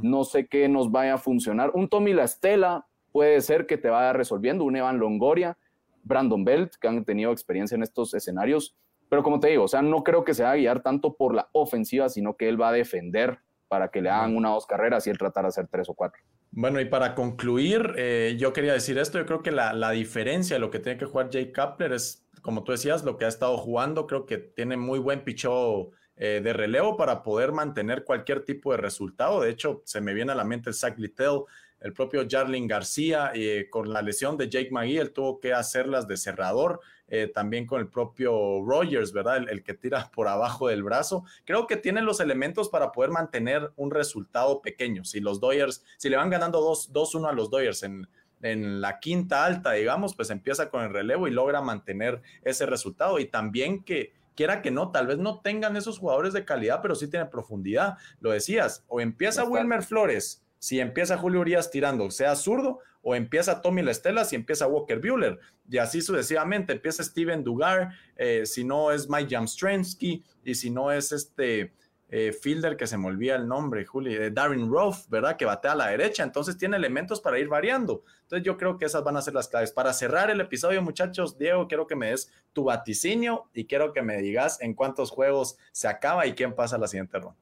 No 0.00 0.22
sé 0.22 0.46
qué 0.46 0.68
nos 0.68 0.90
vaya 0.90 1.14
a 1.14 1.18
funcionar. 1.18 1.72
Un 1.74 1.88
Tommy 1.88 2.12
La 2.12 2.24
Estela 2.24 2.86
puede 3.12 3.40
ser 3.40 3.66
que 3.66 3.78
te 3.78 3.90
vaya 3.90 4.12
resolviendo. 4.12 4.64
Un 4.64 4.76
Evan 4.76 4.98
Longoria, 4.98 5.56
Brandon 6.02 6.44
Belt, 6.44 6.74
que 6.80 6.88
han 6.88 7.04
tenido 7.04 7.30
experiencia 7.32 7.74
en 7.74 7.82
estos 7.82 8.14
escenarios 8.14 8.76
pero 9.12 9.22
como 9.22 9.40
te 9.40 9.48
digo, 9.48 9.64
o 9.64 9.68
sea, 9.68 9.82
no 9.82 10.02
creo 10.02 10.24
que 10.24 10.32
se 10.32 10.42
va 10.42 10.52
a 10.52 10.56
guiar 10.56 10.82
tanto 10.82 11.18
por 11.18 11.34
la 11.34 11.50
ofensiva, 11.52 12.08
sino 12.08 12.34
que 12.34 12.48
él 12.48 12.58
va 12.58 12.70
a 12.70 12.72
defender 12.72 13.40
para 13.68 13.88
que 13.88 14.00
le 14.00 14.08
hagan 14.08 14.34
una 14.34 14.50
o 14.50 14.54
dos 14.54 14.64
carreras 14.64 15.06
y 15.06 15.10
él 15.10 15.18
tratar 15.18 15.44
de 15.44 15.48
hacer 15.48 15.68
tres 15.70 15.86
o 15.90 15.92
cuatro. 15.92 16.22
Bueno, 16.50 16.80
y 16.80 16.86
para 16.86 17.14
concluir, 17.14 17.92
eh, 17.98 18.36
yo 18.38 18.54
quería 18.54 18.72
decir 18.72 18.96
esto, 18.96 19.18
yo 19.18 19.26
creo 19.26 19.42
que 19.42 19.50
la, 19.50 19.74
la, 19.74 19.90
diferencia 19.90 20.56
de 20.56 20.60
lo 20.60 20.70
que 20.70 20.78
tiene 20.78 20.98
que 20.98 21.04
jugar 21.04 21.28
Jay 21.30 21.52
Kapler 21.52 21.92
es, 21.92 22.26
como 22.40 22.64
tú 22.64 22.72
decías, 22.72 23.04
lo 23.04 23.18
que 23.18 23.26
ha 23.26 23.28
estado 23.28 23.58
jugando, 23.58 24.06
creo 24.06 24.24
que 24.24 24.38
tiene 24.38 24.78
muy 24.78 24.98
buen 24.98 25.24
pichó 25.24 25.90
eh, 26.16 26.40
de 26.42 26.52
relevo 26.54 26.96
para 26.96 27.22
poder 27.22 27.52
mantener 27.52 28.04
cualquier 28.04 28.46
tipo 28.46 28.70
de 28.72 28.78
resultado. 28.78 29.42
De 29.42 29.50
hecho, 29.50 29.82
se 29.84 30.00
me 30.00 30.14
viene 30.14 30.32
a 30.32 30.36
la 30.36 30.44
mente 30.44 30.70
el 30.70 30.74
Zach 30.74 30.98
Littell, 30.98 31.40
el 31.82 31.92
propio 31.92 32.26
Jarlin 32.28 32.68
García, 32.68 33.32
eh, 33.34 33.66
con 33.68 33.92
la 33.92 34.02
lesión 34.02 34.36
de 34.36 34.48
Jake 34.48 34.70
McGee, 34.70 34.98
él 34.98 35.12
tuvo 35.12 35.40
que 35.40 35.52
hacerlas 35.52 36.06
de 36.06 36.16
cerrador 36.16 36.80
eh, 37.08 37.26
también 37.26 37.66
con 37.66 37.80
el 37.80 37.88
propio 37.88 38.62
Rogers, 38.64 39.12
¿verdad? 39.12 39.48
El, 39.48 39.62
que 39.62 39.74
tira 39.74 40.10
por 40.14 40.28
abajo 40.28 40.68
del 40.68 40.82
brazo. 40.82 41.24
Creo 41.44 41.66
que 41.66 41.76
tiene 41.76 42.00
los 42.00 42.20
elementos 42.20 42.68
para 42.68 42.92
poder 42.92 43.10
mantener 43.10 43.72
un 43.76 43.90
resultado 43.90 44.62
pequeño. 44.62 45.04
Si 45.04 45.20
los 45.20 45.40
Dodgers, 45.40 45.84
si 45.98 46.08
le 46.08 46.16
van 46.16 46.30
ganando 46.30 46.60
2-1 46.60 47.28
a 47.28 47.32
los 47.32 47.50
Dodgers 47.50 47.82
en, 47.82 48.08
en 48.40 48.80
la 48.80 49.00
quinta 49.00 49.44
alta, 49.44 49.72
digamos, 49.72 50.14
pues 50.14 50.30
empieza 50.30 50.70
con 50.70 50.84
el 50.84 50.90
relevo 50.90 51.26
y 51.26 51.32
logra 51.32 51.60
mantener 51.60 52.22
ese 52.44 52.64
resultado. 52.64 53.18
Y 53.18 53.26
también 53.26 53.82
que 53.82 54.12
quiera 54.36 54.62
que 54.62 54.70
no, 54.70 54.90
tal 54.90 55.08
vez 55.08 55.18
no 55.18 55.40
tengan 55.40 55.76
esos 55.76 55.98
jugadores 55.98 56.32
de 56.32 56.44
calidad, 56.44 56.80
pero 56.80 56.94
sí 56.94 57.08
tienen 57.08 57.28
profundidad. 57.28 57.98
Lo 58.20 58.30
decías, 58.30 58.84
o 58.88 59.00
empieza 59.00 59.44
Wilmer 59.44 59.82
Flores, 59.82 60.42
si 60.62 60.78
empieza 60.78 61.18
Julio 61.18 61.40
Urias 61.40 61.72
tirando, 61.72 62.08
sea 62.12 62.36
zurdo, 62.36 62.78
o 63.02 63.16
empieza 63.16 63.60
Tommy 63.60 63.82
Lestela 63.82 64.24
si 64.24 64.36
empieza 64.36 64.68
Walker 64.68 65.00
Bueller, 65.00 65.40
y 65.68 65.78
así 65.78 66.00
sucesivamente, 66.00 66.74
empieza 66.74 67.02
Steven 67.02 67.42
Dugar, 67.42 67.90
eh, 68.14 68.46
si 68.46 68.62
no 68.62 68.92
es 68.92 69.10
Mike 69.10 69.34
Jamstrensky, 69.34 70.22
y 70.44 70.54
si 70.54 70.70
no 70.70 70.92
es 70.92 71.10
este 71.10 71.72
eh, 72.10 72.32
fielder 72.32 72.76
que 72.76 72.86
se 72.86 72.96
me 72.96 73.08
olvida 73.08 73.34
el 73.34 73.48
nombre, 73.48 73.84
Julio, 73.84 74.20
de 74.20 74.30
Darren 74.30 74.70
Roth, 74.70 75.08
¿verdad? 75.08 75.36
Que 75.36 75.46
batea 75.46 75.72
a 75.72 75.74
la 75.74 75.88
derecha, 75.88 76.22
entonces 76.22 76.56
tiene 76.56 76.76
elementos 76.76 77.20
para 77.20 77.40
ir 77.40 77.48
variando. 77.48 78.04
Entonces 78.22 78.46
yo 78.46 78.56
creo 78.56 78.78
que 78.78 78.84
esas 78.84 79.02
van 79.02 79.16
a 79.16 79.22
ser 79.22 79.34
las 79.34 79.48
claves. 79.48 79.72
Para 79.72 79.92
cerrar 79.92 80.30
el 80.30 80.40
episodio, 80.40 80.80
muchachos, 80.80 81.36
Diego, 81.36 81.66
quiero 81.66 81.88
que 81.88 81.96
me 81.96 82.10
des 82.10 82.30
tu 82.52 82.62
vaticinio 82.62 83.46
y 83.52 83.64
quiero 83.64 83.92
que 83.92 84.02
me 84.02 84.18
digas 84.18 84.60
en 84.60 84.74
cuántos 84.74 85.10
juegos 85.10 85.56
se 85.72 85.88
acaba 85.88 86.24
y 86.24 86.34
quién 86.34 86.54
pasa 86.54 86.76
a 86.76 86.78
la 86.78 86.86
siguiente 86.86 87.18
ronda. 87.18 87.36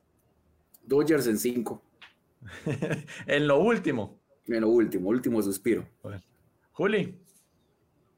Dodgers 0.87 1.26
en 1.26 1.38
cinco. 1.38 1.83
en 3.26 3.46
lo 3.46 3.61
último. 3.61 4.18
En 4.46 4.62
lo 4.62 4.68
último, 4.68 5.09
último 5.09 5.42
suspiro. 5.42 5.85
Juli. 6.72 7.18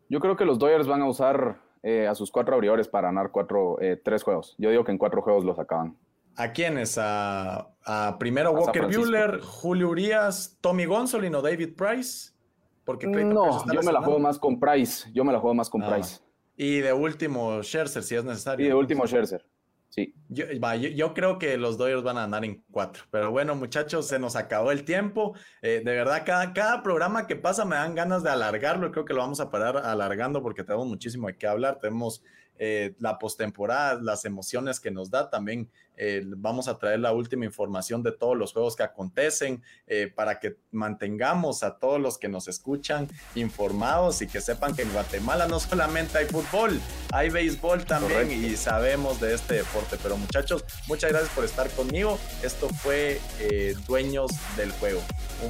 Yo 0.09 0.21
creo 0.21 0.37
que 0.37 0.45
los 0.45 0.59
Dodgers 0.59 0.87
van 0.87 1.03
a 1.03 1.09
usar 1.09 1.61
eh, 1.83 2.07
a 2.07 2.15
sus 2.15 2.31
cuatro 2.31 2.55
abridores 2.55 2.87
para 2.89 3.09
ganar 3.09 3.31
cuatro, 3.31 3.81
eh, 3.81 4.01
tres 4.03 4.23
juegos. 4.23 4.55
Yo 4.59 4.71
digo 4.71 4.85
que 4.85 4.93
en 4.93 4.99
cuatro 4.99 5.23
juegos 5.23 5.45
los 5.45 5.59
acaban. 5.59 5.97
¿A 6.37 6.53
quiénes? 6.53 6.99
A, 6.99 7.69
primero 8.19 8.53
Walker 8.53 8.87
Bueller, 8.87 9.41
Julio 9.41 9.91
Urias, 9.91 10.57
Tommy 10.61 10.85
Gonsolin 10.87 11.35
o 11.35 11.43
David 11.43 11.75
Price. 11.77 12.33
Porque 12.85 13.07
no, 13.07 13.65
yo 13.73 13.83
me 13.83 13.93
la 13.93 14.03
juego 14.03 14.19
más 14.19 14.39
con 14.39 14.59
Price. 14.59 15.11
Yo 15.13 15.25
me 15.25 15.33
la 15.33 15.39
juego 15.39 15.55
más 15.55 15.71
con 15.71 15.83
ah. 15.83 15.91
Price. 15.91 16.21
Y 16.57 16.81
de 16.81 16.93
último, 16.93 17.63
Scherzer, 17.63 18.03
si 18.03 18.15
es 18.15 18.25
necesario. 18.25 18.65
Y 18.65 18.69
de 18.69 18.75
último, 18.75 19.07
Scherzer. 19.07 19.45
Sí. 19.93 20.15
Yo, 20.31 21.13
creo 21.13 21.39
que 21.39 21.59
los 21.59 21.77
Dodgers 21.77 22.03
van 22.03 22.17
a 22.17 22.25
andar 22.25 22.47
en 22.47 22.65
cuatro. 22.71 23.05
Pero 23.11 23.31
bueno, 23.31 23.55
muchachos, 23.55 24.09
se 24.09 24.19
nos 24.19 24.37
acabó 24.37 24.73
el 24.73 24.85
tiempo. 24.87 25.35
Eh, 25.61 25.83
de 25.85 25.93
verdad, 25.93 26.23
cada, 26.25 26.55
cada 26.55 26.83
programa 26.83 27.27
que 27.27 27.37
pasa 27.37 27.67
me 27.67 27.77
dan 27.77 27.95
ganas 27.95 28.23
de 28.23 28.31
alargarlo. 28.31 28.91
Creo 28.91 29.05
que 29.05 29.13
lo 29.13 29.21
vamos 29.21 29.41
a 29.41 29.51
parar 29.51 29.77
alargando 29.77 30.43
porque 30.43 30.65
tenemos 30.65 30.87
muchísimo 30.87 31.27
de 31.27 31.37
qué 31.37 31.47
hablar. 31.47 31.79
Tenemos 31.79 32.23
eh, 32.59 32.95
la 33.01 33.19
postemporada, 33.19 34.01
las 34.01 34.25
emociones 34.25 34.79
que 34.79 34.91
nos 34.91 35.11
da. 35.11 35.31
También 35.31 35.69
eh, 35.97 36.23
vamos 36.25 36.69
a 36.69 36.79
traer 36.79 37.01
la 37.01 37.13
última 37.13 37.45
información 37.45 38.03
de 38.03 38.13
todos 38.13 38.37
los 38.37 38.53
juegos 38.53 38.77
que 38.77 38.83
acontecen 38.83 39.63
eh, 39.87 40.13
para 40.15 40.39
que 40.39 40.57
mantengamos 40.71 41.65
a 41.65 41.79
todos 41.79 42.01
los 42.01 42.19
que 42.19 42.29
nos 42.29 42.49
escuchan 42.49 43.09
informados 43.35 44.23
y 44.23 44.27
que 44.27 44.41
sepan 44.41 44.77
que 44.77 44.83
en 44.83 44.93
Guatemala 44.93 45.49
no 45.49 45.59
solamente 45.59 46.19
hay 46.19 46.27
fútbol, 46.27 46.81
hay 47.11 47.31
béisbol 47.31 47.85
también 47.85 48.31
y 48.31 48.57
sabemos 48.57 49.21
de 49.21 49.35
este 49.35 49.55
deporte. 49.55 49.97
Pero 50.03 50.17
muchachos, 50.17 50.65
muchas 50.87 51.11
gracias 51.11 51.33
por 51.35 51.45
estar 51.45 51.69
conmigo. 51.71 52.19
Esto 52.45 52.69
fue 52.69 53.21
Dueños 53.87 54.31
del 54.57 54.71
Juego. 54.73 55.03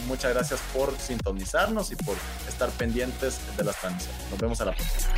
Muchas 0.06 0.32
gracias 0.32 0.60
por 0.72 0.96
sintonizarnos 0.96 1.92
y 1.92 1.96
por 1.96 2.16
estar 2.48 2.70
pendientes 2.70 3.38
de 3.56 3.64
las 3.64 3.78
transmisiones. 3.80 4.30
Nos 4.30 4.38
vemos 4.38 4.60
a 4.60 4.64
la 4.64 4.74
próxima. 4.74 5.12